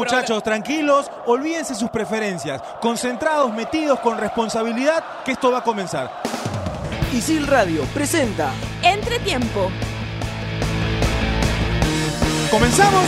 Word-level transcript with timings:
muchachos, 0.00 0.42
tranquilos, 0.42 1.10
olvídense 1.26 1.74
sus 1.74 1.90
preferencias, 1.90 2.62
concentrados, 2.80 3.52
metidos 3.52 4.00
con 4.00 4.16
responsabilidad, 4.16 5.04
que 5.26 5.32
esto 5.32 5.50
va 5.52 5.58
a 5.58 5.62
comenzar. 5.62 6.22
Isil 7.12 7.46
Radio 7.46 7.82
presenta 7.92 8.50
Entretiempo. 8.82 9.70
¿Comenzamos? 12.50 13.04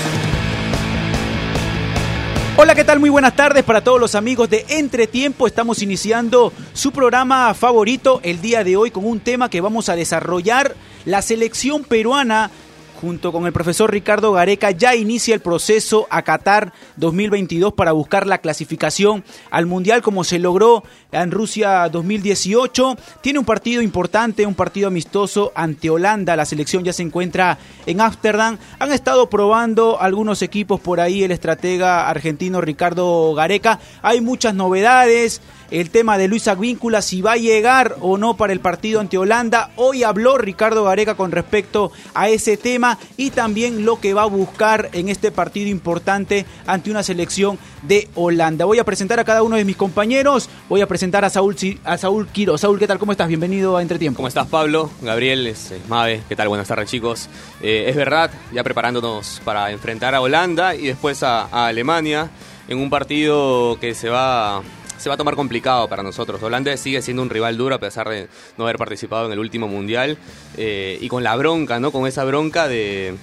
Hola, 2.58 2.74
¿qué 2.74 2.84
tal? 2.84 3.00
Muy 3.00 3.08
buenas 3.08 3.34
tardes 3.34 3.64
para 3.64 3.82
todos 3.82 3.98
los 3.98 4.14
amigos 4.14 4.50
de 4.50 4.66
Entretiempo. 4.68 5.46
Estamos 5.46 5.80
iniciando 5.80 6.52
su 6.74 6.92
programa 6.92 7.54
favorito 7.54 8.20
el 8.22 8.42
día 8.42 8.64
de 8.64 8.76
hoy 8.76 8.90
con 8.90 9.06
un 9.06 9.20
tema 9.20 9.48
que 9.48 9.62
vamos 9.62 9.88
a 9.88 9.96
desarrollar. 9.96 10.76
La 11.06 11.22
selección 11.22 11.84
peruana 11.84 12.50
junto 13.02 13.32
con 13.32 13.46
el 13.46 13.52
profesor 13.52 13.90
Ricardo 13.90 14.30
Gareca, 14.30 14.70
ya 14.70 14.94
inicia 14.94 15.34
el 15.34 15.40
proceso 15.40 16.06
a 16.08 16.22
Qatar 16.22 16.72
2022 16.98 17.72
para 17.72 17.90
buscar 17.90 18.28
la 18.28 18.38
clasificación 18.38 19.24
al 19.50 19.66
Mundial 19.66 20.02
como 20.02 20.22
se 20.22 20.38
logró 20.38 20.84
en 21.10 21.32
Rusia 21.32 21.88
2018. 21.88 22.96
Tiene 23.20 23.40
un 23.40 23.44
partido 23.44 23.82
importante, 23.82 24.46
un 24.46 24.54
partido 24.54 24.86
amistoso 24.86 25.50
ante 25.56 25.90
Holanda. 25.90 26.36
La 26.36 26.44
selección 26.44 26.84
ya 26.84 26.92
se 26.92 27.02
encuentra 27.02 27.58
en 27.86 28.00
Ámsterdam. 28.00 28.56
Han 28.78 28.92
estado 28.92 29.28
probando 29.28 30.00
algunos 30.00 30.40
equipos 30.40 30.80
por 30.80 31.00
ahí 31.00 31.24
el 31.24 31.32
estratega 31.32 32.08
argentino 32.08 32.60
Ricardo 32.60 33.34
Gareca. 33.34 33.80
Hay 34.02 34.20
muchas 34.20 34.54
novedades 34.54 35.40
el 35.72 35.88
tema 35.88 36.18
de 36.18 36.28
Luis 36.28 36.48
Agvíncula, 36.48 37.00
si 37.00 37.22
va 37.22 37.32
a 37.32 37.36
llegar 37.36 37.96
o 38.00 38.18
no 38.18 38.36
para 38.36 38.52
el 38.52 38.60
partido 38.60 39.00
ante 39.00 39.16
Holanda. 39.16 39.70
Hoy 39.76 40.02
habló 40.02 40.36
Ricardo 40.36 40.84
Gareca 40.84 41.14
con 41.14 41.32
respecto 41.32 41.90
a 42.12 42.28
ese 42.28 42.58
tema 42.58 42.98
y 43.16 43.30
también 43.30 43.86
lo 43.86 43.98
que 43.98 44.12
va 44.12 44.22
a 44.22 44.26
buscar 44.26 44.90
en 44.92 45.08
este 45.08 45.32
partido 45.32 45.70
importante 45.70 46.44
ante 46.66 46.90
una 46.90 47.02
selección 47.02 47.58
de 47.80 48.08
Holanda. 48.14 48.66
Voy 48.66 48.80
a 48.80 48.84
presentar 48.84 49.18
a 49.18 49.24
cada 49.24 49.42
uno 49.42 49.56
de 49.56 49.64
mis 49.64 49.76
compañeros. 49.76 50.50
Voy 50.68 50.82
a 50.82 50.86
presentar 50.86 51.24
a 51.24 51.30
Saúl, 51.30 51.56
a 51.84 51.96
Saúl 51.96 52.28
Quiro. 52.28 52.58
Saúl, 52.58 52.78
¿qué 52.78 52.86
tal? 52.86 52.98
¿Cómo 52.98 53.12
estás? 53.12 53.28
Bienvenido 53.28 53.78
a 53.78 53.82
Entretiempo. 53.82 54.18
¿Cómo 54.18 54.28
estás, 54.28 54.46
Pablo? 54.48 54.90
Gabriel, 55.00 55.46
es, 55.46 55.72
Mave. 55.88 56.22
¿Qué 56.28 56.36
tal? 56.36 56.48
Buenas 56.48 56.68
tardes, 56.68 56.90
chicos. 56.90 57.30
Eh, 57.62 57.86
es 57.88 57.96
verdad, 57.96 58.30
ya 58.52 58.62
preparándonos 58.62 59.40
para 59.42 59.70
enfrentar 59.70 60.14
a 60.14 60.20
Holanda 60.20 60.74
y 60.74 60.86
después 60.88 61.22
a 61.22 61.66
Alemania 61.66 62.30
en 62.68 62.78
un 62.78 62.90
partido 62.90 63.78
que 63.80 63.94
se 63.94 64.10
va 64.10 64.62
se 65.02 65.08
va 65.08 65.14
a 65.16 65.18
tomar 65.18 65.34
complicado 65.34 65.88
para 65.88 66.04
nosotros. 66.04 66.40
Holanda 66.42 66.76
sigue 66.76 67.02
siendo 67.02 67.22
un 67.22 67.30
rival 67.30 67.56
duro 67.56 67.74
a 67.74 67.78
pesar 67.78 68.08
de 68.08 68.28
no 68.56 68.64
haber 68.64 68.76
participado 68.76 69.26
en 69.26 69.32
el 69.32 69.40
último 69.40 69.66
mundial 69.66 70.16
eh, 70.56 70.96
y 71.00 71.08
con 71.08 71.24
la 71.24 71.34
bronca, 71.34 71.80
¿no? 71.80 71.90
Con 71.90 72.06
esa 72.06 72.22
bronca 72.22 72.68
de, 72.68 73.16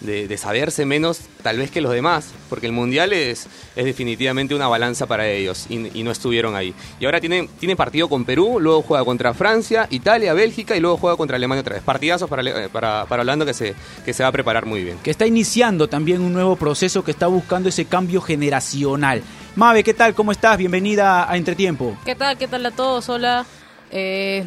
de, 0.00 0.36
saberse 0.36 0.86
menos 0.86 1.20
tal 1.42 1.58
vez 1.58 1.70
que 1.70 1.80
los 1.80 1.92
demás, 1.92 2.30
porque 2.48 2.66
el 2.66 2.72
Mundial 2.72 3.12
es, 3.12 3.46
es 3.74 3.84
definitivamente 3.84 4.54
una 4.54 4.68
balanza 4.68 5.06
para 5.06 5.28
ellos 5.28 5.66
y, 5.68 5.78
no 6.02 6.10
estuvieron 6.10 6.54
ahí. 6.54 6.74
Y 7.00 7.04
ahora 7.04 7.20
tiene, 7.20 7.48
tiene 7.58 7.76
partido 7.76 8.08
con 8.08 8.24
Perú, 8.24 8.58
luego 8.60 8.82
juega 8.82 9.04
contra 9.04 9.34
Francia, 9.34 9.86
Italia, 9.90 10.32
Bélgica 10.32 10.76
y 10.76 10.80
luego 10.80 10.96
juega 10.96 11.16
contra 11.16 11.36
Alemania 11.36 11.60
otra 11.60 11.74
vez. 11.74 11.82
Partidazos 11.82 12.30
para, 12.30 12.42
eh, 12.42 12.68
para, 12.68 13.06
para 13.06 13.22
Holanda 13.22 13.44
que 13.44 13.54
se, 13.54 13.74
que 14.04 14.12
se 14.12 14.22
va 14.22 14.28
a 14.28 14.32
preparar 14.32 14.64
muy 14.64 14.84
bien. 14.84 14.98
Que 15.02 15.10
está 15.10 15.26
iniciando 15.26 15.88
también 15.88 16.20
un 16.20 16.32
nuevo 16.32 16.56
proceso 16.56 17.02
que 17.02 17.10
está 17.10 17.26
buscando 17.26 17.68
ese 17.68 17.84
cambio 17.86 18.20
generacional. 18.20 19.22
Mabe, 19.56 19.82
¿qué 19.82 19.94
tal? 19.94 20.14
¿Cómo 20.14 20.32
estás? 20.32 20.56
Bienvenida 20.56 21.30
a 21.30 21.36
Entretiempo. 21.36 21.96
¿Qué 22.04 22.14
tal? 22.14 22.38
¿Qué 22.38 22.46
tal 22.46 22.64
a 22.64 22.70
todos? 22.70 23.08
Hola. 23.08 23.44
Eh, 23.90 24.46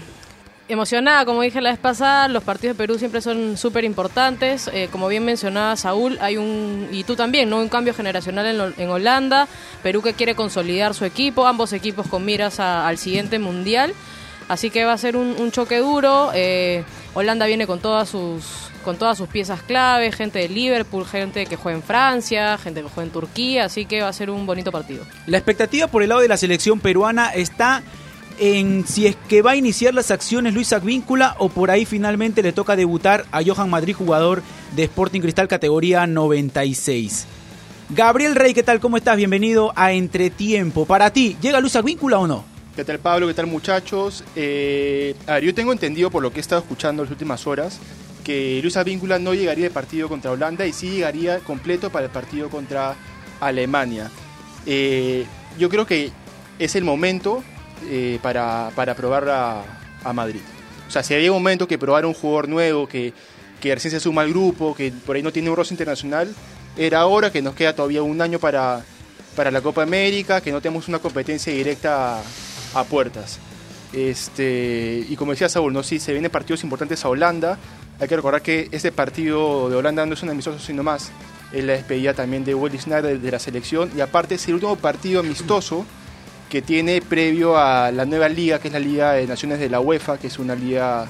emocionada, 0.72 1.26
como 1.26 1.42
dije 1.42 1.62
la 1.62 1.72
vez 1.72 1.80
pasada, 1.80 2.28
los 2.28 2.44
partidos 2.44 2.78
de 2.78 2.84
Perú 2.84 2.98
siempre 2.98 3.22
son 3.22 3.58
súper 3.58 3.84
importantes. 3.84 4.70
Eh, 4.74 4.88
como 4.92 5.08
bien 5.08 5.26
mencionaba 5.26 5.76
Saúl, 5.76 6.18
hay 6.22 6.38
un, 6.38 6.88
y 6.92 7.04
tú 7.04 7.16
también, 7.16 7.50
¿no? 7.50 7.60
un 7.60 7.70
cambio 7.70 7.94
generacional 7.94 8.74
en, 8.78 8.90
Holanda. 8.90 9.48
Perú 9.84 10.02
que 10.02 10.14
quiere 10.14 10.36
consolidar 10.36 10.94
su 10.94 11.06
equipo, 11.06 11.46
ambos 11.46 11.74
equipos 11.74 12.08
con 12.08 12.26
miras 12.26 12.60
al 12.60 12.98
siguiente 12.98 13.38
mundial. 13.40 13.94
Así 14.48 14.70
que 14.70 14.86
va 14.86 14.94
a 14.94 14.98
ser 14.98 15.16
un, 15.16 15.52
choque 15.52 15.78
duro. 15.78 16.32
Eh, 16.34 16.84
Holanda 17.14 17.46
viene 17.46 17.68
con 17.68 17.80
todas 17.80 18.10
sus 18.10 18.72
con 18.84 18.98
todas 18.98 19.16
sus 19.16 19.28
piezas 19.28 19.62
clave, 19.62 20.12
gente 20.12 20.40
de 20.40 20.50
Liverpool, 20.50 21.06
gente 21.06 21.46
que 21.46 21.56
juega 21.56 21.78
en 21.78 21.84
Francia, 21.84 22.58
gente 22.58 22.82
que 22.82 22.90
juega 22.90 23.06
en 23.06 23.12
Turquía, 23.12 23.66
así 23.66 23.86
que 23.86 24.02
va 24.02 24.08
a 24.08 24.14
ser 24.14 24.32
un 24.32 24.48
bonito 24.48 24.72
partido. 24.72 25.06
La 25.28 25.38
expectativa 25.38 25.86
por 25.86 26.02
el 26.02 26.10
lado 26.10 26.22
de 26.22 26.28
la 26.28 26.36
selección 26.36 26.80
peruana 26.80 27.30
está 27.30 27.84
en 28.42 28.88
si 28.88 29.06
es 29.06 29.16
que 29.30 29.44
va 29.44 29.52
a 29.52 29.56
iniciar 29.56 29.94
las 29.94 30.10
acciones 30.10 30.56
Luis 30.56 30.74
Agvíncula 30.74 31.36
o 31.38 31.50
por 31.50 31.70
ahí 31.70 31.86
finalmente 31.86 32.42
le 32.42 32.52
toca 32.52 32.76
debutar 32.76 33.26
a 33.32 33.44
Johan 33.44 33.70
Madrid, 33.70 33.94
jugador 33.94 34.42
de 34.76 34.84
Sporting 34.86 35.22
Cristal 35.22 35.48
categoría 35.48 36.08
96. 36.08 37.28
Gabriel 37.92 38.34
Rey, 38.34 38.56
¿qué 38.56 38.64
tal? 38.64 38.80
¿Cómo 38.80 38.98
estás? 38.98 39.16
Bienvenido 39.16 39.72
a 39.76 39.92
Entretiempo. 39.94 40.88
Para 40.88 41.14
ti, 41.14 41.38
¿llega 41.40 41.60
Luis 41.60 41.76
Agvíncula 41.76 42.18
o 42.18 42.26
no? 42.26 42.44
¿Qué 42.76 42.84
tal 42.84 42.98
Pablo? 42.98 43.28
¿Qué 43.28 43.36
tal 43.36 43.46
muchachos? 43.46 44.24
Eh, 44.36 45.14
a 45.28 45.34
ver, 45.34 45.44
yo 45.44 45.54
tengo 45.54 45.72
entendido 45.72 46.10
por 46.10 46.24
lo 46.24 46.34
que 46.34 46.40
he 46.40 46.42
estado 46.42 46.62
escuchando 46.62 47.04
en 47.04 47.10
las 47.10 47.12
últimas 47.12 47.46
horas 47.46 47.80
que 48.24 48.60
Luis 48.64 48.76
Advíncula 48.76 49.20
no 49.20 49.36
llegaría 49.36 49.66
de 49.66 49.72
partido 49.72 50.10
contra 50.10 50.32
Holanda 50.32 50.66
y 50.66 50.74
sí 50.74 50.90
llegaría 50.90 51.40
completo 51.42 51.92
para 51.92 52.06
el 52.06 52.12
partido 52.12 52.50
contra 52.50 52.96
Alemania. 53.40 54.10
Eh, 54.66 55.28
yo 55.60 55.70
creo 55.70 55.86
que 55.86 56.12
es 56.58 56.76
el 56.76 56.84
momento 56.84 57.44
eh, 57.90 58.20
para, 58.22 58.72
para, 58.76 58.96
probar 58.96 59.30
a, 59.30 60.14
Madrid. 60.14 60.42
O 60.88 60.92
sea, 60.92 61.04
si 61.04 61.14
había 61.14 61.32
un 61.32 61.38
momento 61.38 61.68
que 61.68 61.78
probar 61.78 62.06
un 62.06 62.14
jugador 62.14 62.50
nuevo, 62.50 62.88
que, 62.88 63.14
que 63.60 63.74
recién 63.74 63.92
se 63.92 64.00
suma 64.00 64.24
al 64.24 64.30
grupo, 64.30 64.76
que 64.76 64.92
por 65.06 65.16
ahí 65.16 65.24
no 65.24 65.32
tiene 65.32 65.50
un 65.50 65.56
rostro 65.56 65.74
internacional, 65.74 66.34
era 66.78 67.00
ahora 67.00 67.32
que 67.32 67.42
nos 67.42 67.56
queda 67.56 67.76
todavía 67.76 68.02
un 68.02 68.22
año 68.22 68.40
para, 68.40 68.84
para 69.36 69.52
la 69.52 69.62
Copa 69.62 69.84
América, 69.84 70.42
que 70.42 70.52
no 70.52 70.62
tenemos 70.62 70.88
una 70.88 71.00
competencia 71.00 71.54
directa 71.54 72.18
a, 72.18 72.22
a 72.74 72.84
puertas. 72.84 73.40
Este, 73.94 75.06
y 75.08 75.16
como 75.16 75.32
decía 75.32 75.50
Saúl, 75.50 75.74
¿no? 75.74 75.84
sí, 75.84 76.00
se 76.00 76.14
vienen 76.14 76.32
partidos 76.32 76.64
importantes 76.64 77.04
a 77.04 77.10
Holanda, 77.10 77.58
hay 78.00 78.08
que 78.08 78.16
recordar 78.16 78.42
que 78.42 78.68
este 78.72 78.92
partido 78.92 79.70
de 79.70 79.76
Holanda 79.76 80.06
no 80.06 80.14
es 80.14 80.24
un 80.24 80.30
amistoso 80.30 80.60
sino 80.60 80.82
más. 80.82 81.12
Es 81.52 81.64
la 81.64 81.74
despedida 81.74 82.14
también 82.14 82.44
de 82.44 82.56
Willy 82.56 82.80
Snyder 82.80 83.20
de 83.20 83.32
la 83.32 83.38
selección 83.40 83.92
y 83.96 84.02
aparte 84.02 84.36
es 84.36 84.48
el 84.48 84.56
último 84.56 84.76
partido 84.76 85.20
amistoso 85.20 85.86
que 86.52 86.62
tiene 86.62 87.02
previo 87.02 87.58
a 87.58 87.92
la 87.94 88.04
nueva 88.04 88.28
liga, 88.28 88.60
que 88.60 88.68
es 88.68 88.74
la 88.74 88.80
Liga 88.80 89.14
de 89.14 89.26
Naciones 89.26 89.58
de 89.58 89.70
la 89.70 89.80
UEFA, 89.80 90.18
que 90.18 90.28
es 90.28 90.38
una 90.38 90.54
liga 90.54 91.08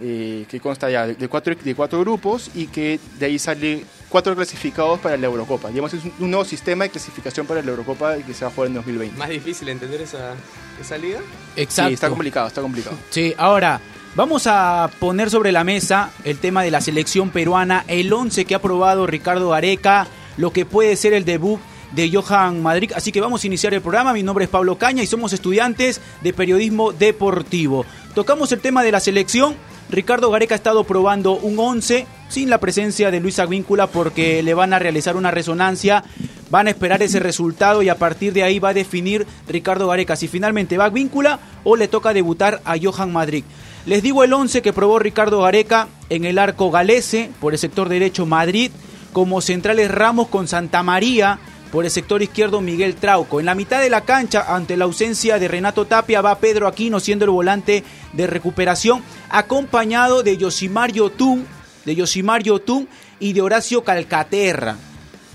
eh, 0.00 0.46
que 0.48 0.60
consta 0.60 0.88
ya 0.88 1.08
de 1.08 1.28
cuatro, 1.28 1.56
de 1.56 1.74
cuatro 1.74 1.98
grupos 1.98 2.52
y 2.54 2.68
que 2.68 3.00
de 3.18 3.26
ahí 3.26 3.36
sale 3.40 3.84
cuatro 4.08 4.36
clasificados 4.36 5.00
para 5.00 5.16
la 5.16 5.26
Eurocopa. 5.26 5.70
Digamos, 5.70 5.92
es 5.92 6.04
un 6.04 6.30
nuevo 6.30 6.44
sistema 6.44 6.84
de 6.84 6.90
clasificación 6.90 7.48
para 7.48 7.62
la 7.62 7.68
Eurocopa 7.68 8.16
que 8.18 8.32
se 8.32 8.44
va 8.44 8.52
a 8.52 8.54
jugar 8.54 8.68
en 8.68 8.74
2020. 8.74 9.18
¿Más 9.18 9.28
difícil 9.28 9.68
entender 9.70 10.02
esa, 10.02 10.34
esa 10.80 10.96
liga? 10.96 11.18
Exacto. 11.56 11.88
Sí, 11.88 11.94
está 11.94 12.08
complicado, 12.08 12.46
está 12.46 12.62
complicado. 12.62 12.96
Sí, 13.10 13.34
ahora, 13.36 13.80
Vamos 14.16 14.48
a 14.48 14.90
poner 14.98 15.30
sobre 15.30 15.52
la 15.52 15.62
mesa 15.62 16.10
el 16.24 16.38
tema 16.38 16.64
de 16.64 16.72
la 16.72 16.80
selección 16.80 17.30
peruana, 17.30 17.84
el 17.86 18.12
11 18.12 18.44
que 18.44 18.56
ha 18.56 18.58
probado 18.60 19.06
Ricardo 19.06 19.54
Areca, 19.54 20.08
lo 20.36 20.52
que 20.52 20.66
puede 20.66 20.96
ser 20.96 21.12
el 21.12 21.24
debut 21.24 21.60
de 21.92 22.10
Johan 22.10 22.62
Madrid. 22.62 22.92
Así 22.94 23.12
que 23.12 23.20
vamos 23.20 23.42
a 23.42 23.46
iniciar 23.46 23.74
el 23.74 23.82
programa. 23.82 24.12
Mi 24.12 24.22
nombre 24.22 24.44
es 24.44 24.50
Pablo 24.50 24.76
Caña 24.78 25.02
y 25.02 25.06
somos 25.06 25.32
estudiantes 25.32 26.00
de 26.22 26.32
periodismo 26.32 26.92
deportivo. 26.92 27.84
Tocamos 28.14 28.52
el 28.52 28.60
tema 28.60 28.82
de 28.82 28.92
la 28.92 29.00
selección. 29.00 29.54
Ricardo 29.90 30.30
Gareca 30.30 30.54
ha 30.54 30.56
estado 30.56 30.84
probando 30.84 31.32
un 31.32 31.58
11 31.58 32.06
sin 32.28 32.48
la 32.48 32.58
presencia 32.58 33.10
de 33.10 33.18
Luis 33.18 33.40
Agvíncula 33.40 33.88
porque 33.88 34.42
le 34.42 34.54
van 34.54 34.72
a 34.72 34.78
realizar 34.78 35.16
una 35.16 35.32
resonancia. 35.32 36.04
Van 36.48 36.66
a 36.66 36.70
esperar 36.70 37.02
ese 37.02 37.20
resultado 37.20 37.82
y 37.82 37.88
a 37.88 37.98
partir 37.98 38.32
de 38.32 38.42
ahí 38.42 38.58
va 38.58 38.70
a 38.70 38.74
definir 38.74 39.26
Ricardo 39.48 39.88
Gareca 39.88 40.16
si 40.16 40.28
finalmente 40.28 40.78
va 40.78 40.86
Agvíncula 40.86 41.40
o 41.64 41.76
le 41.76 41.88
toca 41.88 42.12
debutar 42.12 42.60
a 42.64 42.76
Johan 42.80 43.12
Madrid. 43.12 43.44
Les 43.86 44.02
digo 44.02 44.22
el 44.24 44.32
11 44.32 44.62
que 44.62 44.72
probó 44.72 44.98
Ricardo 44.98 45.40
Gareca 45.40 45.88
en 46.08 46.24
el 46.24 46.38
arco 46.38 46.70
galese 46.70 47.30
por 47.40 47.52
el 47.52 47.58
sector 47.58 47.88
derecho 47.88 48.26
Madrid, 48.26 48.70
como 49.12 49.40
centrales 49.40 49.90
Ramos 49.90 50.28
con 50.28 50.48
Santa 50.48 50.82
María, 50.82 51.38
por 51.70 51.84
el 51.84 51.90
sector 51.90 52.22
izquierdo 52.22 52.60
Miguel 52.60 52.96
Trauco. 52.96 53.40
En 53.40 53.46
la 53.46 53.54
mitad 53.54 53.80
de 53.80 53.90
la 53.90 54.02
cancha, 54.02 54.54
ante 54.54 54.76
la 54.76 54.84
ausencia 54.84 55.38
de 55.38 55.48
Renato 55.48 55.86
Tapia, 55.86 56.20
va 56.20 56.38
Pedro 56.38 56.66
Aquino 56.66 57.00
siendo 57.00 57.24
el 57.24 57.30
volante 57.30 57.84
de 58.12 58.26
recuperación, 58.26 59.02
acompañado 59.28 60.22
de 60.22 60.36
Yosimar 60.36 60.92
Yotun, 60.92 61.46
de 61.84 61.94
Yosimar 61.96 62.42
Yotun 62.42 62.88
y 63.18 63.32
de 63.32 63.42
Horacio 63.42 63.84
Calcaterra. 63.84 64.76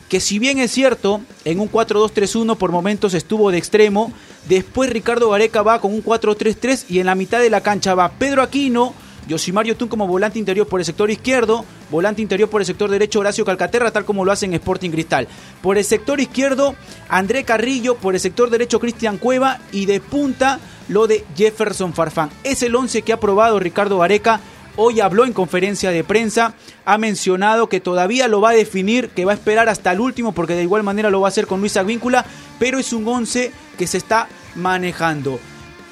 Que 0.09 0.19
si 0.19 0.37
bien 0.37 0.59
es 0.59 0.71
cierto, 0.71 1.21
en 1.45 1.59
un 1.59 1.71
4-2-3-1 1.71 2.57
por 2.57 2.71
momentos 2.71 3.13
estuvo 3.13 3.49
de 3.49 3.57
extremo, 3.57 4.13
Después 4.47 4.91
Ricardo 4.91 5.31
Gareca 5.31 5.63
va 5.63 5.81
con 5.81 5.93
un 5.93 6.03
4-3-3 6.03 6.85
y 6.89 6.99
en 6.99 7.07
la 7.07 7.15
mitad 7.15 7.39
de 7.39 7.49
la 7.49 7.61
cancha 7.61 7.95
va 7.95 8.11
Pedro 8.11 8.43
Aquino, 8.43 8.93
Yosimario 9.27 9.75
Tun 9.75 9.87
como 9.87 10.07
volante 10.07 10.39
interior 10.39 10.67
por 10.67 10.79
el 10.79 10.85
sector 10.85 11.09
izquierdo, 11.09 11.65
volante 11.89 12.21
interior 12.21 12.49
por 12.49 12.61
el 12.61 12.67
sector 12.67 12.89
derecho 12.89 13.19
Horacio 13.19 13.45
Calcaterra, 13.45 13.91
tal 13.91 14.05
como 14.05 14.25
lo 14.25 14.31
hace 14.31 14.45
en 14.45 14.53
Sporting 14.53 14.91
Cristal. 14.91 15.27
Por 15.61 15.77
el 15.77 15.83
sector 15.83 16.19
izquierdo, 16.19 16.75
André 17.09 17.43
Carrillo, 17.43 17.95
por 17.95 18.13
el 18.13 18.19
sector 18.19 18.49
derecho 18.49 18.79
Cristian 18.79 19.17
Cueva 19.17 19.59
y 19.71 19.85
de 19.85 19.99
punta 19.99 20.59
lo 20.87 21.07
de 21.07 21.23
Jefferson 21.35 21.93
Farfán. 21.93 22.29
Es 22.43 22.61
el 22.63 22.75
11 22.75 23.01
que 23.01 23.13
ha 23.13 23.19
probado 23.19 23.59
Ricardo 23.59 23.99
Gareca 23.99 24.41
hoy 24.75 24.99
habló 24.99 25.25
en 25.25 25.33
conferencia 25.33 25.91
de 25.91 26.03
prensa, 26.03 26.53
ha 26.85 26.97
mencionado 26.97 27.69
que 27.69 27.79
todavía 27.79 28.27
lo 28.27 28.41
va 28.41 28.51
a 28.51 28.53
definir, 28.53 29.09
que 29.09 29.25
va 29.25 29.31
a 29.31 29.35
esperar 29.35 29.69
hasta 29.69 29.91
el 29.91 29.99
último, 29.99 30.33
porque 30.33 30.55
de 30.55 30.63
igual 30.63 30.83
manera 30.83 31.09
lo 31.09 31.21
va 31.21 31.27
a 31.27 31.29
hacer 31.29 31.47
con 31.47 31.59
Luis 31.59 31.77
Advíncula, 31.77 32.25
pero 32.59 32.79
es 32.79 32.93
un 32.93 33.07
11 33.07 33.51
que 33.77 33.87
se 33.87 33.97
está 33.97 34.27
manejando. 34.55 35.39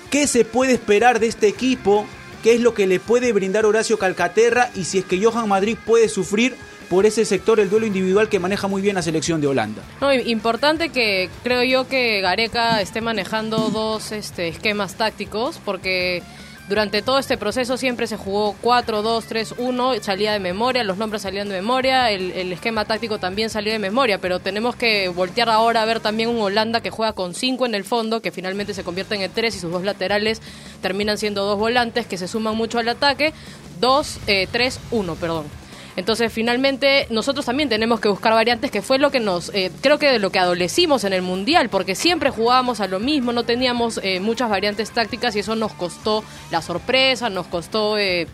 ¿Qué 0.09 0.27
se 0.27 0.45
puede 0.45 0.73
esperar 0.73 1.19
de 1.19 1.27
este 1.27 1.47
equipo? 1.47 2.05
¿Qué 2.43 2.53
es 2.53 2.59
lo 2.59 2.73
que 2.73 2.87
le 2.87 2.99
puede 2.99 3.31
brindar 3.31 3.65
Horacio 3.65 3.97
Calcaterra? 3.97 4.69
Y 4.75 4.83
si 4.83 4.97
es 4.97 5.05
que 5.05 5.23
Johan 5.23 5.47
Madrid 5.47 5.77
puede 5.85 6.09
sufrir 6.09 6.57
por 6.89 7.05
ese 7.05 7.23
sector 7.23 7.61
el 7.61 7.69
duelo 7.69 7.85
individual 7.85 8.27
que 8.27 8.37
maneja 8.37 8.67
muy 8.67 8.81
bien 8.81 8.95
la 8.95 9.01
selección 9.01 9.39
de 9.39 9.47
Holanda. 9.47 9.81
No, 10.01 10.13
importante 10.13 10.89
que 10.89 11.29
creo 11.41 11.63
yo 11.63 11.87
que 11.87 12.19
Gareca 12.19 12.81
esté 12.81 12.99
manejando 12.99 13.69
dos 13.69 14.11
este, 14.11 14.49
esquemas 14.49 14.95
tácticos 14.95 15.61
porque 15.63 16.21
durante 16.69 17.01
todo 17.01 17.19
este 17.19 17.37
proceso 17.37 17.75
siempre 17.75 18.07
se 18.07 18.15
jugó 18.15 18.55
4, 18.61 19.01
2, 19.01 19.25
3, 19.25 19.55
1, 19.57 19.93
salía 20.01 20.31
de 20.31 20.39
memoria, 20.39 20.83
los 20.83 20.97
nombres 20.97 21.23
salían 21.23 21.49
de 21.49 21.55
memoria, 21.55 22.09
el, 22.09 22.51
esquema 22.53 22.85
táctico 22.85 23.17
también 23.17 23.49
salió 23.49 23.73
de 23.73 23.79
memoria, 23.79 24.19
pero 24.19 24.39
tenemos 24.39 24.75
que 24.75 25.09
voltear 25.09 25.49
ahora 25.49 25.81
a 25.81 25.85
ver 25.85 25.99
también 25.99 26.29
un 26.29 26.41
Holanda 26.41 26.81
que 26.81 26.89
juega 26.89 27.13
con 27.13 27.33
5 27.35 27.65
en 27.65 27.75
el 27.75 27.83
fondo, 27.83 28.21
que 28.21 28.31
finalmente 28.31 28.73
se 28.73 28.83
convierte 28.83 29.15
en 29.15 29.31
3 29.31 29.55
y 29.55 29.59
sus 29.59 29.71
dos 29.71 29.83
laterales 29.83 30.41
terminan 30.81 31.17
siendo 31.17 31.45
dos 31.45 31.59
volantes 31.59 32.05
que 32.05 32.17
se 32.17 32.27
suman 32.27 32.55
mucho 32.55 32.79
al 32.79 32.87
ataque, 32.87 33.33
2, 33.79 34.19
3, 34.51 34.79
1, 34.91 35.15
perdón. 35.15 35.62
Entonces, 35.95 36.31
finalmente, 36.31 37.07
nosotros 37.09 37.45
también 37.45 37.69
tenemos 37.69 37.99
que 37.99 38.09
buscar 38.09 38.33
variantes, 38.33 38.71
que 38.71 38.81
fue 38.81 38.97
lo 38.97 39.11
que 39.11 39.19
nos, 39.19 39.49
eh, 39.53 39.71
creo 39.81 39.99
que 39.99 40.07
de 40.07 40.19
lo 40.19 40.31
que 40.31 40.39
adolecimos 40.39 41.03
en 41.03 41.13
el 41.13 41.21
Mundial, 41.21 41.69
porque 41.69 41.95
siempre 41.95 42.29
jugábamos 42.29 42.79
a 42.79 42.87
lo 42.87 42.99
mismo, 42.99 43.31
no 43.31 43.43
teníamos 43.43 43.99
eh, 44.03 44.19
muchas 44.19 44.49
variantes 44.49 44.91
tácticas 44.91 45.35
y 45.35 45.39
eso 45.39 45.55
nos 45.55 45.73
costó 45.73 46.23
la 46.51 46.61
sorpresa, 46.61 47.29
nos 47.29 47.47
costó... 47.47 47.97
Eh, 47.97 48.27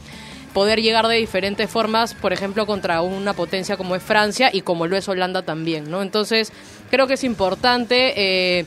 poder 0.54 0.82
llegar 0.82 1.08
de 1.08 1.16
diferentes 1.16 1.70
formas, 1.70 2.16
por 2.16 2.34
ejemplo, 2.34 2.66
contra 2.66 3.04
una 3.04 3.34
potencia 3.34 3.78
como 3.78 3.96
es 3.96 4.02
Francia 4.02 4.50
y 4.52 4.62
como 4.62 4.88
lo 4.88 4.98
es 4.98 5.08
Holanda 5.08 5.44
también, 5.44 5.92
¿no? 5.92 6.02
Entonces, 6.02 6.52
creo 6.90 7.06
que 7.06 7.14
es 7.14 7.24
importante 7.24 8.66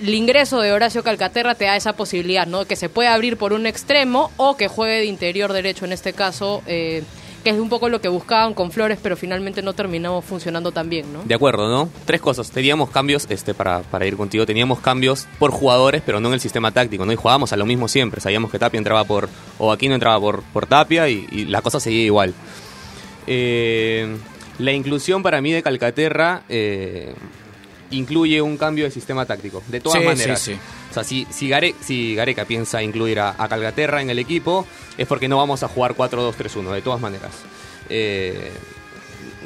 el 0.00 0.14
ingreso 0.14 0.60
de 0.60 0.72
Horacio 0.72 1.02
Calcaterra 1.02 1.54
te 1.54 1.64
da 1.64 1.76
esa 1.76 1.94
posibilidad, 1.94 2.46
¿no? 2.46 2.64
Que 2.64 2.76
se 2.76 2.88
puede 2.88 3.08
abrir 3.08 3.36
por 3.36 3.52
un 3.52 3.66
extremo 3.66 4.30
o 4.36 4.56
que 4.56 4.68
juegue 4.68 4.98
de 4.98 5.04
interior 5.04 5.52
derecho, 5.52 5.84
en 5.84 5.92
este 5.92 6.12
caso, 6.12 6.62
eh, 6.66 7.02
que 7.44 7.50
es 7.50 7.58
un 7.58 7.68
poco 7.68 7.88
lo 7.88 8.00
que 8.00 8.08
buscaban 8.08 8.54
con 8.54 8.72
Flores, 8.72 8.98
pero 9.00 9.16
finalmente 9.16 9.62
no 9.62 9.74
terminamos 9.74 10.24
funcionando 10.24 10.72
tan 10.72 10.88
bien, 10.88 11.12
¿no? 11.12 11.22
De 11.24 11.34
acuerdo, 11.34 11.68
¿no? 11.68 11.90
Tres 12.06 12.20
cosas. 12.20 12.50
Teníamos 12.50 12.90
cambios, 12.90 13.26
este, 13.28 13.52
para, 13.52 13.82
para 13.82 14.06
ir 14.06 14.16
contigo, 14.16 14.46
teníamos 14.46 14.80
cambios 14.80 15.28
por 15.38 15.50
jugadores, 15.50 16.02
pero 16.04 16.20
no 16.20 16.28
en 16.28 16.34
el 16.34 16.40
sistema 16.40 16.72
táctico, 16.72 17.04
¿no? 17.04 17.12
Y 17.12 17.16
jugábamos 17.16 17.52
a 17.52 17.56
lo 17.56 17.66
mismo 17.66 17.86
siempre. 17.86 18.20
Sabíamos 18.20 18.50
que 18.50 18.58
Tapia 18.58 18.78
entraba 18.78 19.04
por, 19.04 19.28
o 19.58 19.70
Aquino 19.70 19.94
entraba 19.94 20.18
por, 20.18 20.42
por 20.42 20.66
Tapia 20.66 21.08
y, 21.08 21.44
la 21.44 21.60
cosa 21.60 21.78
seguía 21.78 22.04
igual. 22.04 22.32
Eh, 23.26 24.16
la 24.58 24.72
inclusión 24.72 25.22
para 25.22 25.40
mí 25.40 25.52
de 25.52 25.62
Calcaterra 25.62 26.44
eh, 26.48 27.14
incluye 27.90 28.40
un 28.40 28.56
cambio 28.56 28.84
de 28.84 28.90
sistema 28.90 29.26
táctico, 29.26 29.62
de 29.68 29.80
todas 29.80 30.02
maneras. 30.02 30.40
Sí, 30.40 30.54
sí. 30.54 30.58
O 30.94 31.02
sea, 31.02 31.02
si, 31.02 31.26
si, 31.28 32.14
Gareca 32.14 32.44
piensa 32.44 32.80
incluir 32.80 33.18
a, 33.18 33.34
Calgaterra 33.48 34.00
en 34.00 34.10
el 34.10 34.20
equipo, 34.20 34.64
es 34.96 35.08
porque 35.08 35.26
no 35.26 35.38
vamos 35.38 35.64
a 35.64 35.68
jugar 35.68 35.96
4-2-3-1, 35.96 36.70
de 36.72 36.82
todas 36.82 37.00
maneras. 37.00 37.32
Eh, 37.88 38.52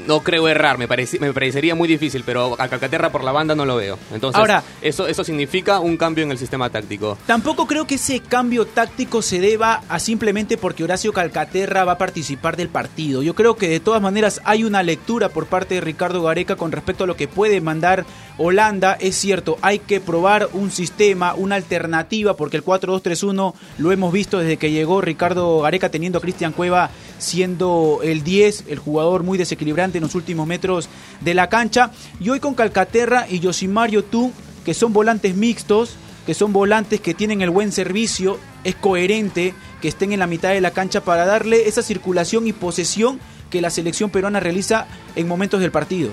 no 0.06 0.20
creo 0.20 0.48
errar, 0.48 0.78
me, 0.78 0.86
me 0.86 1.32
parecería 1.32 1.74
muy 1.74 1.88
difícil, 1.88 2.22
pero 2.24 2.54
a 2.60 2.68
Calcaterra 2.68 3.10
por 3.10 3.24
la 3.24 3.32
banda 3.32 3.54
no 3.54 3.64
lo 3.64 3.76
veo. 3.76 3.98
Entonces, 4.12 4.38
Ahora, 4.38 4.62
eso, 4.80 5.06
eso 5.06 5.24
significa 5.24 5.80
un 5.80 5.96
cambio 5.96 6.24
en 6.24 6.30
el 6.30 6.38
sistema 6.38 6.70
táctico. 6.70 7.18
Tampoco 7.26 7.66
creo 7.66 7.86
que 7.86 7.96
ese 7.96 8.20
cambio 8.20 8.66
táctico 8.66 9.22
se 9.22 9.40
deba 9.40 9.82
a 9.88 9.98
simplemente 9.98 10.56
porque 10.56 10.84
Horacio 10.84 11.12
Calcaterra 11.12 11.84
va 11.84 11.92
a 11.92 11.98
participar 11.98 12.56
del 12.56 12.68
partido. 12.68 13.22
Yo 13.22 13.34
creo 13.34 13.56
que 13.56 13.68
de 13.68 13.80
todas 13.80 14.02
maneras 14.02 14.40
hay 14.44 14.64
una 14.64 14.82
lectura 14.82 15.28
por 15.28 15.46
parte 15.46 15.74
de 15.76 15.80
Ricardo 15.80 16.22
Gareca 16.22 16.56
con 16.56 16.72
respecto 16.72 17.04
a 17.04 17.06
lo 17.06 17.16
que 17.16 17.28
puede 17.28 17.60
mandar 17.60 18.04
Holanda. 18.36 18.96
Es 19.00 19.16
cierto, 19.16 19.58
hay 19.62 19.78
que 19.78 20.00
probar 20.00 20.48
un 20.52 20.70
sistema, 20.70 21.34
una 21.34 21.56
alternativa, 21.56 22.36
porque 22.36 22.56
el 22.56 22.64
4-2-3-1 22.64 23.54
lo 23.78 23.92
hemos 23.92 24.12
visto 24.12 24.38
desde 24.38 24.56
que 24.56 24.70
llegó 24.70 25.00
Ricardo 25.00 25.60
Gareca 25.60 25.90
teniendo 25.90 26.18
a 26.18 26.22
Cristian 26.22 26.52
Cueva 26.52 26.90
siendo 27.18 28.00
el 28.02 28.22
10, 28.22 28.64
el 28.68 28.78
jugador 28.78 29.24
muy 29.24 29.38
desequilibrante 29.38 29.87
en 29.96 30.02
los 30.02 30.14
últimos 30.14 30.46
metros 30.46 30.90
de 31.22 31.32
la 31.32 31.48
cancha. 31.48 31.90
Y 32.20 32.28
hoy 32.28 32.40
con 32.40 32.54
Calcaterra 32.54 33.26
y 33.28 33.40
Yosimario 33.40 34.04
Tú, 34.04 34.32
que 34.66 34.74
son 34.74 34.92
volantes 34.92 35.34
mixtos, 35.34 35.96
que 36.28 36.34
son 36.34 36.52
volantes 36.52 37.00
que 37.00 37.14
tienen 37.14 37.40
el 37.40 37.48
buen 37.48 37.72
servicio, 37.72 38.38
es 38.62 38.74
coherente 38.74 39.54
que 39.80 39.88
estén 39.88 40.12
en 40.12 40.18
la 40.18 40.26
mitad 40.26 40.50
de 40.50 40.60
la 40.60 40.72
cancha 40.72 41.00
para 41.02 41.24
darle 41.24 41.68
esa 41.68 41.82
circulación 41.82 42.46
y 42.46 42.52
posesión 42.52 43.18
que 43.48 43.62
la 43.62 43.70
selección 43.70 44.10
peruana 44.10 44.38
realiza 44.38 44.86
en 45.16 45.26
momentos 45.26 45.60
del 45.60 45.70
partido. 45.70 46.10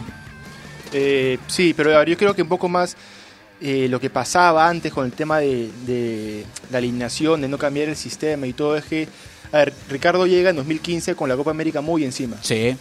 Eh, 0.94 1.38
sí, 1.48 1.74
pero 1.76 2.02
yo 2.04 2.18
creo 2.18 2.34
que 2.34 2.44
un 2.44 2.48
poco 2.48 2.70
más 2.70 2.96
eh, 3.60 3.88
lo 3.90 4.00
que 4.00 4.10
pasaba 4.10 4.70
antes 4.70 4.94
con 4.94 5.06
el 5.06 5.12
tema 5.12 5.40
de, 5.40 5.70
de, 5.86 6.46
la 6.72 6.78
alineación, 6.78 7.42
de 7.42 7.50
no 7.50 7.58
cambiar 7.58 7.90
el 7.90 7.98
sistema 7.98 8.48
y 8.48 8.54
todo, 8.54 8.78
es 8.78 8.86
que, 8.86 9.10
a 9.52 9.58
ver, 9.58 9.74
Ricardo 9.90 10.26
llega 10.28 10.50
en 10.50 10.56
2015 10.56 11.16
con 11.16 11.28
la 11.28 11.36
Copa 11.36 11.52
América 11.52 11.82
muy 11.82 12.06
encima. 12.06 12.38
Sí 12.42 12.78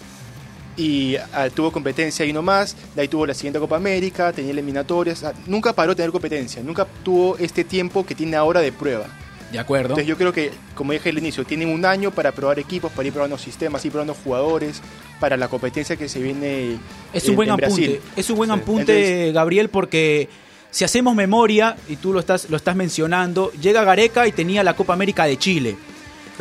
y 0.76 1.17
ah, 1.32 1.49
tuvo 1.55 1.71
competencia 1.71 2.25
y 2.25 2.32
no 2.32 2.43
más, 2.43 2.76
de 2.94 3.03
ahí 3.03 3.09
tuvo 3.09 3.26
la 3.26 3.35
siguiente 3.35 3.59
Copa 3.59 3.76
América, 3.76 4.32
tenía 4.32 4.53
eliminatorias, 4.53 5.25
nunca 5.47 5.73
paró 5.73 5.91
de 5.91 5.97
tener 5.97 6.11
competencia, 6.11 6.62
nunca 6.62 6.87
tuvo 7.03 7.37
este 7.38 7.65
tiempo 7.65 8.05
que 8.05 8.15
tiene 8.15 8.37
ahora 8.37 8.61
de 8.61 8.73
prueba. 8.73 9.06
De 9.53 9.61
acuerdo. 9.61 9.91
Entonces 9.91 10.06
yo 10.06 10.17
creo 10.17 10.32
que, 10.32 10.50
como 10.75 10.93
dije 10.93 11.11
al 11.11 11.19
inicio, 11.19 11.44
tienen 11.44 11.69
un 11.69 11.85
año 11.85 12.11
para 12.11 12.32
probar 12.32 12.59
equipos, 12.59 12.91
para 12.91 13.06
ir 13.06 13.12
probando 13.12 13.38
sistemas, 13.38 13.85
ir 13.85 13.93
probando 13.93 14.15
jugadores, 14.15 14.82
para 15.21 15.37
la 15.37 15.47
competencia 15.47 15.94
que 15.94 16.09
se 16.09 16.21
viene 16.21 16.77
es 17.12 17.29
un 17.29 17.37
buen 17.37 17.50
apunte, 17.50 18.00
Es 18.17 18.29
un 18.31 18.37
buen 18.37 18.50
apunte, 18.50 19.31
Gabriel, 19.32 19.69
porque 19.69 20.29
si 20.73 20.82
hacemos 20.82 21.15
memoria, 21.15 21.77
y 21.88 21.94
tú 21.97 22.12
lo 22.12 22.19
estás, 22.19 22.50
lo 22.50 22.56
estás 22.56 22.75
mencionando, 22.75 23.53
llega 23.53 23.85
Gareca 23.85 24.27
y 24.27 24.32
tenía 24.32 24.65
la 24.65 24.75
Copa 24.75 24.93
América 24.93 25.25
de 25.25 25.37
Chile. 25.37 25.77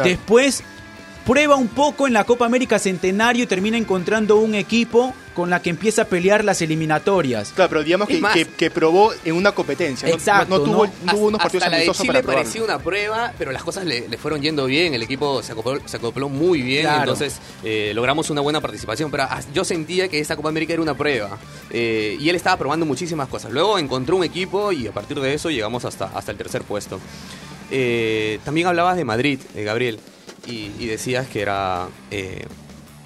Después 0.04 0.64
prueba 1.26 1.56
un 1.56 1.68
poco 1.68 2.08
en 2.08 2.14
la 2.14 2.24
Copa 2.24 2.46
América 2.46 2.80
Centenario 2.80 3.44
y 3.44 3.48
termina 3.48 3.78
encontrando 3.78 4.38
un 4.38 4.56
equipo 4.56 5.14
con 5.34 5.50
la 5.50 5.62
que 5.62 5.72
empieza 5.72 6.04
a 6.04 6.06
pelear 6.06 6.44
las 6.46 6.62
eliminatorias. 6.62 7.54
Claro, 7.54 7.70
pero 7.70 7.84
digamos 7.84 8.08
que, 8.08 8.46
que, 8.56 8.70
probó 8.70 9.14
en 9.26 9.36
una 9.36 9.52
competencia. 9.52 10.08
Exacto. 10.10 10.60
No, 10.60 10.64
tuvo, 10.64 10.88
unos 11.26 11.42
partidos 11.42 11.64
hasta 11.64 11.76
la 11.76 11.84
de 11.84 11.92
Chile 11.92 12.22
parecía 12.22 12.64
una 12.64 12.78
prueba, 12.78 13.34
pero 13.38 13.52
las 13.52 13.64
cosas 13.64 13.86
le, 13.86 14.04
fueron 14.18 14.42
yendo 14.42 14.66
bien. 14.66 14.94
El 14.94 15.02
equipo 15.02 15.42
se 15.42 15.54
acopló, 15.54 16.30
muy 16.30 16.62
bien. 16.62 16.88
Entonces 16.88 17.40
eh, 17.64 17.94
logramos 17.96 18.30
una 18.30 18.42
buena 18.42 18.62
participación. 18.62 19.10
Pero 19.10 19.28
yo 19.54 19.64
sentía 19.64 20.08
que 20.08 20.20
esa 20.20 20.36
Copa 20.36 20.50
América 20.50 20.74
era 20.74 20.82
una 20.82 20.96
prueba. 20.96 21.38
Eh, 21.72 22.18
y 22.20 22.30
él 22.30 22.36
estaba 22.36 22.58
probando 22.58 22.86
muchísimas 22.86 23.28
cosas. 23.28 23.52
Luego 23.52 23.80
encontró 23.80 24.18
un 24.18 24.24
equipo 24.24 24.72
y 24.72 24.88
a 24.88 24.92
partir 24.92 25.20
de 25.20 25.34
eso 25.34 25.50
llegamos 25.50 25.84
hasta, 25.86 26.06
hasta 26.14 26.32
el 26.32 26.38
tercer 26.38 26.62
puesto. 26.62 27.00
Eh, 27.72 28.40
también 28.46 28.68
hablabas 28.68 28.98
de 28.98 29.06
Madrid, 29.06 29.40
Gabriel 29.56 30.00
y, 30.48 30.86
decías 30.86 31.28
que 31.28 31.42
era 31.42 31.88
eh, 32.12 32.46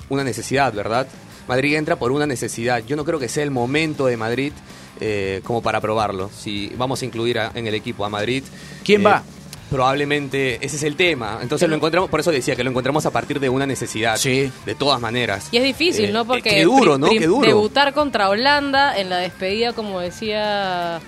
una 0.10 0.24
necesidad, 0.24 0.74
¿verdad? 0.74 1.08
Madrid 1.48 1.76
entra 1.76 1.96
por 1.96 2.12
una 2.12 2.26
necesidad. 2.26 2.84
Yo 2.86 2.96
no 2.96 3.06
creo 3.06 3.20
que 3.20 3.30
sea 3.30 3.44
el 3.44 3.52
momento 3.52 4.06
de 4.06 4.18
Madrid 4.18 4.52
eh, 5.00 5.42
como 5.44 5.62
para 5.62 5.80
probarlo. 5.80 6.30
Si 6.36 6.72
vamos 6.78 7.02
a 7.02 7.06
incluir 7.06 7.40
en 7.54 7.68
el 7.68 7.74
equipo 7.74 8.04
a 8.06 8.10
Madrid. 8.10 8.44
¿Quién 8.84 9.06
va? 9.06 9.24
Eh, 9.26 9.32
probablemente 9.70 10.56
ese 10.66 10.76
es 10.76 10.84
el 10.84 10.96
tema. 10.96 11.40
Entonces 11.42 11.70
lo 11.70 11.76
encontramos, 11.76 12.10
por 12.10 12.20
eso 12.20 12.32
decía 12.32 12.56
que 12.56 12.64
lo 12.64 12.70
encontramos 12.70 13.06
a 13.06 13.12
partir 13.12 13.40
de 13.40 13.50
una 13.50 13.66
necesidad. 13.66 14.18
Sí. 14.18 14.52
De 14.66 14.76
todas 14.76 15.00
maneras. 15.00 15.50
Y 15.52 15.58
es 15.58 15.64
difícil, 15.64 16.12
¿no? 16.12 16.26
Porque 16.26 16.50
qué 16.50 16.64
duro, 16.64 16.98
¿no? 16.98 17.10
Qué 17.10 17.28
duro. 17.28 17.48
debutar 17.48 17.94
contra 17.94 18.30
Holanda 18.30 18.98
en 18.98 19.10
la 19.10 19.18
despedida, 19.18 19.74
como 19.74 20.00
decía 20.00 21.00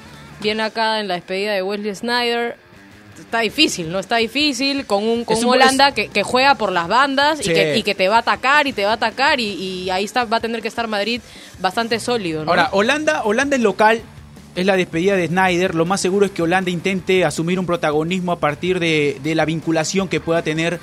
bien 0.41 0.62
acá 0.62 1.00
en 1.00 1.07
la 1.07 1.15
despedida 1.15 1.53
de 1.53 1.63
Wesley 1.63 1.95
Snyder, 1.95 2.57
está 3.19 3.39
difícil, 3.39 3.91
¿no? 3.91 3.99
Está 3.99 4.17
difícil 4.17 4.85
con 4.85 5.03
un, 5.03 5.23
con 5.23 5.43
Holanda 5.43 5.93
que, 5.93 6.07
que, 6.07 6.23
juega 6.23 6.55
por 6.55 6.71
las 6.71 6.88
bandas 6.88 7.39
y, 7.39 7.43
que, 7.43 7.77
y, 7.77 7.83
que, 7.83 7.95
te 7.95 8.07
va 8.07 8.17
a 8.17 8.19
atacar 8.19 8.67
y 8.67 8.73
te 8.73 8.85
va 8.85 8.91
a 8.91 8.95
atacar 8.95 9.39
y, 9.39 9.89
ahí 9.89 10.03
está, 10.03 10.25
va 10.25 10.38
a 10.38 10.39
tener 10.39 10.61
que 10.61 10.67
estar 10.67 10.88
Madrid 10.88 11.21
bastante 11.59 11.99
sólido, 11.99 12.45
¿no? 12.45 12.51
Ahora, 12.51 12.69
Holanda, 12.71 13.23
Holanda 13.23 13.55
es 13.55 13.61
local, 13.61 14.01
es 14.55 14.65
la 14.65 14.75
despedida 14.75 15.15
de 15.15 15.27
Snyder, 15.27 15.75
lo 15.75 15.85
más 15.85 16.01
seguro 16.01 16.25
es 16.25 16.31
que 16.31 16.41
Holanda 16.41 16.71
intente 16.71 17.25
asumir 17.25 17.59
un 17.59 17.65
protagonismo 17.65 18.31
a 18.31 18.39
partir 18.39 18.79
de, 18.79 19.19
de 19.23 19.35
la 19.35 19.45
vinculación 19.45 20.07
que 20.07 20.19
pueda 20.19 20.41
tener 20.41 20.79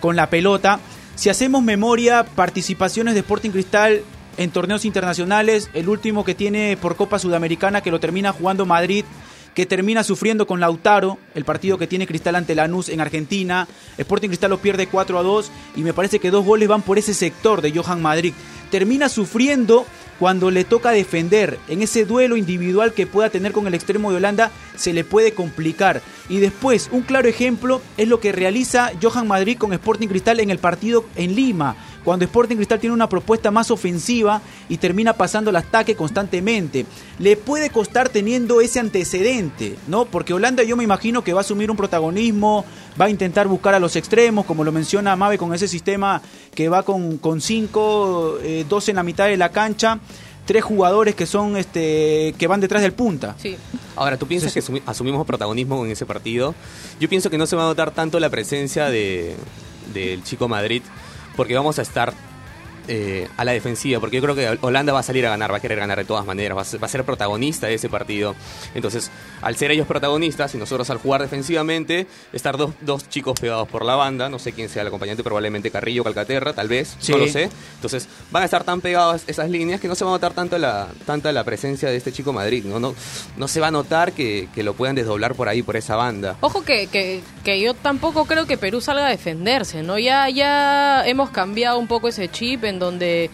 con 0.00 0.16
la 0.16 0.30
pelota. 0.30 0.80
Si 1.14 1.28
hacemos 1.28 1.62
memoria, 1.62 2.24
participaciones 2.24 3.14
de 3.14 3.20
Sporting 3.20 3.50
Cristal 3.50 4.02
en 4.36 4.50
torneos 4.50 4.84
internacionales, 4.84 5.68
el 5.74 5.88
último 5.88 6.24
que 6.24 6.34
tiene 6.34 6.78
por 6.80 6.96
Copa 6.96 7.18
Sudamericana 7.18 7.82
que 7.82 7.90
lo 7.90 8.00
termina 8.00 8.32
jugando 8.32 8.64
Madrid 8.64 9.04
que 9.60 9.66
termina 9.66 10.02
sufriendo 10.02 10.46
con 10.46 10.58
Lautaro, 10.58 11.18
el 11.34 11.44
partido 11.44 11.76
que 11.76 11.86
tiene 11.86 12.06
Cristal 12.06 12.34
ante 12.34 12.54
Lanús 12.54 12.88
en 12.88 12.98
Argentina. 12.98 13.68
Sporting 13.98 14.28
Cristal 14.28 14.48
lo 14.48 14.56
pierde 14.56 14.86
4 14.86 15.18
a 15.18 15.22
2 15.22 15.52
y 15.76 15.82
me 15.82 15.92
parece 15.92 16.18
que 16.18 16.30
dos 16.30 16.46
goles 16.46 16.66
van 16.66 16.80
por 16.80 16.96
ese 16.96 17.12
sector 17.12 17.60
de 17.60 17.70
Johan 17.70 18.00
Madrid. 18.00 18.32
Termina 18.70 19.10
sufriendo 19.10 19.84
cuando 20.18 20.50
le 20.50 20.64
toca 20.64 20.92
defender 20.92 21.58
en 21.68 21.82
ese 21.82 22.06
duelo 22.06 22.38
individual 22.38 22.94
que 22.94 23.06
pueda 23.06 23.28
tener 23.28 23.52
con 23.52 23.66
el 23.66 23.74
extremo 23.74 24.10
de 24.10 24.16
Holanda, 24.16 24.50
se 24.76 24.94
le 24.94 25.04
puede 25.04 25.34
complicar. 25.34 26.00
Y 26.30 26.38
después, 26.38 26.88
un 26.90 27.02
claro 27.02 27.28
ejemplo 27.28 27.82
es 27.98 28.08
lo 28.08 28.18
que 28.18 28.32
realiza 28.32 28.92
Johan 29.02 29.28
Madrid 29.28 29.58
con 29.58 29.74
Sporting 29.74 30.08
Cristal 30.08 30.40
en 30.40 30.48
el 30.48 30.58
partido 30.58 31.04
en 31.16 31.34
Lima 31.34 31.76
cuando 32.04 32.24
Sporting 32.24 32.56
Cristal 32.56 32.80
tiene 32.80 32.94
una 32.94 33.08
propuesta 33.08 33.50
más 33.50 33.70
ofensiva 33.70 34.40
y 34.68 34.78
termina 34.78 35.12
pasando 35.12 35.50
el 35.50 35.56
ataque 35.56 35.94
constantemente. 35.94 36.86
Le 37.18 37.36
puede 37.36 37.70
costar 37.70 38.08
teniendo 38.08 38.60
ese 38.60 38.80
antecedente, 38.80 39.76
¿no? 39.86 40.04
Porque 40.06 40.32
Holanda 40.32 40.62
yo 40.62 40.76
me 40.76 40.84
imagino 40.84 41.22
que 41.22 41.32
va 41.32 41.40
a 41.40 41.42
asumir 41.42 41.70
un 41.70 41.76
protagonismo, 41.76 42.64
va 43.00 43.06
a 43.06 43.10
intentar 43.10 43.48
buscar 43.48 43.74
a 43.74 43.80
los 43.80 43.96
extremos, 43.96 44.46
como 44.46 44.64
lo 44.64 44.72
menciona 44.72 45.16
Mave 45.16 45.38
con 45.38 45.54
ese 45.54 45.68
sistema 45.68 46.22
que 46.54 46.68
va 46.68 46.82
con, 46.82 47.18
con 47.18 47.40
cinco, 47.40 48.38
eh, 48.42 48.64
dos 48.68 48.88
en 48.88 48.96
la 48.96 49.02
mitad 49.02 49.26
de 49.26 49.36
la 49.36 49.50
cancha 49.50 50.00
tres 50.46 50.64
jugadores 50.64 51.14
que 51.14 51.26
son 51.26 51.56
este 51.56 52.34
que 52.36 52.46
van 52.48 52.60
detrás 52.60 52.82
del 52.82 52.92
punta. 52.92 53.36
Sí. 53.38 53.56
Ahora, 53.94 54.16
¿tú 54.16 54.26
piensas 54.26 54.52
que 54.52 54.82
asumimos 54.84 55.24
protagonismo 55.24 55.84
en 55.84 55.92
ese 55.92 56.06
partido? 56.06 56.56
Yo 56.98 57.08
pienso 57.08 57.30
que 57.30 57.38
no 57.38 57.46
se 57.46 57.54
va 57.54 57.62
a 57.62 57.66
notar 57.66 57.92
tanto 57.92 58.18
la 58.18 58.30
presencia 58.30 58.90
de, 58.90 59.36
del 59.94 60.24
chico 60.24 60.48
Madrid 60.48 60.82
porque 61.40 61.54
vamos 61.54 61.78
a 61.78 61.82
estar 61.82 62.12
eh, 62.92 63.28
a 63.36 63.44
la 63.44 63.52
defensiva, 63.52 64.00
porque 64.00 64.16
yo 64.16 64.22
creo 64.22 64.34
que 64.34 64.58
Holanda 64.62 64.92
va 64.92 64.98
a 64.98 65.04
salir 65.04 65.24
a 65.24 65.30
ganar, 65.30 65.52
va 65.52 65.58
a 65.58 65.60
querer 65.60 65.78
ganar 65.78 65.96
de 65.96 66.04
todas 66.04 66.26
maneras, 66.26 66.58
va 66.58 66.62
a, 66.62 66.88
ser, 66.88 67.04
protagonista 67.04 67.68
de 67.68 67.74
ese 67.74 67.88
partido. 67.88 68.34
Entonces, 68.74 69.12
al 69.42 69.54
ser 69.54 69.70
ellos 69.70 69.86
protagonistas 69.86 70.56
y 70.56 70.58
nosotros 70.58 70.90
al 70.90 70.98
jugar 70.98 71.22
defensivamente, 71.22 72.08
estar 72.32 72.56
dos, 72.56 72.72
dos 72.80 73.08
chicos 73.08 73.38
pegados 73.38 73.68
por 73.68 73.84
la 73.84 73.94
banda, 73.94 74.28
no 74.28 74.40
sé 74.40 74.52
quién 74.52 74.68
sea 74.68 74.82
el 74.82 74.88
acompañante, 74.88 75.22
probablemente 75.22 75.70
Carrillo, 75.70 76.02
Calcaterra, 76.02 76.52
tal 76.52 76.66
vez, 76.66 76.96
no 77.08 77.18
lo 77.18 77.28
sé. 77.28 77.48
Entonces, 77.76 78.08
van 78.32 78.42
a 78.42 78.46
estar 78.46 78.64
tan 78.64 78.80
pegados 78.80 79.22
esas 79.28 79.48
líneas 79.48 79.80
que 79.80 79.86
no 79.86 79.94
se 79.94 80.04
va 80.04 80.10
a 80.10 80.14
notar 80.14 80.32
tanto 80.32 80.58
la, 80.58 80.88
tanta 81.06 81.30
la 81.30 81.44
presencia 81.44 81.90
de 81.90 81.96
este 81.96 82.10
chico 82.10 82.32
Madrid, 82.32 82.64
¿no? 82.64 82.80
No, 82.80 82.96
no 83.36 83.46
se 83.46 83.60
va 83.60 83.68
a 83.68 83.70
notar 83.70 84.10
que, 84.10 84.48
que 84.52 84.64
lo 84.64 84.74
puedan 84.74 84.96
desdoblar 84.96 85.36
por 85.36 85.48
ahí, 85.48 85.62
por 85.62 85.76
esa 85.76 85.94
banda. 85.94 86.38
Ojo 86.40 86.64
que, 86.64 86.88
que, 86.88 87.22
que 87.44 87.60
yo 87.60 87.74
tampoco 87.74 88.24
creo 88.24 88.46
que 88.46 88.58
Perú 88.58 88.80
salga 88.80 89.06
a 89.06 89.10
defenderse, 89.10 89.84
¿no? 89.84 89.96
Ya, 89.96 90.28
ya 90.28 91.06
hemos 91.06 91.30
cambiado 91.30 91.78
un 91.78 91.86
poco 91.86 92.08
ese 92.08 92.28
chip 92.28 92.64
en 92.64 92.79
donde 92.80 93.30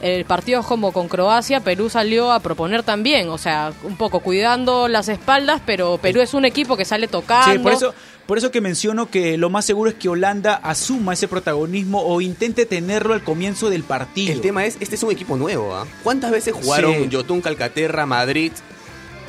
el 0.00 0.24
partido 0.24 0.62
como 0.62 0.92
con 0.92 1.08
Croacia, 1.08 1.60
Perú 1.60 1.90
salió 1.90 2.30
a 2.30 2.40
proponer 2.40 2.82
también, 2.82 3.28
o 3.30 3.38
sea, 3.38 3.72
un 3.82 3.96
poco 3.96 4.20
cuidando 4.20 4.86
las 4.86 5.08
espaldas, 5.08 5.60
pero 5.64 5.98
Perú 5.98 6.20
es 6.20 6.34
un 6.34 6.44
equipo 6.44 6.76
que 6.76 6.84
sale 6.84 7.08
tocando. 7.08 7.52
Sí, 7.52 7.58
por 7.58 7.72
eso, 7.72 7.94
por 8.26 8.38
eso 8.38 8.50
que 8.50 8.60
menciono 8.60 9.10
que 9.10 9.36
lo 9.38 9.50
más 9.50 9.64
seguro 9.64 9.90
es 9.90 9.96
que 9.96 10.08
Holanda 10.08 10.54
asuma 10.54 11.14
ese 11.14 11.26
protagonismo 11.26 12.02
o 12.02 12.20
intente 12.20 12.66
tenerlo 12.66 13.14
al 13.14 13.24
comienzo 13.24 13.70
del 13.70 13.82
partido. 13.82 14.32
El 14.32 14.40
tema 14.40 14.66
es, 14.66 14.76
este 14.80 14.94
es 14.94 15.02
un 15.02 15.10
equipo 15.10 15.36
nuevo, 15.36 15.74
¿ah? 15.74 15.86
¿Cuántas 16.04 16.30
veces 16.30 16.54
jugaron 16.54 17.10
Yotun, 17.10 17.40
Calcaterra, 17.40 18.06
Madrid, 18.06 18.52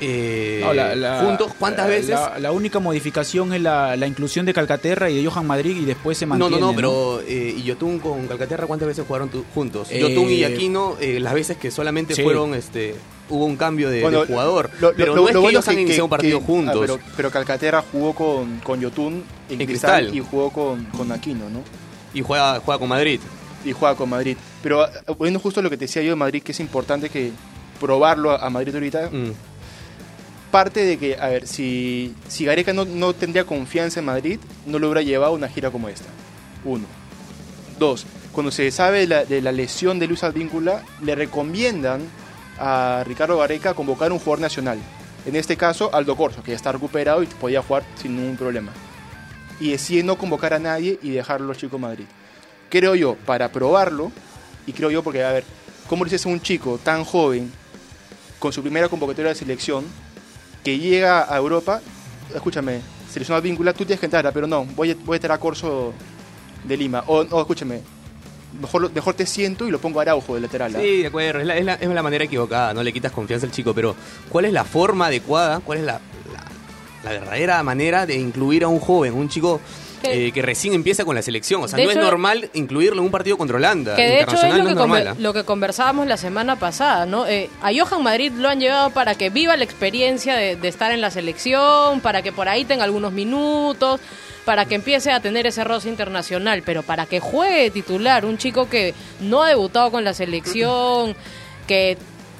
eh, 0.01 1.19
juntos, 1.21 1.51
¿cuántas 1.57 1.87
veces? 1.87 2.17
La, 2.39 2.51
única 2.51 2.79
modificación 2.79 3.53
es 3.53 3.61
la, 3.61 4.07
inclusión 4.07 4.45
de 4.45 4.53
Calcaterra 4.53 5.09
y 5.09 5.21
de 5.21 5.29
Johan 5.29 5.45
Madrid 5.45 5.77
y 5.77 5.85
después 5.85 6.17
se 6.17 6.25
mantiene. 6.25 6.55
No, 6.55 6.59
no, 6.59 6.71
no, 6.71 6.75
pero 6.75 7.21
eh, 7.27 7.55
y 7.57 7.63
Yotun 7.63 7.99
con 7.99 8.27
Calcaterra, 8.27 8.67
¿cuántas 8.67 8.87
veces 8.87 9.05
jugaron 9.05 9.29
juntos? 9.53 9.89
Eh, 9.91 9.99
Yotun 9.99 10.29
y 10.29 10.43
Aquino, 10.43 10.95
eh, 10.99 11.19
las 11.19 11.33
veces 11.33 11.57
que 11.57 11.71
solamente 11.71 12.21
fueron, 12.21 12.53
este, 12.53 12.95
hubo 13.29 13.45
un 13.45 13.57
cambio 13.57 13.89
de, 13.89 14.01
jugador. 14.27 14.69
pero 14.95 15.15
no 15.15 15.27
es 15.27 15.35
que 15.35 15.49
ellos 15.49 15.67
han 15.67 15.79
iniciado 15.79 16.05
un 16.05 16.09
partido 16.09 16.41
juntos. 16.41 16.89
Ah, 16.89 17.11
pero, 17.15 17.31
Calcaterra 17.31 17.83
jugó 17.91 18.13
con, 18.13 18.59
con 18.59 18.79
Yotun 18.79 19.23
en, 19.49 19.65
Cristal, 19.65 20.15
y 20.15 20.19
jugó 20.19 20.51
con, 20.51 20.85
con 20.85 21.11
Aquino, 21.11 21.49
¿no? 21.49 21.61
Y 22.13 22.21
juega, 22.21 22.59
juega 22.59 22.79
con 22.79 22.89
Madrid. 22.89 23.19
Y 23.63 23.71
juega 23.71 23.95
con 23.95 24.09
Madrid. 24.09 24.37
Pero 24.63 24.87
poniendo 25.17 25.39
justo 25.39 25.61
lo 25.61 25.69
que 25.69 25.77
te 25.77 25.85
decía 25.85 26.01
yo 26.01 26.09
de 26.09 26.15
Madrid, 26.15 26.41
que 26.41 26.53
es 26.53 26.59
importante 26.59 27.09
que 27.09 27.31
probarlo 27.79 28.31
a, 28.31 28.49
Madrid 28.49 28.73
ahorita. 28.73 29.09
Mm 29.11 29.48
parte 30.51 30.83
de 30.83 30.97
que, 30.97 31.17
a 31.19 31.27
ver, 31.27 31.47
si, 31.47 32.13
si 32.27 32.45
Gareca 32.45 32.73
no, 32.73 32.85
no 32.85 33.13
tendría 33.13 33.45
confianza 33.45 33.99
en 33.99 34.05
Madrid, 34.05 34.39
no 34.65 34.79
lo 34.79 34.87
hubiera 34.87 35.01
llevado 35.01 35.33
a 35.33 35.35
una 35.35 35.49
gira 35.49 35.71
como 35.71 35.89
esta. 35.89 36.07
Uno. 36.65 36.85
Dos, 37.77 38.05
cuando 38.31 38.51
se 38.51 38.69
sabe 38.71 39.07
de 39.07 39.41
la, 39.41 39.51
lesión 39.51 39.99
de 39.99 40.07
Luis 40.07 40.23
Advíncula, 40.23 40.83
le 41.01 41.15
recomiendan 41.15 42.01
a 42.57 43.03
Ricardo 43.05 43.37
Gareca 43.37 43.73
convocar 43.73 44.11
un 44.11 44.19
jugador 44.19 44.39
nacional. 44.39 44.79
En 45.25 45.35
este 45.35 45.57
caso, 45.57 45.93
Aldo 45.93 46.15
Corso, 46.15 46.43
que 46.43 46.51
ya 46.51 46.55
está 46.55 46.71
recuperado 46.71 47.23
y 47.23 47.25
podía 47.25 47.61
jugar 47.61 47.83
sin 48.01 48.15
ningún 48.15 48.37
problema. 48.37 48.71
Y 49.59 49.71
decide 49.71 50.03
no 50.03 50.17
convocar 50.17 50.53
a 50.53 50.59
nadie 50.59 50.99
y 51.01 51.09
dejarlo 51.09 51.45
a 51.45 51.47
los 51.49 51.57
chicos 51.57 51.79
Madrid. 51.79 52.05
Creo 52.69 52.95
yo, 52.95 53.15
para 53.25 53.51
probarlo, 53.51 54.11
y 54.65 54.73
creo 54.73 54.91
yo 54.91 55.03
porque, 55.03 55.23
a 55.23 55.31
ver, 55.31 55.43
¿cómo 55.87 56.05
le 56.05 56.11
dices 56.11 56.25
a 56.25 56.29
un 56.29 56.39
chico 56.39 56.79
tan 56.81 57.03
joven, 57.03 57.51
con 58.37 58.53
su 58.53 58.61
primera 58.61 58.87
convocatoria 58.87 59.29
de 59.29 59.35
selección, 59.35 59.85
que 60.63 60.77
llega 60.77 61.31
a 61.33 61.37
Europa, 61.37 61.81
escúchame, 62.33 62.81
selecciona 63.09 63.41
víncula, 63.41 63.73
tú 63.73 63.85
tienes 63.85 63.99
que 63.99 64.05
entrar, 64.05 64.31
pero 64.33 64.47
no, 64.47 64.65
voy 64.65 64.91
a, 64.91 64.95
voy 65.05 65.15
a 65.15 65.17
estar 65.17 65.31
a 65.31 65.37
Corso 65.37 65.93
de 66.63 66.77
Lima. 66.77 67.03
O, 67.07 67.23
no, 67.23 67.39
escúchame, 67.39 67.81
mejor, 68.59 68.91
mejor 68.91 69.13
te 69.13 69.25
siento 69.25 69.67
y 69.67 69.71
lo 69.71 69.79
pongo 69.79 69.99
a 69.99 70.03
Araujo 70.03 70.35
de 70.35 70.41
lateral. 70.41 70.75
¿ah? 70.75 70.79
Sí, 70.79 71.01
de 71.01 71.07
acuerdo, 71.07 71.39
es 71.41 71.47
la, 71.47 71.75
es, 71.75 71.89
la, 71.89 72.03
manera 72.03 72.23
equivocada, 72.23 72.73
no 72.73 72.83
le 72.83 72.93
quitas 72.93 73.11
confianza 73.11 73.45
al 73.45 73.51
chico, 73.51 73.73
pero 73.73 73.95
¿cuál 74.29 74.45
es 74.45 74.53
la 74.53 74.63
forma 74.63 75.07
adecuada, 75.07 75.59
cuál 75.59 75.79
es 75.79 75.83
la, 75.85 75.99
la 77.03 77.11
verdadera 77.11 77.63
manera 77.63 78.05
de 78.05 78.15
incluir 78.15 78.63
a 78.63 78.67
un 78.67 78.79
joven, 78.79 79.13
un 79.13 79.29
chico 79.29 79.61
eh, 80.03 80.31
que 80.31 80.41
recién 80.41 80.73
empieza 80.73 81.05
con 81.05 81.15
la 81.15 81.21
selección. 81.21 81.63
O 81.63 81.67
sea, 81.67 81.83
no 81.83 81.89
es 81.89 81.97
normal 81.97 82.49
incluirlo 82.53 82.99
en 82.99 83.05
un 83.05 83.11
partido 83.11 83.37
contra 83.37 83.57
Holanda. 83.57 83.95
Que 83.95 84.03
de 84.03 84.21
hecho 84.21 84.35
es 84.35 84.55
lo, 84.55 84.87
que, 84.93 85.13
lo 85.19 85.33
que 85.33 85.43
conversábamos 85.43 86.07
la 86.07 86.17
semana 86.17 86.57
pasada, 86.57 87.05
¿no? 87.05 87.27
Eh, 87.27 87.49
a 87.61 87.71
Johan 87.73 88.03
Madrid 88.03 88.31
lo 88.33 88.49
han 88.49 88.59
llevado 88.59 88.91
para 88.91 89.15
que 89.15 89.29
viva 89.29 89.55
la 89.57 89.63
experiencia 89.63 90.35
de, 90.35 90.57
estar 90.67 90.91
en 90.91 91.01
la 91.01 91.11
selección, 91.11 92.01
para 92.01 92.21
que 92.21 92.31
por 92.31 92.47
ahí 92.47 92.65
tenga 92.65 92.83
algunos 92.83 93.11
minutos 93.11 93.99
para 94.45 94.65
que 94.65 94.73
empiece 94.73 95.11
a 95.11 95.19
tener 95.19 95.45
ese 95.45 95.63
roce 95.63 95.89
internacional, 95.89 96.63
pero 96.65 96.81
para 96.81 97.05
que 97.05 97.19
juegue 97.19 97.69
titular, 97.69 98.25
un 98.25 98.39
chico 98.39 98.67
que 98.67 98.95
no 99.19 99.43
ha 99.43 99.49
debutado 99.49 99.91
con 99.91 100.03
la 100.03 100.13
selección, 100.15 101.15
que 101.67 101.99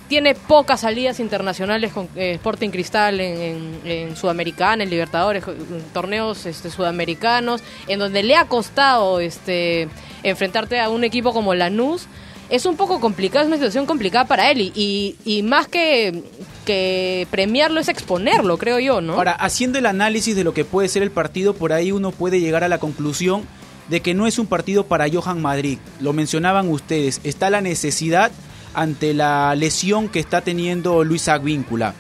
tiene 0.10 0.34
pocas 0.34 0.82
salidas 0.82 1.20
internacionales 1.20 1.94
con 1.94 2.10
eh, 2.16 2.34
Sporting 2.34 2.70
Cristal 2.72 3.22
en, 3.22 3.80
en, 3.86 4.16
Sudamericana, 4.18 4.84
en 4.84 4.90
Libertadores, 4.90 5.44
en 5.48 5.84
torneos 5.94 6.48
este, 6.48 6.72
sudamericanos, 6.72 7.62
en 7.88 8.00
donde 8.00 8.24
le 8.24 8.36
ha 8.36 8.46
costado 8.46 9.20
este, 9.20 9.88
enfrentarte 10.24 10.80
a 10.80 10.90
un 10.90 11.04
equipo 11.04 11.32
como 11.32 11.54
Lanús. 11.54 12.08
Es 12.50 12.66
un 12.66 12.76
poco 12.76 13.00
complicado, 13.00 13.44
es 13.44 13.48
una 13.48 13.58
situación 13.58 13.86
complicada 13.86 14.26
para 14.26 14.50
él 14.50 14.60
y, 14.60 15.16
y, 15.24 15.44
más 15.44 15.68
que, 15.68 16.24
que 16.66 17.28
premiarlo 17.30 17.80
es 17.80 17.88
exponerlo, 17.88 18.58
creo 18.58 18.80
yo, 18.80 19.02
¿no? 19.02 19.14
Ahora, 19.14 19.34
haciendo 19.34 19.78
el 19.78 19.86
análisis 19.86 20.36
de 20.36 20.44
lo 20.44 20.56
que 20.56 20.66
puede 20.66 20.88
ser 20.88 21.04
el 21.04 21.12
partido, 21.12 21.54
por 21.54 21.72
ahí 21.72 21.92
uno 21.92 22.12
puede 22.12 22.40
llegar 22.40 22.64
a 22.64 22.68
la 22.68 22.80
conclusión 22.80 23.44
de 23.88 24.02
que 24.02 24.16
no 24.16 24.26
es 24.26 24.40
un 24.40 24.48
partido 24.48 24.88
para 24.88 25.06
Johan 25.08 25.40
Madrid. 25.40 25.78
Lo 26.00 26.12
mencionaban 26.12 26.70
ustedes, 26.70 27.22
está 27.24 27.52
la 27.52 27.62
necesidad 27.62 28.32
ante 28.74 29.14
la 29.14 29.56
lesión 29.56 30.10
que 30.10 30.20
está 30.20 30.42
teniendo 30.42 31.04
Luis 31.04 31.28
Agvíncula. 31.28 31.94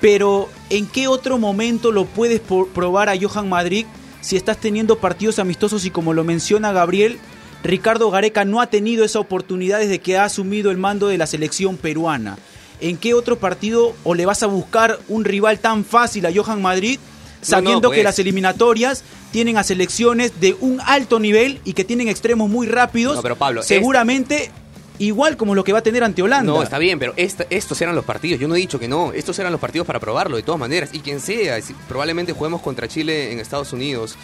Pero 0.00 0.48
¿en 0.70 0.86
qué 0.86 1.08
otro 1.08 1.38
momento 1.38 1.92
lo 1.92 2.04
puedes 2.04 2.40
probar 2.40 3.08
a 3.08 3.16
Johan 3.20 3.48
Madrid 3.48 3.86
si 4.20 4.36
estás 4.36 4.58
teniendo 4.58 4.98
partidos 4.98 5.38
amistosos 5.38 5.84
y 5.84 5.90
como 5.90 6.12
lo 6.12 6.24
menciona 6.24 6.72
Gabriel, 6.72 7.18
Ricardo 7.64 8.10
Gareca 8.10 8.44
no 8.44 8.60
ha 8.60 8.68
tenido 8.68 9.04
esa 9.04 9.18
oportunidad 9.18 9.80
desde 9.80 9.98
que 9.98 10.16
ha 10.16 10.24
asumido 10.24 10.70
el 10.70 10.76
mando 10.76 11.08
de 11.08 11.18
la 11.18 11.26
selección 11.26 11.76
peruana? 11.76 12.38
¿En 12.80 12.96
qué 12.96 13.14
otro 13.14 13.38
partido 13.38 13.94
o 14.04 14.14
le 14.14 14.26
vas 14.26 14.42
a 14.44 14.46
buscar 14.46 15.00
un 15.08 15.24
rival 15.24 15.58
tan 15.58 15.84
fácil 15.84 16.26
a 16.26 16.32
Johan 16.32 16.62
Madrid 16.62 17.00
sabiendo 17.40 17.90
que 17.90 17.96
pues. 17.96 18.04
las 18.04 18.18
eliminatorias 18.18 19.02
tienen 19.32 19.56
a 19.58 19.64
selecciones 19.64 20.40
de 20.40 20.56
un 20.60 20.80
alto 20.84 21.18
nivel 21.18 21.60
y 21.64 21.72
que 21.72 21.84
tienen 21.84 22.08
extremos 22.08 22.48
muy 22.48 22.66
rápidos? 22.66 23.20
pero 23.22 23.36
Pablo, 23.36 23.62
seguramente 23.62 24.50
igual 24.98 25.36
como 25.36 25.54
lo 25.54 25.64
que 25.64 25.72
va 25.72 25.78
a 25.80 25.82
tener 25.82 26.04
ante 26.04 26.22
Holanda. 26.22 26.52
No, 26.52 26.62
está 26.62 26.78
bien, 26.78 26.98
pero 26.98 27.14
estos 27.16 27.80
eran 27.80 27.94
los 27.94 28.04
partidos. 28.04 28.40
Yo 28.40 28.48
no 28.48 28.54
he 28.54 28.58
dicho 28.58 28.78
que 28.78 28.88
no. 28.88 29.12
Estos 29.12 29.38
eran 29.38 29.52
los 29.52 29.60
partidos 29.60 29.86
para 29.86 30.00
probarlo, 30.00 30.36
de 30.36 30.42
todas 30.42 30.58
maneras. 30.58 30.90
Y 30.92 31.00
quien 31.00 31.20
sea, 31.20 31.58
probablemente 31.88 32.32
juguemos 32.32 32.62
contra 32.62 32.88
Chile 32.88 33.32
en 33.32 33.40
Estados 33.40 33.72
Unidos. 33.72 34.16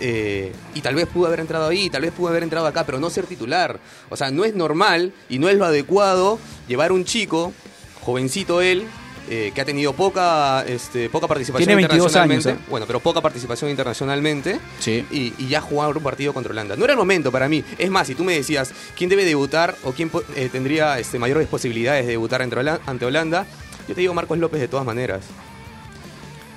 Eh, 0.00 0.52
y 0.74 0.80
tal 0.80 0.94
vez 0.94 1.06
pudo 1.06 1.26
haber 1.26 1.40
entrado 1.40 1.68
ahí, 1.68 1.90
tal 1.90 2.02
vez 2.02 2.12
pudo 2.12 2.28
haber 2.28 2.42
entrado 2.42 2.66
acá, 2.66 2.84
pero 2.84 2.98
no 2.98 3.10
ser 3.10 3.26
titular. 3.26 3.80
O 4.10 4.16
sea, 4.16 4.30
no 4.30 4.44
es 4.44 4.54
normal 4.54 5.12
y 5.28 5.38
no 5.38 5.48
es 5.48 5.56
lo 5.56 5.64
adecuado 5.64 6.38
llevar 6.68 6.92
un 6.92 7.04
chico, 7.04 7.52
jovencito 8.00 8.62
él, 8.62 8.86
eh, 9.28 9.52
que 9.54 9.60
ha 9.60 9.64
tenido 9.64 9.92
poca 9.92 10.64
este, 10.66 11.08
poca 11.10 11.26
participación 11.26 11.80
internacionalmente. 11.80 12.50
¿eh? 12.50 12.56
Bueno, 12.68 12.86
pero 12.86 13.00
poca 13.00 13.20
participación 13.20 13.70
internacionalmente. 13.70 14.60
Sí. 14.78 15.04
Y, 15.10 15.46
ya 15.46 15.60
jugar 15.60 15.96
un 15.96 16.02
partido 16.02 16.32
contra 16.32 16.50
Holanda. 16.50 16.76
No 16.76 16.84
era 16.84 16.92
el 16.92 16.98
momento 16.98 17.30
para 17.30 17.48
mí. 17.48 17.62
Es 17.78 17.90
más, 17.90 18.06
si 18.06 18.14
tú 18.14 18.24
me 18.24 18.34
decías 18.34 18.72
quién 18.96 19.08
debe 19.08 19.24
debutar 19.24 19.76
o 19.84 19.92
quién 19.92 20.10
eh, 20.34 20.48
tendría 20.50 20.98
este, 20.98 21.18
mayores 21.18 21.46
posibilidades 21.48 22.04
de 22.06 22.12
debutar 22.12 22.42
ante 22.42 23.04
Holanda, 23.04 23.46
yo 23.88 23.94
te 23.94 24.00
digo 24.00 24.14
Marcos 24.14 24.38
López 24.38 24.60
de 24.60 24.68
todas 24.68 24.84
maneras. 24.84 25.24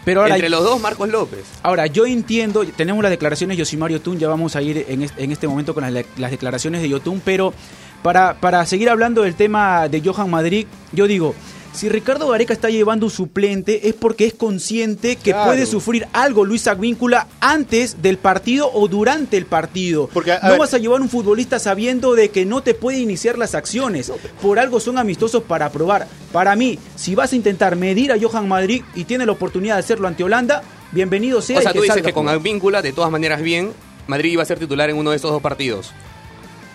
Pero 0.06 0.22
ahora, 0.22 0.36
Entre 0.36 0.50
los 0.50 0.64
dos, 0.64 0.80
Marcos 0.82 1.10
López. 1.10 1.46
Ahora, 1.62 1.86
yo 1.86 2.06
entiendo, 2.06 2.66
tenemos 2.66 3.04
las 3.04 3.12
declaraciones 3.12 3.58
de 3.58 3.60
Yosimario 3.60 4.02
Tun, 4.02 4.18
ya 4.18 4.28
vamos 4.28 4.56
a 4.56 4.62
ir 4.62 4.86
en 4.88 5.32
este, 5.32 5.48
momento 5.48 5.74
con 5.74 5.84
las, 5.84 6.06
las 6.18 6.32
declaraciones 6.32 6.82
de 6.82 6.90
Yotun, 6.90 7.22
pero 7.24 7.54
para, 8.02 8.34
para 8.40 8.66
seguir 8.66 8.90
hablando 8.90 9.24
del 9.24 9.36
tema 9.36 9.88
de 9.88 10.02
Johan 10.02 10.30
Madrid, 10.30 10.68
yo 10.94 11.06
digo, 11.06 11.36
si 11.74 11.88
Ricardo 11.90 12.28
Gareca 12.28 12.54
está 12.54 12.70
llevando 12.70 13.06
un 13.06 13.12
suplente 13.12 13.88
es 13.90 13.94
porque 13.94 14.26
es 14.26 14.34
consciente 14.34 15.16
que 15.16 15.32
Claro. 15.32 15.46
puede 15.52 15.66
sufrir 15.66 16.08
algo 16.14 16.44
Luis 16.46 16.68
Advíncula 16.68 17.28
antes 17.40 18.02
del 18.02 18.18
partido 18.18 18.70
o 18.74 18.88
durante 18.88 19.38
el 19.38 19.46
partido. 19.46 20.10
Porque, 20.14 20.36
no 20.44 20.50
ver- 20.50 20.60
vas 20.60 20.74
a 20.74 20.78
llevar 20.78 21.02
un 21.02 21.10
futbolista 21.10 21.60
sabiendo 21.60 22.16
de 22.16 22.30
que 22.30 22.46
no 22.46 22.62
te 22.64 22.74
puede 22.74 23.00
iniciar 23.00 23.38
las 23.38 23.56
acciones. 23.56 24.12
Por 24.42 24.60
algo 24.60 24.80
son 24.80 24.98
amistosos 24.98 25.44
para 25.44 25.70
probar. 25.72 26.08
Para 26.32 26.56
mí, 26.56 26.78
si 26.96 27.16
vas 27.16 27.34
a 27.34 27.36
intentar 27.36 27.76
medir 27.76 28.12
a 28.12 28.18
Johan 28.20 28.48
Madrid 28.48 28.84
y 28.96 29.06
tiene 29.06 29.26
la 29.26 29.32
oportunidad 29.32 29.76
de 29.76 29.80
hacerlo 29.82 30.08
ante 30.08 30.24
Holanda, 30.24 30.64
bienvenido 30.92 31.42
sea. 31.42 31.60
O 31.60 31.62
sea, 31.62 31.72
y 31.72 31.74
tú 31.74 31.82
dices 31.82 31.96
salga 31.96 32.08
que 32.08 32.14
con 32.14 32.24
jugar. 32.24 32.38
Advíncula, 32.38 32.82
de 32.82 32.92
todas 32.94 33.12
maneras 33.12 33.42
bien, 33.42 33.72
Madrid 34.08 34.32
iba 34.32 34.44
a 34.44 34.46
ser 34.46 34.60
titular 34.60 34.90
en 34.90 34.98
uno 34.98 35.12
de 35.12 35.16
estos 35.16 35.32
dos 35.32 35.42
partidos. 35.42 35.92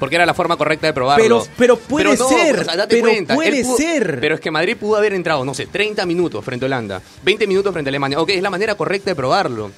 Porque 0.04 0.16
era 0.16 0.26
la 0.26 0.34
forma 0.34 0.56
correcta 0.58 0.86
de 0.86 0.92
probarlo. 0.92 1.24
Pero- 1.24 1.48
pero 1.56 1.78
puede 1.78 2.14
no, 2.16 2.28
ser, 2.28 2.58
o 2.60 2.64
sea, 2.64 2.76
date 2.76 2.96
pero 2.96 3.08
cuenta, 3.08 3.34
puede 3.34 3.64
pudo- 3.64 3.76
ser. 3.78 4.18
Pero 4.20 4.34
es 4.34 4.40
que 4.42 4.50
Madrid 4.50 4.76
pudo 4.76 4.96
haber 4.96 5.14
entrado, 5.14 5.44
no 5.46 5.54
sé, 5.54 5.64
30 5.66 6.04
minutos 6.04 6.44
frente 6.44 6.64
a 6.64 6.66
Holanda, 6.66 7.00
20 7.22 7.46
minutos 7.46 7.72
frente 7.72 7.88
a 7.88 7.90
Alemania. 7.90 8.20
Ok, 8.20 8.28
es 8.30 8.42
la 8.42 8.50
manera 8.50 8.74
correcta 8.74 9.10
de 9.10 9.14
probarlo. 9.14 9.70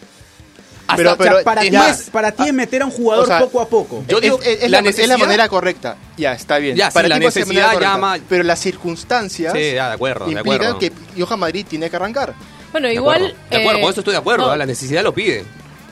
Hasta- 0.88 0.96
Pero- 0.96 1.12
O 1.12 1.16
sea, 1.16 1.42
para, 1.44 1.62
es 1.62 1.70
ti 1.70 1.76
es, 1.76 2.10
para 2.10 2.32
ti 2.32 2.44
es 2.46 2.52
meter 2.52 2.82
a 2.82 2.86
un 2.86 2.90
jugador 2.92 3.24
o 3.24 3.26
sea, 3.26 3.38
poco 3.40 3.60
a 3.60 3.68
poco. 3.68 4.04
Yo 4.08 4.16
Es- 4.18 4.22
digo, 4.22 4.38
es, 4.42 4.62
es 4.62 4.70
la 4.70 4.80
la, 4.82 4.88
es 4.90 5.08
la 5.08 5.18
manera 5.18 5.48
correcta. 5.48 5.96
Ya, 6.16 6.32
está 6.32 6.58
bien. 6.58 6.76
Ya, 6.76 6.90
sí, 6.90 6.94
Para 6.94 7.08
la 7.08 7.18
necesidad 7.18 7.46
manera 7.46 7.72
correcta, 7.72 7.92
llama- 7.94 8.18
Pero 8.28 8.42
las 8.44 8.60
circunstancias 8.60 9.52
Sí, 9.52 9.72
ya, 9.74 9.88
de 9.88 9.94
acuerdo, 9.94 10.26
de 10.26 10.32
implican 10.32 10.72
acuerdo. 10.74 10.78
que 10.78 10.92
Johan 11.22 11.38
Madrid 11.40 11.66
tiene 11.68 11.88
que 11.90 11.96
arrancar. 11.96 12.34
Bueno, 12.72 12.88
De 12.88 12.94
igual. 12.94 13.34
de 13.50 13.56
acuerdo, 13.58 13.78
eh, 13.78 13.82
con 13.82 13.90
eso 13.90 14.00
estoy 14.00 14.12
de 14.12 14.18
acuerdo, 14.18 14.46
no, 14.48 14.54
¿eh? 14.54 14.58
la 14.58 14.66
necesidad 14.66 15.02
lo 15.02 15.12
pide. 15.14 15.44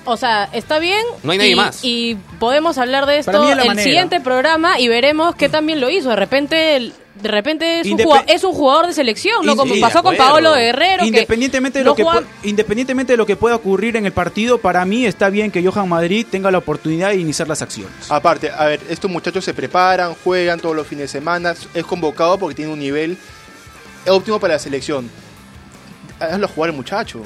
O 0.07 0.17
sea, 0.17 0.49
está 0.53 0.79
bien. 0.79 1.03
No 1.23 1.33
hay 1.33 1.39
nadie 1.39 1.51
y, 1.53 1.55
más. 1.55 1.79
Y 1.83 2.17
podemos 2.39 2.77
hablar 2.79 3.07
de 3.07 3.19
esto 3.19 3.31
es 3.45 3.51
el 3.51 3.57
manera. 3.67 3.83
siguiente 3.83 4.21
programa 4.21 4.79
y 4.79 4.89
veremos 4.89 5.35
qué 5.35 5.49
también 5.49 5.81
lo 5.81 5.89
hizo. 5.89 6.11
De 6.11 6.17
repente, 6.17 6.77
el- 6.77 6.93
de 7.15 7.29
repente 7.29 7.81
es, 7.81 7.87
un 7.87 7.93
Indep- 7.97 8.05
jugador, 8.05 8.25
es 8.29 8.45
un 8.45 8.53
jugador 8.53 8.87
de 8.89 8.93
selección, 8.93 9.47
¿no? 9.47 9.57
Como 9.57 9.75
pasó 9.81 10.03
con. 10.03 10.17
Paolo 10.17 10.53
Guerrero. 10.55 11.03
que 11.03 11.07
Independientemente 11.09 11.79
de, 11.79 11.85
no 11.85 11.93
lo 11.93 11.95
que 11.97 12.03
juega- 12.03 12.23
independientemente 12.43 13.13
de 13.13 13.17
lo 13.17 13.25
que 13.25 13.37
pueda 13.37 13.55
ocurrir 13.55 13.97
en 13.97 14.05
el 14.05 14.13
partido, 14.13 14.59
para 14.59 14.85
mí 14.85 15.07
está 15.07 15.31
bien 15.31 15.51
que 15.53 15.65
Johan 15.67 15.89
Madrid 15.89 16.27
tenga 16.29 16.51
la 16.51 16.59
oportunidad 16.59 17.11
de 17.11 17.17
iniciar 17.17 17.47
las 17.49 17.63
acciones. 17.63 18.11
Aparte, 18.11 18.51
a 18.51 18.65
ver, 18.67 18.81
estos 18.91 19.11
muchachos 19.11 19.45
se 19.45 19.55
preparan, 19.55 20.15
juegan 20.25 20.59
todos 20.61 20.75
los 20.77 20.87
fines 20.87 21.05
de 21.05 21.19
semana, 21.19 21.55
es 21.73 21.85
convocado 21.85 22.37
porque 22.37 22.57
tiene 22.57 22.73
un 22.73 22.81
nivel 22.81 23.17
óptimo 24.09 24.39
para 24.41 24.55
la 24.55 24.59
selección. 24.59 25.09
Hazlo 26.21 26.49
jugar 26.49 26.71
el 26.71 26.77
muchacho. 26.77 27.23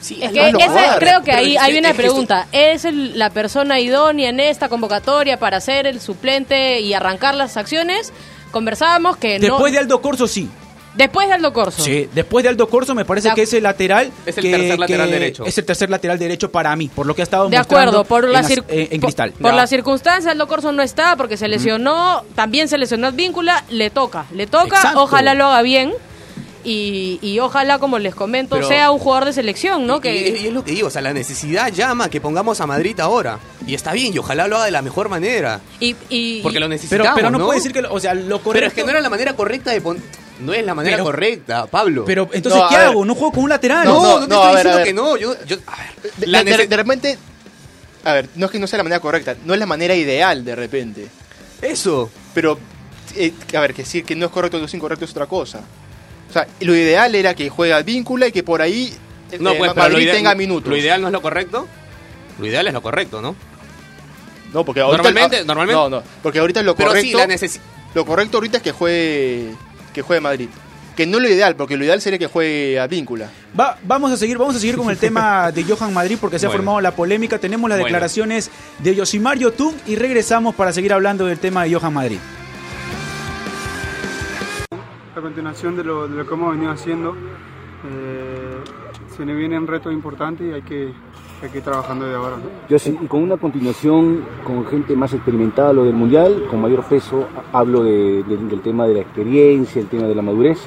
Sí, 0.00 0.18
Es 0.22 0.30
que 0.30 0.52
jugar. 0.52 0.98
creo 0.98 1.22
que 1.22 1.32
ahí, 1.32 1.54
la 1.54 1.66
que 1.66 1.78
esto- 1.78 1.94
pregunta. 1.96 2.46
¿Es 2.52 2.84
el- 2.84 3.18
la 3.18 3.30
persona 3.30 3.80
idónea 3.80 4.30
en 4.30 4.40
esta 4.40 4.68
convocatoria 4.68 5.38
para 5.38 5.60
ser 5.60 5.86
el 5.86 6.00
suplente 6.00 6.80
y 6.80 6.94
arrancar 6.94 7.34
las 7.34 7.56
acciones? 7.56 8.12
Conversábamos 8.50 9.16
que 9.16 9.38
no... 9.38 9.46
Después 9.46 9.72
de 9.72 9.78
Aldo 9.80 10.00
Corso, 10.00 10.26
sí. 10.28 10.48
Después 10.94 11.28
de 11.28 11.34
Aldo 11.34 11.52
Corso. 11.52 11.82
Sí, 11.84 12.08
después 12.12 12.42
de 12.42 12.48
Aldo 12.48 12.68
Corso 12.68 12.92
me 12.94 13.04
parece 13.04 13.30
que 13.32 13.42
es 13.42 13.52
el 13.52 13.62
lateral. 13.62 14.10
Es 14.26 14.36
el 14.38 14.42
que- 14.44 14.50
tercer 14.50 14.78
lateral 14.80 15.06
que 15.08 15.12
derecho. 15.12 15.44
Es 15.44 15.56
el 15.58 15.64
tercer 15.64 15.90
lateral 15.90 16.18
derecho 16.18 16.50
para 16.50 16.74
mí, 16.74 16.88
por 16.92 17.06
lo 17.06 17.14
que 17.14 17.22
ha 17.22 17.24
estado 17.24 17.48
De 17.48 17.56
mostrando 17.56 18.00
acuerdo, 18.00 18.04
por 18.04 18.24
en, 18.24 18.32
la 18.32 18.42
las- 18.42 18.50
cir- 18.50 18.64
eh, 18.68 18.88
en 18.90 19.00
por- 19.00 19.08
cristal. 19.08 19.32
Por 19.32 19.50
Ya. 19.52 19.56
las 19.56 19.70
circunstancias, 19.70 20.32
Aldo 20.32 20.48
Corso 20.48 20.72
no 20.72 20.82
está 20.82 21.14
porque 21.16 21.36
se 21.36 21.46
lesionó, 21.46 22.24
también 22.34 22.66
se 22.68 22.78
lesionó 22.78 23.08
Advíncula, 23.08 23.64
le 23.70 23.90
toca, 23.90 24.26
le 24.32 24.46
toca, 24.48 24.76
Exacto. 24.76 25.02
ojalá 25.02 25.34
lo 25.34 25.46
haga 25.46 25.62
bien 25.62 25.92
y, 26.64 27.18
y 27.22 27.38
ojalá, 27.40 27.78
como 27.78 27.98
les 27.98 28.14
comento, 28.14 28.56
Pero- 28.56 28.68
sea 28.68 28.90
un 28.90 28.98
jugador 28.98 29.26
de 29.26 29.32
selección, 29.32 29.86
¿no? 29.86 29.96
Y- 29.98 30.00
Que 30.00 30.28
y, 30.40 30.46
es 30.46 30.52
lo 30.52 30.64
que 30.64 30.72
digo, 30.72 30.88
o 30.88 30.90
sea, 30.90 31.02
la 31.02 31.12
necesidad 31.12 31.72
llama 31.72 32.04
a 32.04 32.10
que 32.10 32.20
pongamos 32.20 32.60
a 32.60 32.66
Madrid 32.66 32.98
ahora. 33.00 33.38
Y 33.66 33.74
está 33.74 33.92
bien, 33.92 34.12
y 34.14 34.18
ojalá 34.18 34.48
lo 34.48 34.56
haga 34.56 34.64
de 34.66 34.70
la 34.70 34.82
mejor 34.82 35.08
manera. 35.08 35.60
y, 35.80 35.94
y- 36.08 36.40
Porque 36.42 36.60
lo 36.60 36.68
necesitamos, 36.68 37.12
pero 37.14 37.30
no, 37.30 37.38
¿no? 37.38 37.46
puede 37.46 37.58
decir 37.58 37.72
que, 37.72 37.82
lo- 37.82 37.92
o 37.92 38.00
sea, 38.00 38.14
lo 38.14 38.40
correcto. 38.42 38.52
Pero 38.52 38.66
es 38.66 38.72
que 38.74 38.82
no 38.84 38.90
era 38.90 39.00
la 39.00 39.10
manera 39.10 39.34
correcta 39.34 39.70
de 39.70 39.80
poner... 39.80 40.02
No 40.40 40.52
es 40.54 40.64
la 40.64 40.72
manera 40.74 40.96
Pero- 40.98 41.04
correcta, 41.06 41.66
Pablo. 41.66 42.04
Pero 42.04 42.28
entonces, 42.32 42.62
No, 42.62 42.68
¿qué 42.68 42.76
ver. 42.76 42.86
hago? 42.86 43.04
No 43.04 43.14
juego 43.16 43.32
con 43.32 43.42
un 43.44 43.50
lateral. 43.50 43.84
no, 43.84 43.94
No, 44.00 44.20
no, 44.20 44.28
te 44.28 44.34
no, 44.34 44.42
a 44.44 44.46
estoy 44.52 44.54
ver, 44.54 44.66
diciendo 44.84 44.84
que 44.84 44.92
no. 44.94 45.16
Yo, 45.16 45.44
yo, 45.46 45.56
a 45.66 45.76
ver, 45.76 46.12
De, 46.16 46.26
la 46.28 46.44
de- 46.44 46.66
de 46.68 46.76
repente, 46.76 47.18
a 48.04 48.12
ver, 48.12 48.28
no 48.36 48.46
es 48.46 48.52
que 48.52 48.58
no 48.60 48.68
sea 48.68 48.76
la 48.76 48.84
manera 48.84 49.00
correcta, 49.00 49.34
no 49.44 49.52
es 49.52 49.58
la 49.58 49.66
manera 49.66 49.96
ideal 49.96 50.44
de 50.44 50.54
repente. 50.54 51.08
Eso. 51.60 52.08
Pero, 52.34 52.56
eh, 53.16 53.32
a 53.52 53.60
ver, 53.60 53.74
que 53.74 53.82
decir 53.82 54.04
que 54.04 54.14
no 54.14 54.26
es 54.26 54.30
correcto 54.32 54.58
o 54.58 54.60
no 54.60 54.66
es 54.66 54.74
incorrecto 54.74 55.04
es 55.04 55.10
otra 55.10 55.26
cosa. 55.26 55.60
O 56.28 56.32
sea, 56.32 56.46
lo 56.60 56.74
ideal 56.74 57.14
era 57.14 57.34
que 57.34 57.48
juegue 57.48 57.72
al 57.72 57.84
víncula 57.84 58.26
y 58.28 58.32
que 58.32 58.42
por 58.42 58.60
ahí 58.62 58.92
eh, 59.32 59.38
No, 59.40 59.54
pues, 59.54 59.74
Madrid 59.74 60.10
tenga 60.10 60.34
minutos. 60.34 60.68
Lo 60.70 60.76
ideal 60.76 61.00
no 61.00 61.08
es 61.08 61.12
lo 61.12 61.22
correcto. 61.22 61.66
Lo 62.38 62.46
ideal 62.46 62.66
es 62.66 62.72
lo 62.72 62.82
correcto, 62.82 63.20
¿no? 63.22 63.34
No, 64.52 64.64
porque 64.64 64.80
ahorita, 64.80 65.02
Normalmente- 65.02 65.36
ah, 65.38 65.44
normalmente- 65.44 65.74
No, 65.74 65.88
no, 65.90 66.02
porque 66.22 66.38
ahorita 66.38 66.62
lo 66.62 66.74
Pero 66.74 66.88
correcto, 66.90 67.06
sí, 67.06 67.14
la 67.14 67.60
lo 67.94 68.04
correcto 68.04 68.36
ahorita 68.38 68.58
es 68.58 68.62
que 68.62 68.72
juegue 68.72 69.54
que 69.92 70.02
juegue 70.02 70.20
Madrid. 70.20 70.48
Que 70.96 71.06
no 71.06 71.18
es 71.18 71.22
lo 71.22 71.28
ideal, 71.28 71.54
porque 71.54 71.76
lo 71.76 71.84
ideal 71.84 72.00
sería 72.00 72.18
que 72.18 72.26
juegue 72.26 72.78
a 72.80 72.86
víncula. 72.88 73.28
Va- 73.58 73.78
vamos 73.84 74.10
a 74.10 74.16
seguir, 74.16 74.36
vamos 74.36 74.56
a 74.56 74.58
seguir 74.58 74.76
con 74.76 74.90
el 74.90 74.98
tema 74.98 75.50
de 75.54 75.62
Johan 75.64 75.92
Madrid 75.94 76.18
porque 76.20 76.38
se 76.38 76.46
ha 76.46 76.50
formado 76.50 76.80
la 76.80 76.90
polémica. 76.92 77.38
Tenemos 77.38 77.68
las 77.68 77.78
Bueno. 77.78 77.86
declaraciones 77.86 78.50
de 78.80 78.94
Yosimar 78.96 79.38
Yotun 79.38 79.74
y 79.86 79.96
regresamos 79.96 80.54
para 80.54 80.72
seguir 80.72 80.92
hablando 80.92 81.26
del 81.26 81.38
tema 81.38 81.64
de 81.64 81.74
Johan 81.74 81.92
Madrid. 81.94 82.18
A 85.18 85.22
continuación 85.22 85.76
de 85.76 85.84
lo, 85.84 86.08
de 86.08 86.16
lo 86.16 86.26
que 86.26 86.34
hemos 86.34 86.52
venido 86.52 86.70
haciendo. 86.72 87.14
eh, 87.90 88.56
se 89.16 89.24
nos 89.26 89.36
vienen 89.36 89.66
retos 89.66 89.92
importantes 89.92 90.46
y 90.48 90.52
hay 90.52 90.62
que, 90.62 90.92
hay 91.42 91.48
que 91.50 91.58
ir 91.58 91.64
trabajando 91.64 92.06
de 92.06 92.14
ahora. 92.14 92.36
¿no? 92.36 92.42
Yo 92.68 92.78
sí, 92.78 92.96
y 93.00 93.06
con 93.06 93.22
una 93.22 93.36
continuación 93.36 94.24
con 94.44 94.64
gente 94.66 94.94
más 94.94 95.12
experimentada 95.12 95.72
lo 95.72 95.84
del 95.84 95.94
mundial, 95.94 96.44
con 96.50 96.60
mayor 96.60 96.84
peso, 96.84 97.26
hablo 97.52 97.82
de- 97.82 98.22
de- 98.22 98.36
del 98.36 98.60
tema 98.60 98.86
de 98.86 98.94
la 98.94 99.00
experiencia, 99.00 99.80
el 99.80 99.88
tema 99.88 100.06
de 100.06 100.14
la 100.14 100.22
madurez. 100.22 100.58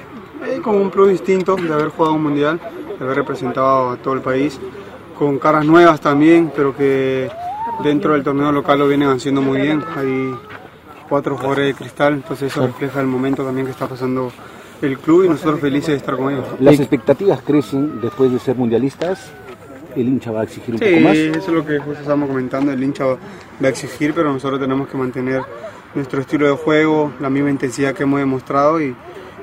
Eh, 0.46 0.60
como 0.62 0.80
un 0.80 0.90
plus 0.90 1.10
distinto 1.10 1.56
de 1.56 1.72
haber 1.74 1.90
jugado 1.90 2.16
un 2.16 2.24
mundial, 2.24 2.60
de 3.00 3.06
haber 3.06 3.18
representado 3.18 3.92
a 3.92 3.98
todo 3.98 4.16
el 4.16 4.22
país, 4.22 4.60
con 5.18 5.38
caras 5.40 5.66
nuevas 5.66 6.02
también, 6.02 6.52
pero 6.56 6.76
que 6.76 7.30
dentro 7.84 8.14
del 8.14 8.24
torneo 8.24 8.52
local 8.52 8.80
lo 8.80 8.88
vienen 8.88 9.10
haciendo 9.10 9.42
muy 9.42 9.62
bien. 9.62 9.82
Hay 9.96 10.34
cuatro 11.12 11.36
jugadores 11.36 11.66
de 11.68 11.74
cristal, 11.74 12.14
entonces 12.14 12.50
eso 12.54 12.66
refleja 12.66 13.02
el 13.02 13.08
momento 13.08 13.44
también 13.44 13.66
que 13.66 13.74
está 13.74 13.86
pasando 13.86 14.32
el 14.82 14.98
club 14.98 15.26
y 15.26 15.28
nosotros 15.28 15.60
felices 15.60 15.90
de 15.90 15.96
estar 15.98 16.16
con 16.16 16.32
ellos. 16.34 16.46
Las 16.62 16.80
expectativas 16.80 17.42
crecen 17.42 18.00
después 18.00 18.32
de 18.32 18.40
ser 18.40 18.56
mundialistas, 18.56 19.30
el 19.94 20.08
hincha 20.08 20.32
va 20.32 20.40
a 20.40 20.44
exigir 20.46 20.74
un 20.76 20.80
Sí, 20.80 20.86
poco 20.86 21.00
más. 21.02 21.18
eso 21.18 21.38
es 21.38 21.48
lo 21.50 21.66
que 21.66 21.80
justo 21.80 22.00
estábamos 22.00 22.30
comentando, 22.30 22.72
el 22.72 22.82
hincha 22.82 23.06
va 23.06 23.16
va 23.16 23.68
a 23.68 23.68
exigir, 23.68 24.14
pero 24.14 24.32
nosotros 24.32 24.58
tenemos 24.62 24.88
que 24.88 24.96
mantener 24.98 25.42
nuestro 25.96 26.22
estilo 26.22 26.48
de 26.48 26.54
juego, 26.54 27.12
la 27.20 27.30
misma 27.30 27.50
intensidad 27.50 27.94
que 27.94 28.04
hemos 28.04 28.22
demostrado 28.22 28.82
y, 28.82 28.96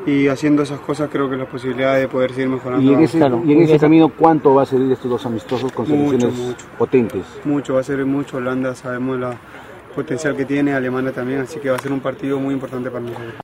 y 0.07 0.29
haciendo 0.29 0.63
esas 0.63 0.81
cosas 0.81 1.11
creo 1.13 1.29
que 1.29 1.37
la 1.37 1.45
posibilidad 1.45 1.97
de 1.99 2.09
poder 2.09 2.33
seguir 2.33 2.49
mejorando. 2.49 2.91
Y 2.91 2.95
en 2.95 3.01
ese, 3.03 3.19
Claro, 3.19 3.43
y 3.45 3.53
en 3.53 3.61
ese 3.61 3.79
camino, 3.79 4.09
¿cuánto 4.09 4.55
va 4.55 4.63
a 4.63 4.67
servir 4.67 4.91
estos 4.91 5.11
dos 5.11 5.27
amistosos 5.27 5.71
con 5.71 5.87
Mucho, 5.87 5.97
Mucho, 6.03 6.19
selecciones 6.21 6.49
mucho. 6.49 6.67
potentes? 6.79 7.25
Mucho, 7.45 7.75
va 7.75 7.81
a 7.81 7.85
ser 7.85 8.07
mucho, 8.07 8.39
Holanda 8.39 8.75
sabemos 8.75 9.21
la 9.21 9.37
potencial 9.95 10.37
que 10.37 10.45
tiene, 10.45 10.73
Alemania 10.73 11.13
también, 11.13 11.41
así 11.41 11.59
que 11.61 11.71
va 11.71 11.77
a 11.77 11.81
ser 11.81 11.93
un 11.93 12.01
partido 12.01 12.39
muy 12.39 12.55
importante 12.55 12.91
para 12.91 13.05
nosotros. 13.05 13.35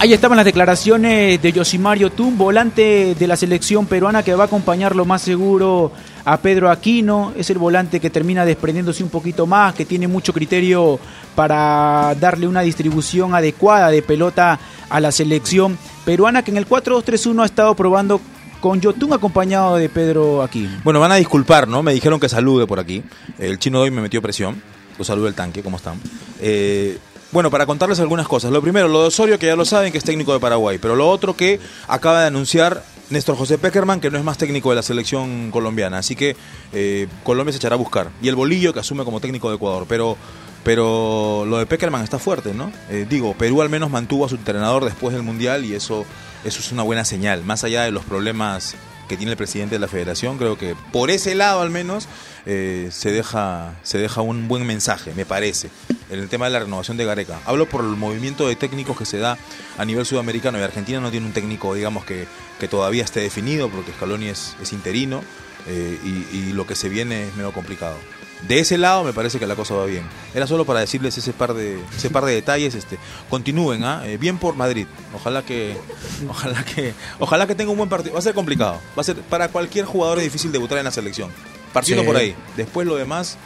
Ahí 0.00 0.12
estaban 0.12 0.36
las 0.36 0.44
declaraciones 0.44 1.42
de 1.42 1.52
Yosimar 1.52 1.98
Yotun, 1.98 2.38
volante 2.38 3.16
de 3.18 3.26
la 3.26 3.36
selección 3.36 3.86
peruana 3.86 4.22
que 4.22 4.32
va 4.32 4.44
a 4.44 4.46
acompañar 4.46 4.94
lo 4.94 5.04
más 5.04 5.22
seguro 5.22 5.90
a 6.24 6.36
Pedro 6.36 6.70
Aquino. 6.70 7.32
Es 7.36 7.50
el 7.50 7.58
volante 7.58 7.98
que 7.98 8.08
termina 8.08 8.44
desprendiéndose 8.44 9.02
un 9.02 9.10
poquito 9.10 9.44
más, 9.48 9.74
que 9.74 9.84
tiene 9.84 10.06
mucho 10.06 10.32
criterio 10.32 11.00
para 11.34 12.14
darle 12.20 12.46
una 12.46 12.60
distribución 12.60 13.34
adecuada 13.34 13.90
de 13.90 14.02
pelota 14.02 14.60
a 14.88 15.00
la 15.00 15.10
selección 15.10 15.76
peruana 16.04 16.44
que 16.44 16.52
en 16.52 16.58
el 16.58 16.68
4-2-3-1 16.68 17.42
ha 17.42 17.46
estado 17.46 17.74
probando 17.74 18.20
con 18.60 18.80
Yotun 18.80 19.12
acompañado 19.12 19.76
de 19.76 19.88
Pedro 19.88 20.42
Aquino. 20.42 20.80
Bueno, 20.84 21.00
van 21.00 21.12
a 21.12 21.16
disculpar, 21.16 21.68
¿no? 21.68 21.82
Me 21.82 21.92
dijeron 21.92 22.20
que 22.20 22.28
salude 22.28 22.66
por 22.66 22.80
aquí. 22.80 23.02
El 23.38 23.58
chino 23.58 23.78
de 23.78 23.84
hoy 23.84 23.90
me 23.90 24.02
metió 24.02 24.20
presión. 24.22 24.62
Saludo 25.00 25.28
el 25.28 25.34
tanque, 25.34 25.62
¿cómo 25.62 25.76
están? 25.76 26.00
Eh, 26.40 26.98
bueno, 27.30 27.50
para 27.50 27.66
contarles 27.66 28.00
algunas 28.00 28.26
cosas. 28.26 28.50
Lo 28.50 28.62
primero, 28.62 28.88
lo 28.88 29.02
de 29.02 29.08
Osorio, 29.08 29.38
que 29.38 29.46
ya 29.46 29.54
lo 29.54 29.64
saben, 29.64 29.92
que 29.92 29.98
es 29.98 30.04
técnico 30.04 30.32
de 30.32 30.40
Paraguay. 30.40 30.78
Pero 30.78 30.96
lo 30.96 31.08
otro 31.08 31.36
que 31.36 31.60
acaba 31.86 32.22
de 32.22 32.26
anunciar 32.26 32.82
Néstor 33.10 33.36
José 33.36 33.58
Peckerman, 33.58 34.00
que 34.00 34.10
no 34.10 34.18
es 34.18 34.24
más 34.24 34.38
técnico 34.38 34.70
de 34.70 34.76
la 34.76 34.82
selección 34.82 35.50
colombiana. 35.50 35.98
Así 35.98 36.16
que 36.16 36.36
eh, 36.72 37.06
Colombia 37.22 37.52
se 37.52 37.58
echará 37.58 37.74
a 37.74 37.78
buscar. 37.78 38.10
Y 38.22 38.28
el 38.28 38.34
Bolillo, 38.34 38.72
que 38.72 38.80
asume 38.80 39.04
como 39.04 39.20
técnico 39.20 39.50
de 39.50 39.56
Ecuador. 39.56 39.86
Pero, 39.88 40.16
pero 40.64 41.44
lo 41.46 41.58
de 41.58 41.66
Peckerman 41.66 42.02
está 42.02 42.18
fuerte, 42.18 42.54
¿no? 42.54 42.72
Eh, 42.90 43.06
digo, 43.08 43.34
Perú 43.34 43.62
al 43.62 43.68
menos 43.68 43.90
mantuvo 43.90 44.26
a 44.26 44.28
su 44.28 44.36
entrenador 44.36 44.84
después 44.84 45.14
del 45.14 45.22
Mundial 45.22 45.64
y 45.64 45.74
eso, 45.74 46.06
eso 46.44 46.60
es 46.60 46.72
una 46.72 46.82
buena 46.82 47.04
señal. 47.04 47.44
Más 47.44 47.64
allá 47.64 47.82
de 47.82 47.90
los 47.90 48.04
problemas 48.04 48.76
que 49.08 49.16
tiene 49.16 49.32
el 49.32 49.38
presidente 49.38 49.76
de 49.76 49.78
la 49.78 49.88
federación, 49.88 50.36
creo 50.36 50.58
que 50.58 50.76
por 50.92 51.10
ese 51.10 51.34
lado 51.34 51.62
al 51.62 51.70
menos 51.70 52.06
eh, 52.46 52.88
se, 52.92 53.10
deja, 53.10 53.74
se 53.82 53.98
deja 53.98 54.20
un 54.20 54.48
buen 54.48 54.66
mensaje, 54.66 55.12
me 55.16 55.24
parece, 55.24 55.70
en 56.10 56.20
el 56.20 56.28
tema 56.28 56.44
de 56.44 56.52
la 56.52 56.60
renovación 56.60 56.96
de 56.96 57.06
Gareca. 57.06 57.40
Hablo 57.46 57.68
por 57.68 57.80
el 57.80 57.96
movimiento 57.96 58.46
de 58.46 58.54
técnicos 58.54 58.98
que 58.98 59.06
se 59.06 59.18
da 59.18 59.38
a 59.78 59.84
nivel 59.84 60.04
sudamericano 60.04 60.58
y 60.58 60.62
Argentina 60.62 61.00
no 61.00 61.10
tiene 61.10 61.26
un 61.26 61.32
técnico, 61.32 61.74
digamos, 61.74 62.04
que, 62.04 62.26
que 62.60 62.68
todavía 62.68 63.02
esté 63.02 63.20
definido, 63.20 63.70
porque 63.70 63.92
Scaloni 63.92 64.28
es, 64.28 64.54
es 64.62 64.72
interino 64.74 65.22
eh, 65.66 65.98
y, 66.04 66.36
y 66.36 66.52
lo 66.52 66.66
que 66.66 66.74
se 66.74 66.90
viene 66.90 67.28
es 67.28 67.34
medio 67.34 67.52
complicado. 67.52 67.96
De 68.46 68.60
ese 68.60 68.78
lado 68.78 69.02
me 69.04 69.12
parece 69.12 69.38
que 69.38 69.46
la 69.46 69.56
cosa 69.56 69.74
va 69.74 69.84
bien. 69.86 70.04
Era 70.34 70.46
solo 70.46 70.64
para 70.64 70.80
decirles 70.80 71.18
ese 71.18 71.32
par 71.32 71.54
de, 71.54 71.78
ese 71.96 72.08
par 72.10 72.24
de 72.24 72.32
detalles. 72.34 72.74
Este, 72.74 72.98
continúen, 73.28 73.82
¿ah? 73.84 74.02
Eh, 74.06 74.16
bien 74.16 74.38
por 74.38 74.54
Madrid. 74.54 74.86
Ojalá 75.14 75.42
que, 75.42 75.76
ojalá 76.28 76.64
que, 76.64 76.94
ojalá 77.18 77.46
que 77.46 77.54
tenga 77.54 77.70
un 77.70 77.76
buen 77.78 77.88
partido. 77.88 78.12
Va 78.14 78.20
a 78.20 78.22
ser 78.22 78.34
complicado. 78.34 78.80
Va 78.96 79.00
a 79.00 79.04
ser 79.04 79.16
para 79.16 79.48
cualquier 79.48 79.84
jugador 79.86 80.18
es 80.18 80.24
difícil 80.24 80.52
debutar 80.52 80.78
en 80.78 80.84
la 80.84 80.90
selección. 80.92 81.30
Partiendo 81.72 82.02
Sí. 82.02 82.06
por 82.06 82.16
ahí. 82.16 82.34
Después 82.56 82.86
lo 82.86 82.96
demás 82.96 83.36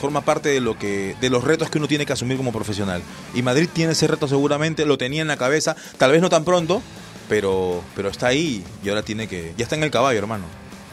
forma 0.00 0.22
parte 0.22 0.48
de 0.48 0.60
lo 0.60 0.78
que 0.78 1.14
de 1.20 1.28
los 1.28 1.44
retos 1.44 1.68
que 1.68 1.76
uno 1.78 1.86
tiene 1.86 2.06
que 2.06 2.12
asumir 2.14 2.36
como 2.38 2.52
profesional. 2.52 3.02
Y 3.34 3.42
Madrid 3.42 3.68
tiene 3.72 3.92
ese 3.92 4.06
reto 4.06 4.26
seguramente, 4.28 4.86
lo 4.86 4.96
tenía 4.98 5.20
en 5.22 5.28
la 5.28 5.36
cabeza, 5.36 5.76
tal 5.98 6.10
vez 6.12 6.22
no 6.22 6.30
tan 6.30 6.44
pronto, 6.44 6.82
pero 7.28 7.82
pero 7.94 8.08
está 8.08 8.28
ahí 8.28 8.64
y 8.82 8.88
ahora 8.88 9.02
tiene 9.02 9.28
que 9.28 9.52
ya 9.58 9.64
está 9.64 9.76
en 9.76 9.82
el 9.82 9.90
caballo, 9.90 10.18
hermano. 10.18 10.44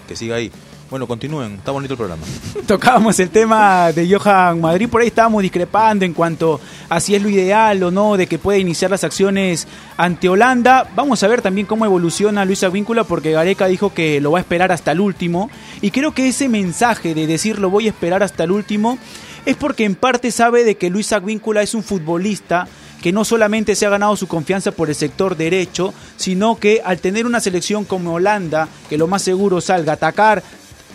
Que 0.08 0.16
siga 0.16 0.36
ahí. 0.36 0.52
Bueno, 0.90 1.06
continúen, 1.06 1.56
está 1.56 1.72
bonito 1.72 1.96
el 1.96 1.98
programa. 1.98 2.24
Tocábamos 2.66 3.20
el 3.20 3.30
tema 3.30 3.92
de 3.92 4.08
Johan 4.10 4.62
Madrid, 4.62 4.88
por 4.88 5.02
ahí 5.02 5.08
estábamos 5.08 5.42
discrepando 5.42 6.06
en 6.06 6.14
cuanto 6.14 6.62
a 6.88 7.02
si 7.02 7.14
es 7.14 7.22
lo 7.22 7.28
ideal 7.28 7.84
o 7.84 7.92
no 7.92 8.16
de 8.16 8.26
que 8.26 8.40
pueda 8.40 8.58
iniciar 8.58 8.92
las 8.92 9.04
acciones 9.04 9.68
ante 9.98 10.30
Holanda. 10.30 10.90
Vamos 10.96 11.22
a 11.24 11.28
ver 11.28 11.42
también 11.42 11.68
cómo 11.68 11.84
evoluciona 11.84 12.46
Luis 12.46 12.64
Advíncula 12.64 13.04
porque 13.04 13.34
Gareca 13.34 13.68
dijo 13.68 13.94
que 13.94 14.22
lo 14.22 14.32
va 14.32 14.38
a 14.38 14.42
esperar 14.42 14.72
hasta 14.72 14.94
el 14.94 15.02
último 15.02 15.50
y 15.82 15.92
creo 15.92 16.14
que 16.14 16.30
ese 16.30 16.48
mensaje 16.48 17.14
de 17.14 17.28
decir 17.28 17.60
lo 17.60 17.70
voy 17.70 17.88
a 17.88 17.90
esperar 17.90 18.24
hasta 18.24 18.46
el 18.46 18.52
último 18.52 18.98
es 19.46 19.58
porque 19.58 19.84
en 19.84 19.96
parte 19.96 20.32
sabe 20.32 20.64
de 20.64 20.78
que 20.78 20.90
Luis 20.90 21.12
Advíncula 21.12 21.64
es 21.64 21.74
un 21.74 21.84
futbolista 21.84 22.66
que 23.02 23.12
no 23.12 23.26
solamente 23.26 23.76
se 23.76 23.86
ha 23.86 23.90
ganado 23.90 24.16
su 24.16 24.28
confianza 24.28 24.72
por 24.72 24.90
el 24.90 24.96
sector 24.96 25.38
derecho, 25.38 25.94
sino 26.16 26.58
que 26.58 26.82
al 26.84 27.00
tener 27.00 27.26
una 27.26 27.40
selección 27.40 27.86
como 27.86 28.14
Holanda, 28.14 28.68
que 28.90 28.98
lo 28.98 29.08
más 29.08 29.22
seguro 29.22 29.62
salga 29.62 29.94
a 29.94 29.96
atacar, 29.96 30.44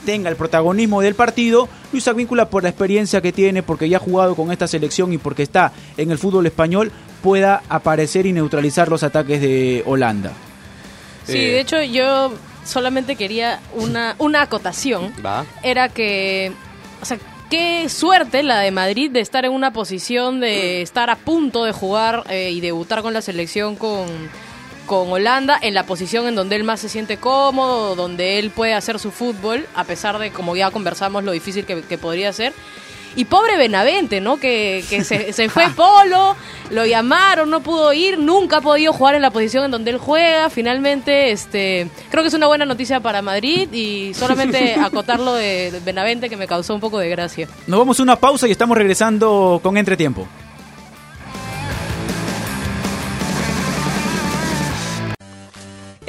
tenga 0.04 0.28
el 0.30 0.36
protagonismo 0.36 1.00
del 1.00 1.14
partido, 1.14 1.68
Luis 1.92 2.06
Advíncula 2.08 2.48
por 2.48 2.62
la 2.62 2.68
experiencia 2.68 3.20
que 3.20 3.32
tiene, 3.32 3.62
porque 3.62 3.88
ya 3.88 3.98
ha 3.98 4.00
jugado 4.00 4.34
con 4.34 4.52
esta 4.52 4.66
selección 4.66 5.12
y 5.12 5.18
porque 5.18 5.42
está 5.42 5.72
en 5.96 6.10
el 6.10 6.18
fútbol 6.18 6.46
español, 6.46 6.92
pueda 7.22 7.62
aparecer 7.68 8.26
y 8.26 8.32
neutralizar 8.32 8.88
los 8.88 9.02
ataques 9.02 9.40
de 9.40 9.82
Holanda. 9.86 10.32
Sí, 11.26 11.38
Eh, 11.38 11.52
de 11.52 11.60
hecho 11.60 11.82
yo 11.82 12.32
solamente 12.64 13.16
quería 13.16 13.60
una, 13.74 14.16
una 14.18 14.42
acotación. 14.42 15.12
Va. 15.24 15.44
Era 15.62 15.88
que, 15.88 16.52
o 17.00 17.04
sea, 17.04 17.18
qué 17.50 17.88
suerte 17.88 18.42
la 18.42 18.60
de 18.60 18.70
Madrid 18.70 19.10
de 19.10 19.20
estar 19.20 19.44
en 19.44 19.52
una 19.52 19.72
posición 19.72 20.40
de 20.40 20.82
estar 20.82 21.10
a 21.10 21.16
punto 21.16 21.64
de 21.64 21.72
jugar 21.72 22.24
eh, 22.28 22.50
y 22.50 22.60
debutar 22.60 23.02
con 23.02 23.12
la 23.12 23.22
selección 23.22 23.76
con, 23.76 24.06
con 24.86 25.10
Holanda 25.10 25.58
en 25.60 25.74
la 25.74 25.84
posición 25.84 26.26
en 26.26 26.34
donde 26.34 26.56
él 26.56 26.64
más 26.64 26.80
se 26.80 26.88
siente 26.88 27.16
cómodo, 27.16 27.94
donde 27.94 28.38
él 28.38 28.50
puede 28.50 28.74
hacer 28.74 28.98
su 28.98 29.10
fútbol, 29.10 29.66
a 29.74 29.84
pesar 29.84 30.18
de, 30.18 30.30
como 30.30 30.56
ya 30.56 30.70
conversamos, 30.70 31.24
lo 31.24 31.32
difícil 31.32 31.64
que, 31.64 31.82
que 31.82 31.98
podría 31.98 32.32
ser. 32.32 32.52
Y 33.14 33.26
pobre 33.26 33.58
Benavente, 33.58 34.20
¿no? 34.20 34.38
Que, 34.38 34.84
que 34.88 35.04
se, 35.04 35.32
se 35.34 35.48
fue 35.48 35.68
Polo, 35.70 36.34
lo 36.70 36.86
llamaron, 36.86 37.50
no 37.50 37.60
pudo 37.62 37.92
ir, 37.92 38.18
nunca 38.18 38.58
ha 38.58 38.60
podido 38.60 38.92
jugar 38.92 39.14
en 39.14 39.22
la 39.22 39.30
posición 39.30 39.64
en 39.64 39.70
donde 39.70 39.90
él 39.90 39.98
juega. 39.98 40.48
Finalmente, 40.50 41.30
este, 41.30 41.88
creo 42.10 42.22
que 42.22 42.28
es 42.28 42.34
una 42.34 42.46
buena 42.46 42.64
noticia 42.64 43.00
para 43.00 43.20
Madrid 43.20 43.70
y 43.72 44.14
solamente 44.14 44.74
acotarlo 44.80 45.34
de, 45.34 45.70
de 45.70 45.80
Benavente 45.80 46.30
que 46.30 46.36
me 46.36 46.46
causó 46.46 46.74
un 46.74 46.80
poco 46.80 46.98
de 46.98 47.10
gracia. 47.10 47.48
Nos 47.66 47.78
vamos 47.78 48.00
a 48.00 48.02
una 48.02 48.16
pausa 48.16 48.48
y 48.48 48.50
estamos 48.50 48.76
regresando 48.76 49.60
con 49.62 49.76
Entretiempo. 49.76 50.26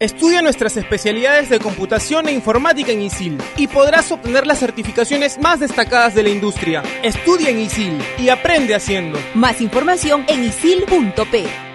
Estudia 0.00 0.42
nuestras 0.42 0.76
especialidades 0.76 1.48
de 1.48 1.58
computación 1.58 2.28
e 2.28 2.32
informática 2.32 2.92
en 2.92 3.02
ISIL 3.02 3.36
y 3.56 3.66
podrás 3.66 4.12
obtener 4.12 4.46
las 4.46 4.60
certificaciones 4.60 5.40
más 5.40 5.58
destacadas 5.58 6.14
de 6.14 6.22
la 6.22 6.28
industria. 6.28 6.84
Estudia 7.02 7.50
en 7.50 7.58
ISIL 7.58 8.00
y 8.16 8.28
aprende 8.28 8.76
haciendo. 8.76 9.18
Más 9.34 9.60
información 9.60 10.24
en 10.28 10.44
isil.p. 10.44 11.67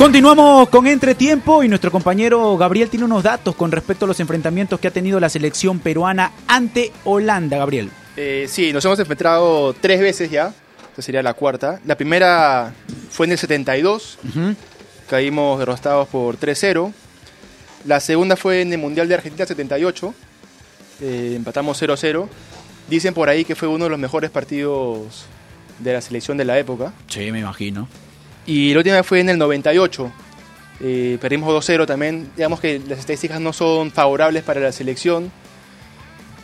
Continuamos 0.00 0.70
con 0.70 0.86
Entretiempo 0.86 1.62
y 1.62 1.68
nuestro 1.68 1.90
compañero 1.90 2.56
Gabriel 2.56 2.88
tiene 2.88 3.04
unos 3.04 3.22
datos 3.22 3.54
con 3.54 3.70
respecto 3.70 4.06
a 4.06 4.08
los 4.08 4.18
enfrentamientos 4.18 4.80
que 4.80 4.88
ha 4.88 4.90
tenido 4.90 5.20
la 5.20 5.28
selección 5.28 5.78
peruana 5.78 6.32
ante 6.46 6.90
Holanda, 7.04 7.58
Gabriel. 7.58 7.90
Eh, 8.16 8.46
sí, 8.48 8.72
nos 8.72 8.82
hemos 8.86 8.98
enfrentado 8.98 9.74
tres 9.74 10.00
veces 10.00 10.30
ya. 10.30 10.54
Esta 10.88 11.02
sería 11.02 11.22
la 11.22 11.34
cuarta. 11.34 11.80
La 11.84 11.98
primera 11.98 12.72
fue 13.10 13.26
en 13.26 13.32
el 13.32 13.38
72. 13.38 14.18
Caímos 15.06 15.58
derrotados 15.58 16.08
por 16.08 16.38
3-0. 16.38 16.94
La 17.84 18.00
segunda 18.00 18.36
fue 18.36 18.62
en 18.62 18.72
el 18.72 18.78
Mundial 18.78 19.06
de 19.06 19.16
Argentina 19.16 19.44
78. 19.44 20.14
Eh, 21.02 21.34
empatamos 21.36 21.82
0-0. 21.82 22.26
Dicen 22.88 23.12
por 23.12 23.28
ahí 23.28 23.44
que 23.44 23.54
fue 23.54 23.68
uno 23.68 23.84
de 23.84 23.90
los 23.90 23.98
mejores 23.98 24.30
partidos 24.30 25.26
de 25.78 25.92
la 25.92 26.00
selección 26.00 26.38
de 26.38 26.46
la 26.46 26.58
época. 26.58 26.94
Sí, 27.06 27.30
me 27.30 27.40
imagino. 27.40 27.86
Y 28.46 28.72
la 28.72 28.78
última 28.78 29.02
fue 29.02 29.20
en 29.20 29.28
el 29.30 29.38
98. 29.38 30.10
Eh, 30.82 31.18
perdimos 31.20 31.48
2-0 31.52 31.86
también. 31.86 32.28
Digamos 32.36 32.60
que 32.60 32.80
las 32.88 32.98
estadísticas 32.98 33.40
no 33.40 33.52
son 33.52 33.90
favorables 33.90 34.42
para 34.42 34.60
la 34.60 34.72
selección. 34.72 35.30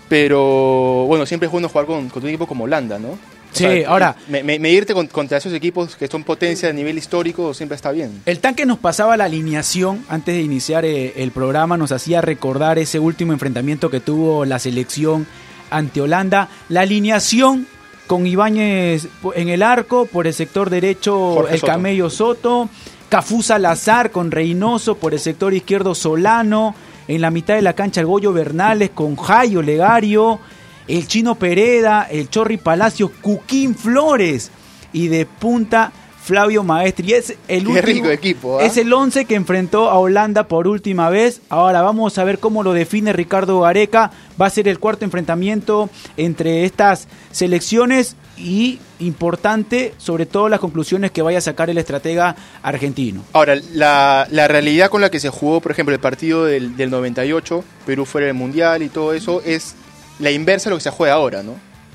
Pero 0.08 1.04
bueno, 1.06 1.26
siempre 1.26 1.46
es 1.46 1.52
bueno 1.52 1.68
jugar 1.68 1.86
con, 1.86 2.08
con 2.08 2.22
un 2.22 2.28
equipo 2.28 2.46
como 2.46 2.64
Holanda, 2.64 2.98
¿no? 2.98 3.08
O 3.08 3.18
Sí, 3.52 3.82
ahora- 3.84 4.14
me- 4.28 4.42
me- 4.42 4.58
Medirte 4.58 4.92
con- 4.92 5.06
contra 5.06 5.38
esos 5.38 5.52
equipos 5.52 5.96
que 5.96 6.06
son 6.08 6.22
potencia 6.22 6.68
a 6.68 6.72
nivel 6.72 6.98
histórico 6.98 7.54
siempre 7.54 7.74
está 7.74 7.90
bien. 7.90 8.20
El 8.26 8.38
tanque 8.38 8.66
nos 8.66 8.78
pasaba 8.78 9.16
la 9.16 9.24
alineación 9.24 10.04
antes 10.08 10.34
de 10.34 10.42
iniciar 10.42 10.84
eh, 10.84 11.14
el 11.16 11.30
programa, 11.32 11.76
nos 11.76 11.90
hacía 11.90 12.20
recordar 12.20 12.78
ese 12.78 12.98
último 12.98 13.32
enfrentamiento 13.32 13.90
que 13.90 14.00
tuvo 14.00 14.44
la 14.44 14.58
selección 14.58 15.26
ante 15.70 16.00
Holanda. 16.02 16.48
La 16.68 16.82
alineación 16.82 17.66
con 18.06 18.26
Ibáñez 18.26 19.08
en 19.34 19.48
el 19.48 19.62
arco, 19.62 20.06
por 20.06 20.26
el 20.26 20.34
sector 20.34 20.70
derecho 20.70 21.34
Jorge 21.34 21.54
el 21.54 21.60
Soto. 21.60 21.72
Camello 21.72 22.10
Soto, 22.10 22.68
Cafú 23.08 23.42
Salazar 23.42 24.10
con 24.10 24.30
Reynoso, 24.30 24.96
por 24.96 25.14
el 25.14 25.20
sector 25.20 25.54
izquierdo 25.54 25.94
Solano, 25.94 26.74
en 27.08 27.20
la 27.20 27.30
mitad 27.30 27.54
de 27.54 27.62
la 27.62 27.74
cancha 27.74 28.00
el 28.00 28.06
Goyo 28.06 28.32
Bernales 28.32 28.90
con 28.90 29.16
Jairo 29.16 29.62
Legario, 29.62 30.40
el 30.88 31.06
Chino 31.06 31.34
Pereda, 31.34 32.06
el 32.10 32.30
Chorri 32.30 32.56
Palacio, 32.56 33.10
Cuquín 33.20 33.74
Flores 33.74 34.50
y 34.92 35.08
de 35.08 35.26
punta 35.26 35.92
Flavio 36.26 36.64
Maestri. 36.64 37.12
Es 37.12 37.30
el 37.46 37.62
Qué 37.62 37.68
último- 37.68 37.80
rico 37.82 38.10
equipo, 38.10 38.58
¿ah? 38.58 38.64
Es 38.64 38.76
el 38.76 38.92
11 38.92 39.24
que 39.26 39.36
enfrentó 39.36 39.88
a 39.90 39.98
Holanda 39.98 40.48
por 40.48 40.66
última 40.66 41.08
vez. 41.08 41.40
Ahora 41.48 41.82
vamos 41.82 42.18
a 42.18 42.24
ver 42.24 42.40
cómo 42.40 42.64
lo 42.64 42.72
define 42.72 43.12
Ricardo 43.12 43.60
Gareca. 43.60 44.10
Va 44.40 44.46
a 44.46 44.50
ser 44.50 44.66
el 44.66 44.80
cuarto 44.80 45.04
enfrentamiento 45.04 45.88
entre 46.16 46.64
estas 46.64 47.06
selecciones 47.30 48.16
y 48.36 48.80
importante, 48.98 49.94
sobre 49.98 50.26
todo 50.26 50.48
las 50.48 50.58
conclusiones 50.60 51.10
que 51.12 51.22
vaya 51.22 51.38
a 51.38 51.40
sacar 51.40 51.70
el 51.70 51.78
estratega 51.78 52.34
argentino. 52.62 53.22
Ahora, 53.32 53.54
la, 53.72 54.26
la 54.30 54.48
realidad 54.48 54.90
con 54.90 55.00
la 55.00 55.10
que 55.10 55.20
se 55.20 55.28
jugó, 55.30 55.60
por 55.60 55.70
ejemplo, 55.72 55.94
el 55.94 56.00
partido 56.00 56.44
del, 56.44 56.76
del 56.76 56.90
98, 56.90 57.64
Perú 57.86 58.04
fuera 58.04 58.26
del 58.26 58.34
Mundial 58.34 58.82
y 58.82 58.88
todo 58.88 59.12
eso, 59.14 59.42
es 59.44 59.74
la 60.18 60.32
inversa 60.32 60.64
de 60.68 60.70
lo 60.74 60.76
que 60.78 60.82
se 60.82 60.90
juega 60.90 61.14
ahora, 61.14 61.42
¿no? 61.42 61.54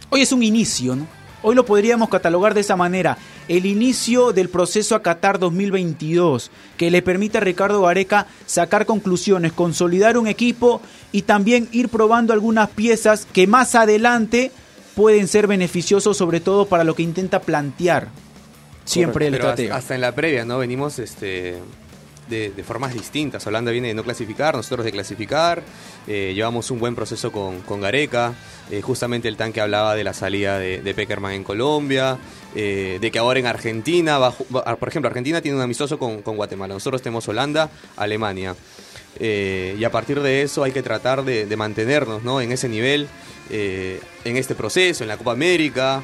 Hoy 0.10 0.22
es 0.22 0.32
un 0.32 0.42
inicio, 0.42 0.96
¿no? 0.96 1.06
Hoy 1.44 1.56
lo 1.56 1.66
podríamos 1.66 2.08
catalogar 2.10 2.54
de 2.54 2.62
esa 2.62 2.76
manera. 2.76 3.18
El 3.52 3.66
inicio 3.66 4.32
del 4.32 4.48
proceso 4.48 4.96
a 4.96 5.02
Qatar 5.02 5.38
2022, 5.38 6.52
que 6.78 6.90
le 6.90 7.02
permite 7.02 7.38
a 7.38 7.42
Ricardo 7.42 7.82
Gareca 7.82 8.28
sacar 8.46 8.86
conclusiones, 8.86 9.52
consolidar 9.52 10.18
un 10.18 10.28
equipo 10.28 10.82
y 11.12 11.24
también 11.24 11.68
ir 11.74 11.90
probando 11.90 12.32
algunas 12.32 12.70
piezas 12.70 13.26
que 13.26 13.48
más 13.48 13.76
adelante 13.76 14.54
pueden 14.96 15.28
ser 15.28 15.48
beneficiosos, 15.48 16.16
sobre 16.16 16.40
todo 16.40 16.66
para 16.66 16.86
lo 16.86 16.96
que 16.96 17.04
intenta 17.04 17.42
plantear 17.42 18.08
siempre 18.86 19.28
el 19.28 19.34
Pero 19.34 19.50
hasta-. 19.50 19.76
Hasta 19.76 19.96
en 19.96 20.02
la 20.02 20.16
previa, 20.16 20.46
¿no? 20.46 20.58
Venimos 20.58 20.98
este, 20.98 21.58
de, 22.32 22.64
formas 22.64 22.94
distintas. 22.96 23.46
Holanda 23.46 23.70
viene 23.72 23.90
de 23.90 23.94
no 23.94 24.04
clasificar, 24.04 24.56
nosotros 24.56 24.84
de 24.86 24.92
clasificar. 24.92 25.62
Eh, 26.08 26.32
llevamos 26.34 26.72
un 26.72 26.80
buen 26.80 26.96
proceso 26.96 27.32
con, 27.32 27.62
con 27.62 27.82
Gareca. 27.82 28.34
Eh, 28.72 28.82
justamente 28.82 29.28
el 29.28 29.38
tanque 29.38 29.62
hablaba 29.62 29.94
de 29.94 30.04
la 30.04 30.14
salida 30.14 30.58
de, 30.58 30.94
Peckerman 30.96 31.34
en 31.34 31.44
Colombia. 31.44 32.18
eh, 32.56 32.98
de 33.00 33.12
que 33.12 33.20
ahora 33.20 33.40
en 33.40 33.46
Argentina, 33.46 34.18
va 34.18 34.28
a 34.30 34.32
ju- 34.34 34.46
va- 34.56 34.76
por 34.76 34.90
ejemplo, 34.90 35.08
Argentina 35.08 35.42
tiene 35.42 35.56
un 35.58 35.64
amistoso 35.64 36.00
con, 36.00 36.22
con 36.24 36.36
Guatemala. 36.36 36.74
Nosotros 36.74 37.02
tenemos 37.02 37.28
Holanda, 37.28 37.70
Alemania. 37.98 38.56
y 39.20 39.84
a 39.84 39.92
partir 39.92 40.20
de 40.22 40.42
eso 40.42 40.64
hay 40.64 40.72
que 40.72 40.82
tratar 40.82 41.24
de, 41.24 41.46
de 41.46 41.56
mantenernos 41.58 42.24
¿no? 42.24 42.42
en 42.42 42.52
ese 42.52 42.68
nivel, 42.68 43.08
en 43.50 44.38
este 44.38 44.56
proceso, 44.56 45.04
en 45.04 45.10
la 45.10 45.18
Copa 45.18 45.34
América. 45.34 46.02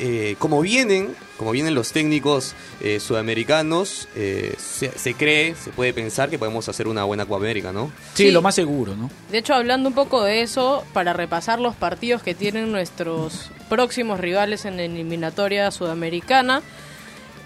Eh, 0.00 0.34
como 0.40 0.60
vienen, 0.60 1.14
como 1.38 1.52
vienen 1.52 1.74
los 1.74 1.92
técnicos 1.92 2.54
eh, 2.80 2.98
sudamericanos, 3.00 4.08
eh, 4.16 4.54
se, 4.58 4.90
se 4.98 5.14
cree, 5.14 5.54
se 5.54 5.70
puede 5.70 5.92
pensar 5.92 6.30
que 6.30 6.38
podemos 6.38 6.68
hacer 6.68 6.88
una 6.88 7.04
buena 7.04 7.24
Copa 7.26 7.36
América, 7.36 7.72
¿no? 7.72 7.92
Sí, 8.14 8.24
Sí. 8.26 8.30
lo 8.32 8.42
más 8.42 8.54
seguro, 8.56 8.96
¿no? 8.96 9.08
De 9.30 9.38
hecho, 9.38 9.54
hablando 9.54 9.88
un 9.88 9.94
poco 9.94 10.24
de 10.24 10.42
eso, 10.42 10.84
para 10.92 11.12
repasar 11.12 11.60
los 11.60 11.74
partidos 11.76 12.22
que 12.22 12.34
tienen 12.34 12.72
nuestros 12.72 13.50
próximos 13.68 14.18
rivales 14.20 14.64
en 14.64 14.76
la 14.76 14.82
eliminatoria 14.84 15.70
sudamericana. 15.70 16.62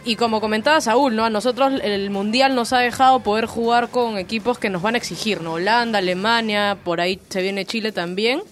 Y 0.04 0.16
como 0.16 0.40
comentaba 0.40 0.80
Saúl, 0.80 1.16
¿no? 1.16 1.24
A 1.24 1.30
nosotros 1.30 1.72
el 1.82 2.08
Mundial 2.10 2.54
nos 2.54 2.72
ha 2.72 2.78
dejado 2.78 3.20
poder 3.20 3.44
jugar 3.46 3.88
con 3.90 4.16
equipos 4.16 4.58
que 4.58 4.70
nos 4.70 4.80
van 4.80 4.94
a 4.94 4.98
exigir, 4.98 5.42
¿no? 5.42 5.54
Holanda, 5.54 5.98
Alemania, 5.98 6.78
por 6.82 7.00
ahí 7.02 7.20
se 7.28 7.42
viene 7.42 7.66
Chile 7.66 7.92
también. 7.92 8.42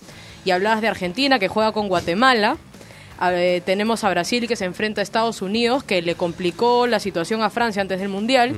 Y 0.44 0.50
hablabas 0.50 0.82
de 0.82 0.88
Argentina, 0.88 1.38
que 1.38 1.48
juega 1.48 1.72
con 1.72 1.88
Guatemala. 1.88 2.58
Ver, 3.20 3.62
tenemos 3.62 4.04
a 4.04 4.10
Brasil, 4.10 4.46
que 4.46 4.56
se 4.56 4.64
enfrenta 4.64 5.00
a 5.00 5.02
Estados 5.02 5.42
Unidos, 5.42 5.82
que 5.84 6.02
le 6.02 6.14
complicó 6.14 6.86
la 6.86 7.00
situación 7.00 7.42
a 7.42 7.50
Francia 7.50 7.82
antes 7.82 7.98
del 8.00 8.08
Mundial. 8.08 8.54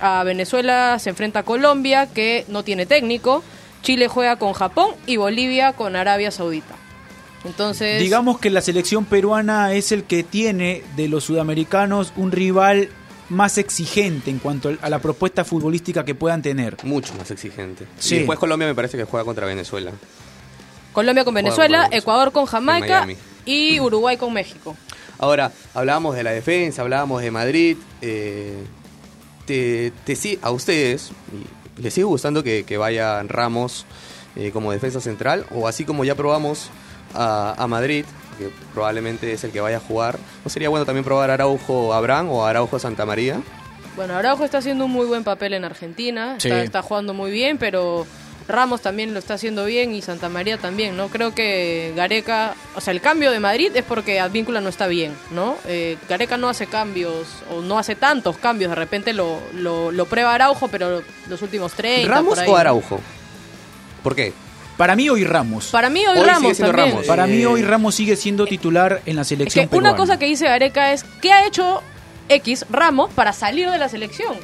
A 0.00 0.24
Venezuela 0.24 0.98
se 0.98 1.10
enfrenta 1.10 1.40
a 1.40 1.42
Colombia, 1.44 2.06
que 2.12 2.44
no 2.48 2.64
tiene 2.64 2.86
técnico. 2.86 3.44
Chile 3.82 4.08
juega 4.08 4.36
con 4.36 4.52
Japón 4.52 4.90
y 5.06 5.16
Bolivia 5.16 5.72
con 5.72 5.94
Arabia 5.96 6.30
Saudita. 6.30 6.74
Entonces, 7.44 8.00
Digamos 8.00 8.38
que 8.38 8.50
la 8.50 8.60
selección 8.60 9.04
peruana 9.04 9.72
es 9.72 9.90
el 9.92 10.04
que 10.04 10.22
tiene 10.22 10.82
de 10.96 11.08
los 11.08 11.24
sudamericanos 11.24 12.12
un 12.16 12.30
rival 12.30 12.88
más 13.28 13.58
exigente 13.58 14.30
en 14.30 14.38
cuanto 14.38 14.76
a 14.80 14.88
la 14.90 14.98
propuesta 15.00 15.44
futbolística 15.44 16.04
que 16.04 16.14
puedan 16.14 16.42
tener. 16.42 16.76
Mucho 16.84 17.14
más 17.14 17.30
exigente. 17.30 17.86
Sí. 17.98 18.14
Y 18.14 18.18
después 18.18 18.38
Colombia 18.38 18.68
me 18.68 18.74
parece 18.74 18.96
que 18.96 19.04
juega 19.04 19.24
contra 19.24 19.46
Venezuela. 19.46 19.90
Colombia 20.92 21.24
con 21.24 21.34
Venezuela, 21.34 21.84
con- 21.84 21.94
Ecuador 21.94 22.32
con 22.32 22.42
en 22.42 22.46
Jamaica 22.46 22.86
Miami. 23.00 23.16
Y 23.44 23.80
Uruguay 23.80 24.16
con 24.16 24.32
México. 24.32 24.76
Ahora, 25.18 25.52
hablábamos 25.74 26.16
de 26.16 26.22
la 26.24 26.32
defensa, 26.32 26.82
hablábamos 26.82 27.22
de 27.22 27.30
Madrid. 27.30 27.76
eh, 28.00 28.64
te, 29.46 29.92
te 30.04 30.38
a 30.42 30.50
ustedes, 30.50 31.10
y 31.76 31.82
¿les 31.82 31.92
sigue 31.94 32.04
gustando 32.04 32.42
que, 32.44 32.64
que 32.64 32.76
vaya 32.76 33.22
Ramos 33.24 33.86
eh, 34.36 34.50
como 34.52 34.70
defensa 34.72 35.00
central? 35.00 35.46
O 35.50 35.66
así 35.68 35.84
como 35.84 36.04
ya 36.04 36.14
probamos 36.14 36.70
a, 37.14 37.54
a 37.60 37.66
Madrid, 37.66 38.04
que 38.38 38.50
probablemente 38.72 39.32
es 39.32 39.42
el 39.44 39.50
que 39.50 39.60
vaya 39.60 39.78
a 39.78 39.80
jugar, 39.80 40.18
¿no 40.44 40.50
sería 40.50 40.68
bueno 40.68 40.86
también 40.86 41.04
probar 41.04 41.30
a 41.30 41.34
Araujo 41.34 41.92
Abraham 41.92 42.30
o 42.30 42.44
a 42.46 42.50
Araujo 42.50 42.78
Santa 42.78 43.04
María? 43.04 43.40
Bueno, 43.96 44.14
Araujo 44.16 44.44
está 44.44 44.58
haciendo 44.58 44.86
un 44.86 44.90
muy 44.92 45.06
buen 45.06 45.22
papel 45.24 45.52
en 45.54 45.64
Argentina, 45.64 46.36
Sí. 46.38 46.48
está, 46.48 46.62
está 46.62 46.82
jugando 46.82 47.12
muy 47.12 47.30
bien, 47.30 47.58
pero 47.58 48.06
Ramos 48.48 48.80
también 48.82 49.12
lo 49.14 49.18
está 49.18 49.34
haciendo 49.34 49.64
bien 49.64 49.94
y 49.94 50.02
Santa 50.02 50.28
María 50.28 50.58
también, 50.58 50.96
¿no? 50.96 51.08
Creo 51.08 51.34
que 51.34 51.92
Gareca, 51.96 52.54
o 52.74 52.80
sea, 52.80 52.92
el 52.92 53.00
cambio 53.00 53.30
de 53.30 53.40
Madrid 53.40 53.70
es 53.74 53.84
porque 53.84 54.20
Advíncula 54.20 54.60
no 54.60 54.68
está 54.68 54.86
bien, 54.86 55.14
¿no? 55.30 55.56
Eh, 55.66 55.96
Gareca 56.08 56.36
no 56.36 56.48
hace 56.48 56.66
cambios 56.66 57.26
o 57.50 57.60
no 57.60 57.78
hace 57.78 57.94
tantos 57.94 58.36
cambios, 58.38 58.70
de 58.70 58.74
repente 58.76 59.12
lo, 59.12 59.40
lo, 59.54 59.90
lo 59.92 60.06
prueba 60.06 60.34
Araujo, 60.34 60.68
pero 60.68 61.02
los 61.28 61.42
últimos 61.42 61.72
30 61.74 62.08
¿Ramos 62.08 62.34
por 62.34 62.44
ahí, 62.44 62.50
o. 62.50 62.56
Araujo? 62.56 63.00
¿Por 64.02 64.14
qué? 64.16 64.32
Para 64.76 64.96
mí 64.96 65.08
hoy 65.08 65.22
Ramos. 65.24 65.66
Para 65.70 65.90
mí 65.90 66.04
hoy, 66.06 66.18
Hoy 66.18 66.24
Ramos 66.26 66.58
también. 66.58 66.98
Para 67.06 67.26
mí 67.26 67.42
Eh, 67.42 67.46
hoy 67.46 67.62
Ramos 67.62 67.94
sigue 67.94 68.16
siendo 68.16 68.46
titular 68.46 69.02
en 69.06 69.16
la 69.16 69.22
Es 69.22 69.28
selección 69.28 69.68
que 69.68 69.76
una 69.76 69.90
peruana. 69.90 69.96
cosa 69.96 70.18
que 70.18 70.26
dice 70.26 70.46
Gareca 70.46 70.92
es, 70.92 71.04
¿qué 71.20 71.30
ha 71.32 71.46
hecho 71.46 71.82
X 72.28 72.64
Ramos 72.70 73.12
para 73.12 73.32
salir 73.32 73.70
de 73.70 73.78
la 73.78 73.88
selección? 73.88 74.34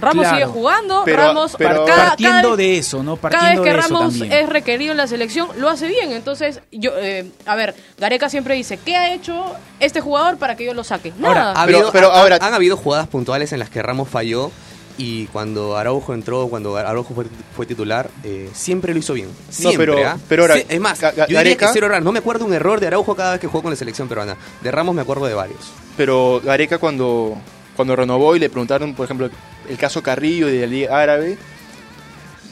Ramos 0.00 0.22
Claro. 0.24 0.36
sigue 0.36 0.46
jugando, 0.50 1.02
Pero- 1.04 1.16
Ramos 1.22 1.54
pero- 1.56 1.84
cada- 1.84 2.06
partiendo 2.08 2.32
cada 2.38 2.48
vez- 2.48 2.56
de 2.58 2.78
eso, 2.78 3.02
¿no? 3.02 3.16
Cada 3.16 3.50
vez 3.50 3.60
que 3.60 3.70
de 3.70 3.76
Ramos 3.76 4.14
es 4.20 4.48
requerido 4.48 4.90
en 4.92 4.96
la 4.96 5.06
selección, 5.06 5.48
lo 5.58 5.68
hace 5.68 5.86
bien. 5.86 6.12
Entonces, 6.12 6.60
yo, 6.72 6.92
eh, 6.98 7.30
a 7.46 7.54
ver, 7.54 7.74
Gareca 7.98 8.28
siempre 8.28 8.54
dice, 8.54 8.78
¿qué 8.84 8.96
ha 8.96 9.14
hecho 9.14 9.44
este 9.80 10.00
jugador 10.00 10.38
para 10.38 10.56
que 10.56 10.64
yo 10.64 10.74
lo 10.74 10.82
saque? 10.84 11.12
Nada. 11.18 11.52
Ha 11.52 11.66
Pero- 11.66 11.78
habido- 11.78 11.92
pero 11.92 12.12
ha- 12.12 12.20
ahora- 12.20 12.38
han 12.40 12.54
habido 12.54 12.76
jugadas 12.76 13.06
puntuales 13.08 13.52
en 13.52 13.58
las 13.60 13.70
que 13.70 13.80
Ramos 13.82 14.08
falló 14.08 14.50
y 14.98 15.26
cuando 15.26 15.76
Araujo 15.76 16.14
entró, 16.14 16.48
cuando 16.48 16.76
Araujo 16.76 17.14
fue, 17.14 17.24
fue 17.56 17.64
titular, 17.66 18.10
eh, 18.24 18.50
siempre 18.54 18.92
lo 18.92 18.98
hizo 18.98 19.12
bien. 19.14 19.28
Siempre, 19.50 19.86
pero- 19.86 20.06
¿ah? 20.08 20.18
pero 20.28 20.42
ahora, 20.42 20.56
Sí, 20.56 20.64
es 20.68 20.80
más, 20.80 21.00
yo 21.00 21.10
diría 21.10 21.26
que 21.26 21.32
Gareca- 21.34 21.70
cero. 21.72 22.00
No 22.00 22.12
me 22.12 22.18
acuerdo 22.18 22.44
un 22.44 22.52
error 22.54 22.80
de 22.80 22.88
Araujo 22.88 23.14
cada 23.14 23.32
vez 23.32 23.40
que 23.40 23.46
jugó 23.46 23.62
con 23.62 23.70
la 23.70 23.76
selección 23.76 24.08
peruana. 24.08 24.36
De 24.62 24.70
Ramos 24.70 24.94
me 24.94 25.00
acuerdo 25.02 25.26
de 25.26 25.34
varios. 25.34 25.60
Pero 25.96 26.40
Gareca 26.44 26.78
cuando, 26.78 27.36
cuando 27.76 27.94
renovó 27.96 28.34
y 28.36 28.38
le 28.38 28.50
preguntaron, 28.50 28.94
por 28.94 29.04
ejemplo, 29.04 29.30
el 29.68 29.76
caso 29.78 30.02
Carrillo 30.02 30.46
de 30.46 30.60
la 30.60 30.66
Liga 30.66 31.00
Árabe, 31.00 31.38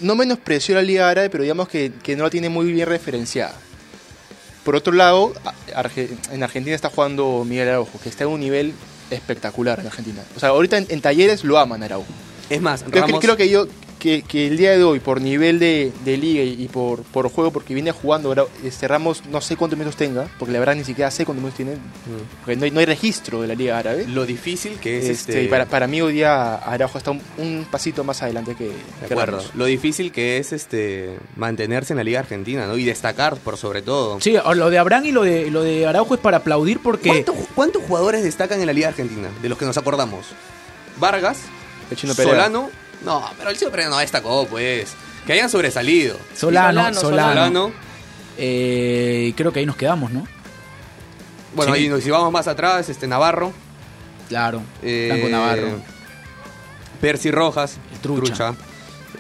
no 0.00 0.14
menospreció 0.14 0.74
la 0.74 0.82
Liga 0.82 1.08
Árabe, 1.10 1.30
pero 1.30 1.42
digamos 1.42 1.68
que, 1.68 1.92
que 2.02 2.16
no 2.16 2.24
la 2.24 2.30
tiene 2.30 2.48
muy 2.48 2.72
bien 2.72 2.88
referenciada. 2.88 3.54
Por 4.64 4.76
otro 4.76 4.92
lado, 4.92 5.32
Arge- 5.74 6.10
en 6.32 6.42
Argentina 6.42 6.74
está 6.76 6.90
jugando 6.90 7.44
Miguel 7.46 7.68
Araujo, 7.68 7.98
que 8.02 8.08
está 8.08 8.24
en 8.24 8.30
un 8.30 8.40
nivel 8.40 8.72
espectacular 9.10 9.80
en 9.80 9.86
Argentina. 9.86 10.22
O 10.36 10.40
sea, 10.40 10.50
ahorita 10.50 10.78
en, 10.78 10.86
en 10.88 11.00
talleres 11.00 11.44
lo 11.44 11.58
aman 11.58 11.82
Araujo. 11.82 12.06
Es 12.48 12.60
más, 12.60 12.82
Creo, 12.82 12.92
que, 13.06 13.12
Ramos- 13.12 13.20
creo 13.20 13.36
que 13.36 13.48
yo 13.48 13.66
que, 14.00 14.22
que 14.22 14.48
el 14.48 14.56
día 14.56 14.72
de 14.76 14.82
hoy, 14.82 14.98
por 14.98 15.20
nivel 15.20 15.60
de, 15.60 15.92
de 16.04 16.16
liga 16.16 16.42
y, 16.42 16.60
y 16.64 16.66
por, 16.66 17.02
por 17.04 17.30
juego, 17.30 17.52
porque 17.52 17.72
viene 17.74 17.92
jugando, 17.92 18.32
Ara- 18.32 18.46
este 18.64 18.88
Ramos 18.88 19.22
no 19.26 19.40
sé 19.40 19.54
cuántos 19.56 19.78
minutos 19.78 19.96
tenga, 19.96 20.26
porque 20.40 20.52
la 20.52 20.58
verdad 20.58 20.74
ni 20.74 20.82
siquiera 20.82 21.08
sé 21.12 21.24
cuántos 21.24 21.42
minutos 21.42 21.56
tiene, 21.56 21.74
porque 22.40 22.56
no 22.56 22.64
hay, 22.64 22.70
no 22.72 22.80
hay 22.80 22.86
registro 22.86 23.40
de 23.42 23.46
la 23.48 23.54
liga 23.54 23.78
árabe. 23.78 24.06
Lo 24.08 24.26
difícil 24.26 24.78
que 24.80 24.98
es 24.98 25.04
Este, 25.04 25.32
este. 25.42 25.48
para, 25.48 25.66
para 25.66 25.86
mí 25.86 26.00
hoy 26.02 26.14
día 26.14 26.56
Araujo 26.56 26.98
está 26.98 27.12
un, 27.12 27.20
un 27.38 27.66
pasito 27.70 28.02
más 28.02 28.20
adelante 28.22 28.56
que, 28.56 28.64
De 28.68 28.72
que 29.06 29.12
acuerdo. 29.14 29.36
Ramos. 29.38 29.54
Lo 29.54 29.66
difícil 29.66 30.10
que 30.10 30.38
es 30.38 30.52
este 30.52 31.16
mantenerse 31.36 31.92
en 31.92 31.98
la 31.98 32.04
Liga 32.04 32.18
Argentina, 32.20 32.66
¿no? 32.66 32.76
Y 32.76 32.84
destacar 32.84 33.36
por 33.36 33.56
sobre 33.56 33.82
todo. 33.82 34.20
Sí, 34.20 34.34
lo 34.54 34.70
de 34.70 34.78
Abraham 34.78 35.04
y 35.06 35.12
lo 35.12 35.22
de, 35.22 35.50
lo 35.50 35.62
de 35.62 35.86
Araujo 35.86 36.14
es 36.14 36.20
para 36.20 36.38
aplaudir 36.38 36.80
porque... 36.82 37.10
¿Cuántos, 37.10 37.34
cuántos 37.54 37.82
jugadores 37.84 38.22
destacan 38.24 38.58
en 38.60 38.66
la 38.66 38.72
Liga 38.72 38.88
Argentina? 38.88 39.28
De 39.42 39.48
los 39.48 39.58
que 39.58 39.66
nos 39.66 39.76
acordamos. 39.76 40.26
Vargas, 40.98 41.38
El 41.90 41.96
Chino 41.96 42.14
Pereira. 42.14 42.46
Solano. 42.46 42.70
No, 43.04 43.24
pero 43.38 43.50
el 43.50 43.56
Chino 43.58 43.70
Pereira 43.70 43.90
no 43.90 43.98
destacó, 43.98 44.46
pues. 44.46 44.92
Que 45.26 45.32
hayan 45.34 45.48
sobresalido. 45.50 46.16
Solano, 46.34 46.80
Solano, 46.94 47.00
Solano. 47.00 47.30
Solano. 47.32 47.72
Eh, 48.38 49.26
y 49.28 49.32
creo 49.34 49.52
que 49.52 49.60
ahí 49.60 49.66
nos 49.66 49.76
quedamos, 49.76 50.10
¿no? 50.10 50.26
Bueno, 51.54 51.74
Sí. 51.74 51.84
y 51.84 51.88
nos- 51.88 52.02
si 52.02 52.10
vamos 52.10 52.30
más 52.32 52.46
atrás, 52.48 52.88
este 52.88 53.06
Navarro. 53.06 53.52
Claro. 54.28 54.62
eh, 54.82 55.08
Franco 55.10 55.28
Navarro. 55.28 55.80
Percy 57.00 57.30
Rojas. 57.30 57.78
El 57.92 57.98
Trucha. 58.00 58.54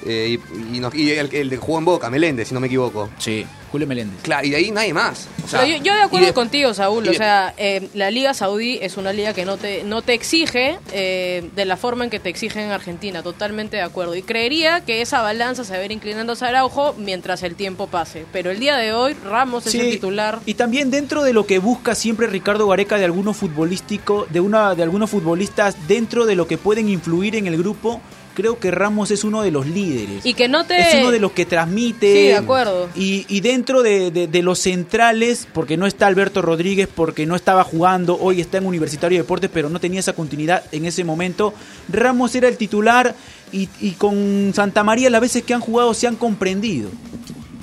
Eh, 0.06 0.38
y, 0.72 0.76
y 0.76 0.80
nos- 0.80 0.94
y 0.94 1.10
el, 1.12 1.32
el 1.34 1.50
de 1.50 1.56
jugó 1.56 1.78
en 1.78 1.84
Boca, 1.84 2.10
Meléndez, 2.10 2.48
si 2.48 2.54
no 2.54 2.60
me 2.60 2.66
equivoco. 2.66 3.08
Sí, 3.18 3.44
Julio 3.70 3.86
Meléndez. 3.86 4.20
Claro, 4.22 4.46
y 4.46 4.50
de 4.50 4.56
ahí 4.56 4.70
nadie 4.70 4.92
más. 4.92 5.28
O 5.44 5.48
sea, 5.48 5.60
Pero 5.60 5.76
yo, 5.78 5.84
yo 5.84 5.94
de 5.94 6.02
acuerdo 6.02 6.28
y 6.28 6.32
contigo, 6.32 6.74
Saúl. 6.74 7.04
y 7.06 7.08
O 7.08 7.12
de- 7.12 7.18
sea, 7.18 7.54
eh, 7.56 7.88
la 7.94 8.10
Liga 8.10 8.34
Saudí 8.34 8.78
es 8.82 8.96
una 8.96 9.12
liga 9.12 9.32
que 9.32 9.44
no 9.44 9.56
te, 9.58 9.84
no 9.84 10.02
te 10.02 10.12
exige 10.14 10.78
eh, 10.92 11.48
de 11.54 11.64
la 11.64 11.76
forma 11.76 12.04
en 12.04 12.10
que 12.10 12.18
te 12.18 12.28
exige 12.30 12.62
en 12.62 12.70
Argentina. 12.70 13.22
Totalmente 13.22 13.76
de 13.76 13.82
acuerdo. 13.82 14.16
Y 14.16 14.22
creería 14.22 14.80
que 14.84 15.02
esa 15.02 15.22
balanza 15.22 15.62
se 15.64 15.72
va 15.74 15.78
a 15.80 15.84
ir 15.84 15.92
inclinando 15.92 16.32
hacia 16.32 16.48
Araujo 16.48 16.94
mientras 16.98 17.42
el 17.44 17.54
tiempo 17.54 17.86
pase. 17.86 18.24
Pero 18.32 18.50
el 18.50 18.58
día 18.58 18.76
de 18.76 18.92
hoy, 18.92 19.14
Ramos 19.24 19.66
es 19.68 19.74
el 19.76 19.90
titular. 19.90 20.40
Y 20.46 20.54
también 20.54 20.90
dentro 20.90 21.22
de 21.22 21.32
lo 21.32 21.46
que 21.46 21.58
busca 21.60 21.94
siempre 21.94 22.26
Ricardo 22.26 22.66
Gareca 22.66 22.96
de 22.98 23.04
algunos 23.04 23.36
futbolístico, 23.36 24.26
de 24.30 24.40
una 24.40 24.74
de 24.74 24.82
algunos 24.82 25.10
futbolistas 25.10 25.76
dentro 25.86 26.26
de 26.26 26.34
lo 26.34 26.46
que 26.48 26.58
pueden 26.58 26.88
influir 26.88 27.36
en 27.36 27.46
el 27.46 27.56
grupo, 27.56 28.00
creo 28.34 28.58
que 28.58 28.70
Ramos 28.70 29.10
es 29.10 29.24
uno 29.24 29.42
de 29.42 29.50
los 29.50 29.66
líderes. 29.66 30.24
Y 30.24 30.34
que 30.34 30.48
no 30.48 30.64
te... 30.66 30.78
Es 30.80 30.94
uno 31.00 31.10
de 31.10 31.20
los 31.20 31.32
que 31.32 31.44
transmite. 31.46 32.12
Sí, 32.12 32.22
de 32.28 32.36
acuerdo. 32.36 32.88
Y, 32.94 33.26
y 33.28 33.40
dentro 33.40 33.82
de, 33.82 34.10
de- 34.10 34.26
de 34.26 34.42
los 34.42 34.58
centrales, 34.58 35.46
porque 35.52 35.76
no 35.76 35.86
está 35.86 36.06
Alberto 36.06 36.42
Rodríguez, 36.42 36.88
porque 36.94 37.26
no 37.26 37.36
estaba 37.36 37.64
jugando, 37.64 38.18
hoy 38.20 38.40
está 38.40 38.58
en 38.58 38.66
Universitario 38.66 39.18
de 39.18 39.22
Deportes, 39.22 39.50
pero 39.52 39.68
no 39.68 39.80
tenía 39.80 40.00
esa 40.00 40.12
continuidad 40.12 40.64
en 40.72 40.84
ese 40.86 41.04
momento. 41.04 41.52
Ramos 41.88 42.34
era 42.34 42.48
el 42.48 42.56
titular 42.56 43.14
y, 43.52 43.68
y 43.80 43.92
con 43.92 44.52
Santa 44.54 44.84
María 44.84 45.10
las 45.10 45.20
veces 45.20 45.42
que 45.42 45.54
han 45.54 45.60
jugado 45.60 45.92
se 45.94 46.06
han 46.06 46.16
comprendido. 46.16 46.90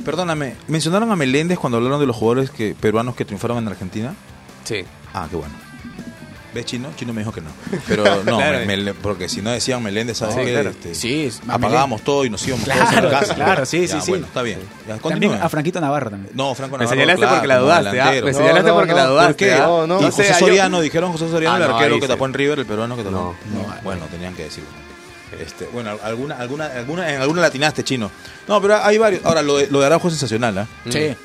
Perdóname, 0.06 0.54
¿mencionaron 0.68 1.12
a 1.12 1.16
Meléndez 1.18 1.60
cuando 1.60 1.78
hablaron 1.78 2.00
de 2.00 2.06
los 2.06 2.16
jugadores 2.16 2.50
que, 2.50 2.76
peruanos 2.80 3.16
que 3.16 3.26
triunfaron 3.26 3.58
en 3.58 3.68
Argentina? 3.68 4.16
Sí. 4.64 4.84
Ah, 5.14 5.28
qué 5.30 5.36
bueno. 5.36 5.54
¿Ves 6.58 6.66
Chino? 6.66 6.90
Chino 6.96 7.14
me 7.14 7.22
dijo 7.22 7.32
que 7.32 7.42
no. 7.42 7.52
Pero 7.88 8.04
no, 8.24 8.38
Claro. 8.38 8.66
me- 8.66 8.78
me- 8.78 8.94
porque 8.96 9.30
si 9.30 9.44
no 9.44 9.52
decían 9.52 9.84
Meléndez, 9.84 10.18
¿sabes 10.18 10.34
Sí, 10.34 10.42
qué? 10.42 10.52
claro. 10.54 10.70
Este, 10.72 10.96
Sí, 10.96 11.30
apagábamos 11.48 12.02
todo 12.02 12.26
y 12.26 12.32
nos 12.32 12.46
íbamos 12.48 12.66
todos 12.66 12.82
a 12.82 12.88
Claro, 12.90 13.10
la 13.12 13.20
casa. 13.20 13.36
claro, 13.36 13.66
sí, 13.68 13.86
Ya, 13.86 13.94
sí, 13.94 14.02
sí. 14.02 14.10
Bueno, 14.12 14.26
está 14.26 14.42
bien. 14.42 14.60
Ya, 14.88 14.98
También 14.98 15.34
a 15.36 15.48
Franquito 15.50 15.80
Navarro 15.80 16.10
también. 16.10 16.32
No, 16.36 16.56
Franco 16.56 16.78
Me 16.80 16.86
Navarro, 16.86 16.96
señalaste 17.00 17.20
claro, 17.22 17.36
porque 17.36 17.48
la 17.48 17.58
dudaste, 17.60 18.02
¿ah? 18.02 18.12
Me 18.24 18.34
señalaste 18.34 18.72
porque 18.74 18.94
la 18.94 19.06
dudaste. 19.06 19.28
¿Por 19.28 19.36
qué? 19.36 19.54
¿ah? 19.54 19.66
No, 19.68 19.86
no. 19.88 20.00
y 20.00 20.04
No 20.06 20.12
sé, 20.12 20.24
José 20.28 20.40
Soriano, 20.40 20.82
dijeron 20.82 21.12
José 21.12 21.30
Soriano, 21.30 21.56
Ah, 21.56 21.60
el 21.64 21.70
no, 21.70 21.78
arquero 21.78 22.00
que 22.00 22.08
tapó 22.08 22.26
en 22.26 22.34
River, 22.34 22.58
el 22.60 22.66
peruano 22.66 22.98
que 22.98 23.04
tapó. 23.04 23.36
No, 23.54 23.76
bueno, 23.84 24.06
tenían 24.10 24.34
que 24.34 24.46
decirlo. 24.46 24.70
Este, 25.40 25.66
bueno, 25.72 25.92
alguna, 26.04 26.38
alguna, 26.40 26.66
alguna, 26.68 27.14
en 27.14 27.22
alguna 27.22 27.42
latinaste, 27.42 27.84
chino. 27.84 28.10
No, 28.48 28.60
pero 28.62 28.78
hay 28.84 28.98
varios. 28.98 29.24
Ahora, 29.26 29.44
lo 29.44 29.58
de, 29.58 29.68
lo 29.68 29.80
de 29.80 29.86
Araujo 29.86 30.08
es 30.08 30.16
sensacional, 30.16 30.58
¿ah? 30.58 30.68
Sí. 30.90 31.16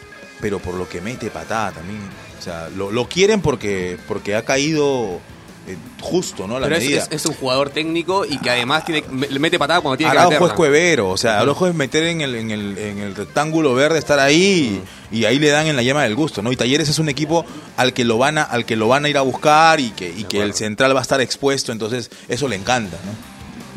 Pero 0.42 0.58
por 0.58 0.74
lo 0.74 0.86
que 0.86 1.00
mete 1.00 1.30
patada 1.30 1.72
también. 1.72 2.00
O 2.42 2.44
sea, 2.44 2.68
lo, 2.76 2.90
lo 2.90 3.08
quieren 3.08 3.40
porque, 3.40 3.96
porque 4.08 4.34
ha 4.34 4.44
caído 4.44 5.20
eh, 5.68 5.76
justo, 6.00 6.48
¿no? 6.48 6.58
La 6.58 6.66
Pero 6.66 6.76
es, 6.78 6.82
medida. 6.82 7.02
es- 7.04 7.08
es 7.12 7.26
un 7.26 7.34
jugador 7.34 7.70
técnico 7.70 8.24
y 8.24 8.36
que 8.38 8.50
además 8.50 8.84
tiene, 8.84 9.04
le 9.30 9.38
mete 9.38 9.60
patada 9.60 9.80
cuando 9.80 9.96
tiene 9.96 10.10
Araujo 10.10 10.30
que 10.30 10.34
es 10.34 10.40
meterla. 10.40 10.56
cuevero, 10.56 11.08
o 11.10 11.16
sea, 11.16 11.38
Araujo 11.38 11.68
es 11.68 11.74
meter 11.76 12.02
en 12.02 12.20
el, 12.20 12.34
en 12.34 12.50
el, 12.50 12.76
en 12.78 12.98
el 12.98 13.14
rectángulo 13.14 13.72
verde, 13.74 14.00
estar 14.00 14.18
ahí 14.18 14.82
y, 15.12 15.18
y 15.20 15.24
ahí 15.24 15.38
le 15.38 15.50
dan 15.50 15.68
en 15.68 15.76
la 15.76 15.82
llama 15.84 16.02
del 16.02 16.16
gusto, 16.16 16.42
¿no? 16.42 16.50
Y 16.50 16.56
Talleres 16.56 16.88
es 16.88 16.98
un 16.98 17.08
equipo 17.08 17.46
al 17.76 17.92
que 17.92 18.04
lo 18.04 18.18
van 18.18 18.38
a, 18.38 18.42
al 18.42 18.64
que 18.66 18.74
lo 18.74 18.88
van 18.88 19.04
a 19.04 19.08
ir 19.08 19.16
a 19.18 19.20
buscar 19.22 19.78
y 19.78 19.90
que, 19.90 20.08
y 20.10 20.24
que 20.24 20.40
el 20.42 20.52
central 20.54 20.96
va 20.96 20.98
a 20.98 21.02
estar 21.02 21.20
expuesto, 21.20 21.70
entonces 21.70 22.10
eso 22.28 22.48
le 22.48 22.56
encanta, 22.56 22.96
¿no? 23.04 23.31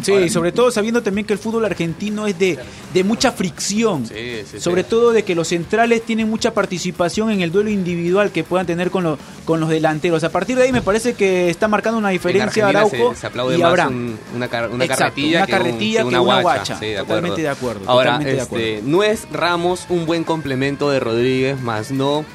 Sí, 0.05 0.29
sobre 0.29 0.51
todo 0.51 0.71
sabiendo 0.71 1.01
también 1.03 1.25
que 1.27 1.33
el 1.33 1.39
fútbol 1.39 1.65
argentino 1.65 2.27
es 2.27 2.37
de, 2.37 2.57
de 2.93 3.03
mucha 3.03 3.31
fricción. 3.31 4.05
Sí, 4.05 4.41
sí, 4.49 4.59
sobre 4.59 4.83
sí. 4.83 4.89
todo 4.89 5.11
de 5.11 5.23
que 5.23 5.35
los 5.35 5.47
centrales 5.47 6.03
tienen 6.03 6.29
mucha 6.29 6.53
participación 6.53 7.31
en 7.31 7.41
el 7.41 7.51
duelo 7.51 7.69
individual 7.69 8.31
que 8.31 8.43
puedan 8.43 8.65
tener 8.65 8.91
con, 8.91 9.03
los 9.03 9.19
con 9.45 9.59
los 9.59 9.69
delanteros. 9.69 10.23
A 10.23 10.29
partir 10.29 10.55
de 10.57 10.63
ahí 10.63 10.71
me 10.71 10.81
parece 10.81 11.13
que 11.13 11.49
está 11.49 11.67
marcando 11.67 11.97
una 11.97 12.09
En 12.09 12.13
diferencia 12.13 12.67
Araujo 12.67 13.13
se, 13.13 13.21
se 13.21 13.27
aplaude 13.27 13.55
y 13.55 13.61
más 13.61 13.69
Abraham. 13.69 13.93
un- 13.93 14.19
una, 14.35 14.47
car- 14.47 14.69
una 14.69 14.83
Exacto, 14.85 15.03
carretilla, 15.05 15.37
una 15.37 15.45
que 15.45 15.51
carretilla 15.51 15.99
que 16.03 16.09
que 16.09 16.15
una 16.15 16.21
una 16.21 16.41
guacha. 16.41 16.75
de 16.79 16.95
Totalmente 16.97 17.41
de 17.41 17.49
acuerdo, 17.49 17.81
Ahora, 17.89 18.11
totalmente 18.11 18.31
de 18.35 18.41
este, 18.41 18.75
acuerdo. 18.75 18.89
no 18.89 19.03
es 19.03 19.27
Ramos 19.31 19.85
un 19.89 20.05
buen 20.05 20.23
complemento 20.23 20.89
de 20.89 20.99
Rodríguez, 20.99 21.59
más 21.61 21.91
no 21.91 22.25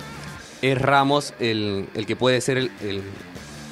es 0.63 0.79
Ramos 0.81 1.33
el, 1.41 1.87
el 1.95 2.07
que 2.07 2.17
puede 2.17 2.41
ser 2.41 2.59
el, 2.59 2.71
el, 2.83 3.03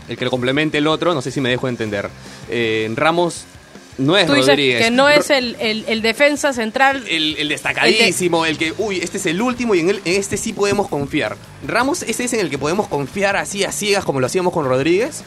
el 0.09 0.17
que 0.17 0.25
lo 0.25 0.31
complemente 0.31 0.79
el 0.79 0.87
otro. 0.87 1.13
No 1.15 1.21
sé 1.23 1.31
si 1.31 1.41
me 1.41 1.51
dejo 1.51 1.69
entender. 1.69 2.09
Eh, 2.49 2.91
Ramos 2.97 3.45
no 3.99 4.17
es 4.17 4.27
Tú 4.27 4.33
dices 4.35 4.49
Rodríguez. 4.49 4.83
que 4.85 4.91
no 4.91 5.09
es 5.09 5.29
el, 5.31 5.57
el- 5.61 5.85
el 5.89 6.03
defensa 6.03 6.53
central. 6.53 7.05
El, 7.09 7.37
el 7.37 7.49
destacadísimo, 7.49 8.47
el, 8.47 8.57
que, 8.57 8.73
uy, 8.79 8.99
este 8.99 9.19
es 9.19 9.27
el 9.27 9.43
último 9.43 9.75
y 9.75 9.81
en, 9.81 9.91
él- 9.91 10.01
en 10.05 10.15
este 10.21 10.37
sí 10.37 10.53
podemos 10.53 10.89
confiar. 10.89 11.37
¿Ramos 11.67 12.03
ese 12.03 12.25
es 12.25 12.33
en 12.33 12.41
el 12.41 12.51
que 12.51 12.59
podemos 12.59 12.89
confiar 12.89 13.37
así 13.37 13.65
a 13.65 13.73
ciegas 13.73 14.05
como 14.05 14.21
lo 14.21 14.27
hacíamos 14.27 14.53
con 14.53 14.65
Rodríguez? 14.67 15.23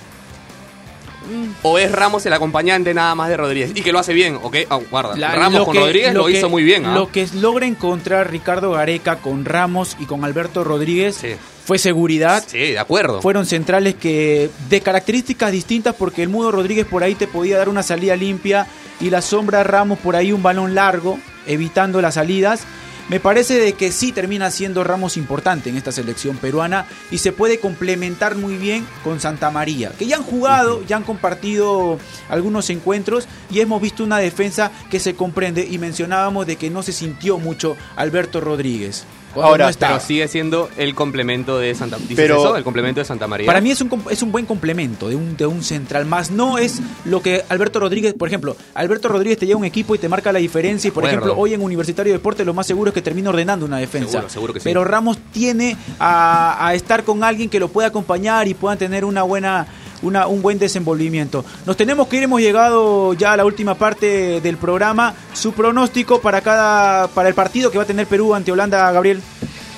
Mm. 1.31 1.51
¿O 1.63 1.77
es 1.79 1.91
Ramos 1.91 2.25
el 2.25 2.33
acompañante 2.33 2.93
nada 2.93 3.15
más 3.15 3.29
de 3.29 3.37
Rodríguez? 3.37 3.71
Y 3.75 3.81
que 3.81 3.91
lo 3.91 3.99
hace 3.99 4.13
bien, 4.13 4.37
¿ok? 4.41 4.57
Ah, 4.69 4.79
guarda. 4.89 5.15
La- 5.15 5.33
Ramos 5.33 5.63
con 5.65 5.73
que- 5.73 5.79
Rodríguez 5.79 6.13
lo, 6.13 6.25
que- 6.25 6.33
hizo 6.33 6.49
muy 6.49 6.63
bien. 6.63 6.85
¿ah? 6.85 6.93
Lo 6.93 7.11
que 7.11 7.27
logra 7.35 7.65
encontrar 7.65 8.29
Ricardo 8.29 8.71
Gareca 8.71 9.17
con 9.17 9.45
Ramos 9.45 9.95
y 9.99 10.05
con 10.05 10.23
Alberto 10.25 10.63
Rodríguez 10.63 11.15
Sí. 11.15 11.29
fue 11.65 11.77
seguridad. 11.77 12.43
Sí, 12.45 12.57
de 12.57 12.79
acuerdo. 12.79 13.21
Fueron 13.21 13.45
centrales 13.45 13.95
que 13.95 14.49
de 14.69 14.81
características 14.81 15.51
distintas 15.51 15.95
porque 15.95 16.23
el 16.23 16.29
Mudo 16.29 16.51
Rodríguez 16.51 16.85
por 16.85 17.03
ahí 17.03 17.15
te 17.15 17.27
podía 17.27 17.57
dar 17.57 17.69
una 17.69 17.83
salida 17.83 18.15
limpia 18.15 18.67
y 18.99 19.09
la 19.09 19.21
sombra 19.21 19.63
Ramos 19.63 19.99
por 19.99 20.15
ahí 20.15 20.31
un 20.31 20.43
balón 20.43 20.75
largo 20.75 21.17
evitando 21.47 22.01
las 22.01 22.15
salidas. 22.15 22.61
Me 23.11 23.19
parece 23.19 23.55
de 23.55 23.73
que 23.73 23.91
sí 23.91 24.13
termina 24.13 24.49
siendo 24.51 24.85
Ramos 24.85 25.17
importante 25.17 25.69
en 25.69 25.75
esta 25.75 25.91
selección 25.91 26.37
peruana 26.37 26.87
y 27.11 27.17
se 27.17 27.33
puede 27.33 27.59
complementar 27.59 28.35
muy 28.37 28.55
bien 28.55 28.87
con 29.03 29.19
Santa 29.19 29.51
María, 29.51 29.91
que 29.99 30.07
ya 30.07 30.15
han 30.15 30.23
jugado, 30.23 30.81
ya 30.85 30.95
han 30.95 31.03
compartido 31.03 31.99
algunos 32.29 32.69
encuentros 32.69 33.27
y 33.49 33.59
hemos 33.59 33.81
visto 33.81 34.05
una 34.05 34.19
defensa 34.19 34.71
que 34.89 35.01
se 35.01 35.13
comprende 35.13 35.67
y 35.69 35.77
mencionábamos 35.77 36.47
de 36.47 36.55
que 36.55 36.69
no 36.69 36.83
se 36.83 36.93
sintió 36.93 37.37
mucho 37.37 37.75
Alberto 37.97 38.39
Rodríguez. 38.39 39.05
Ahora, 39.35 39.69
no. 39.69 39.77
Pero 39.79 39.99
sigue 39.99 40.27
siendo 40.27 40.69
el 40.77 40.93
complemento 40.95 41.57
de 41.57 41.73
Santa 41.75 41.97
¿dices 41.97 42.15
Pero- 42.17 42.37
eso? 42.39 42.57
El 42.57 42.63
complemento 42.63 42.99
de 42.99 43.05
Santa 43.05 43.27
María. 43.27 43.45
Para 43.47 43.61
mí 43.61 43.71
es 43.71 43.79
un, 43.81 44.03
es 44.09 44.21
un 44.21 44.31
buen 44.31 44.45
complemento 44.45 45.09
de 45.09 45.15
un, 45.15 45.37
de 45.37 45.45
un 45.45 45.63
central, 45.63 46.05
más 46.05 46.31
no 46.31 46.57
es 46.57 46.81
lo 47.05 47.21
que 47.21 47.43
Alberto 47.49 47.79
Rodríguez, 47.79 48.13
por 48.13 48.27
ejemplo, 48.27 48.55
Alberto 48.73 49.07
Rodríguez 49.07 49.37
te 49.39 49.45
lleva 49.45 49.59
un 49.59 49.65
equipo 49.65 49.95
y 49.95 49.97
te 49.99 50.09
marca 50.09 50.31
la 50.31 50.39
diferencia 50.39 50.87
y 50.89 50.91
por 50.91 51.03
Acuerdo. 51.05 51.25
ejemplo 51.25 51.41
hoy 51.41 51.53
en 51.53 51.61
Universitario 51.61 52.11
de 52.13 52.17
Deportes 52.19 52.45
lo 52.45 52.53
más 52.53 52.67
seguro 52.67 52.89
es 52.89 52.93
que 52.93 53.01
termine 53.01 53.29
ordenando 53.29 53.65
una 53.65 53.77
defensa. 53.77 54.11
Seguro, 54.11 54.29
seguro 54.29 54.53
que 54.53 54.59
sí. 54.59 54.63
Pero 54.65 54.83
Ramos 54.83 55.17
tiene 55.31 55.77
a, 55.99 56.67
a 56.67 56.73
estar 56.73 57.03
con 57.03 57.23
alguien 57.23 57.49
que 57.49 57.59
lo 57.59 57.69
pueda 57.69 57.87
acompañar 57.89 58.47
y 58.47 58.53
puedan 58.53 58.77
tener 58.77 59.05
una 59.05 59.23
buena... 59.23 59.67
Una, 60.01 60.27
un 60.27 60.41
buen 60.41 60.57
desenvolvimiento. 60.57 61.45
Nos 61.65 61.77
tenemos 61.77 62.07
que 62.07 62.17
ir, 62.17 62.23
hemos 62.23 62.41
llegado 62.41 63.13
ya 63.13 63.33
a 63.33 63.37
la 63.37 63.45
última 63.45 63.75
parte 63.75 64.41
del 64.41 64.57
programa. 64.57 65.13
Su 65.33 65.53
pronóstico 65.53 66.19
para 66.21 66.41
cada 66.41 67.07
para 67.09 67.29
el 67.29 67.35
partido 67.35 67.69
que 67.71 67.77
va 67.77 67.83
a 67.83 67.87
tener 67.87 68.07
Perú 68.07 68.33
ante 68.33 68.51
Holanda, 68.51 68.91
Gabriel. 68.91 69.21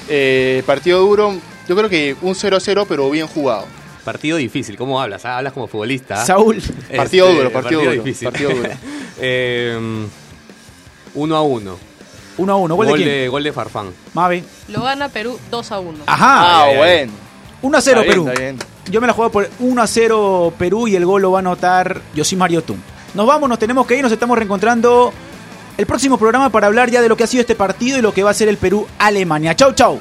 Eh, 0.09 0.63
partido 0.65 0.99
duro, 1.01 1.33
yo 1.67 1.75
creo 1.75 1.89
que 1.89 2.15
un 2.21 2.35
0-0, 2.35 2.85
pero 2.87 3.09
bien 3.09 3.27
jugado. 3.27 3.65
Partido 4.05 4.35
difícil, 4.37 4.75
¿cómo 4.77 5.01
hablas? 5.01 5.23
Ah, 5.25 5.37
Hablas 5.37 5.53
como 5.53 5.67
futbolista. 5.67 6.25
Saúl. 6.25 6.57
Este, 6.57 6.97
Partido 6.97 7.31
duro, 7.33 7.51
partido 7.51 7.79
duro, 7.81 7.91
difícil. 7.91 8.27
partido 8.29 8.49
duro. 8.51 8.69
Eh, 9.25 9.77
uno 11.13 11.35
a 11.35 11.41
uno. 11.43 11.77
Uno 12.37 12.53
a 12.53 12.55
uno. 12.55 12.75
¿Gol, 12.75 12.87
de 12.87 12.93
quién? 12.95 13.07
de, 13.07 13.27
gol 13.29 13.43
de 13.43 13.53
Farfán. 13.53 13.91
Mabe. 14.13 14.43
Lo 14.67 14.81
gana 14.81 15.07
Perú 15.09 15.37
2 15.51 15.71
a 15.71 15.79
1. 15.79 15.99
Ajá. 16.07 16.63
Ah, 16.63 16.67
bueno. 16.75 17.11
1 17.61 17.77
a 17.77 17.81
0 17.81 18.01
Está 18.01 18.13
bien, 18.13 18.25
Perú. 18.25 18.27
está 18.29 18.41
bien. 18.41 18.57
Yo 18.89 18.99
me 18.99 19.07
la 19.07 19.13
juego 19.13 19.31
por 19.31 19.49
1 19.59 19.81
a 19.81 19.87
0 19.87 20.53
Perú 20.57 20.87
y 20.87 20.95
el 20.95 21.05
gol 21.05 21.21
lo 21.21 21.31
va 21.31 21.39
a 21.39 21.41
anotar 21.41 22.01
Yosimar 22.13 22.51
Yotun. 22.51 22.81
Nos 23.13 23.25
vamos, 23.25 23.47
nos 23.47 23.59
tenemos 23.59 23.85
que 23.87 23.95
ir, 23.95 24.03
nos 24.03 24.11
estamos 24.11 24.37
reencontrando 24.37 25.13
el 25.77 25.85
próximo 25.85 26.17
programa 26.17 26.49
para 26.49 26.67
hablar 26.67 26.89
ya 26.89 27.01
de 27.01 27.09
lo 27.09 27.15
que 27.15 27.23
ha 27.23 27.27
sido 27.27 27.41
este 27.41 27.55
partido 27.55 27.97
y 27.97 28.01
lo 28.01 28.13
que 28.13 28.23
va 28.23 28.31
a 28.31 28.33
ser 28.33 28.49
el 28.49 28.57
Perú-Alemania. 28.57 29.55
Chau, 29.55 29.73
chau. 29.73 29.99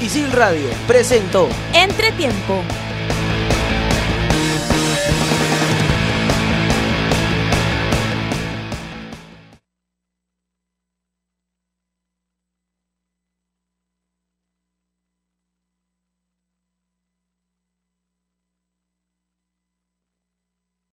Isil 0.00 0.32
Radio 0.32 0.68
presentó 0.86 1.48
Entretiempo. 1.74 2.62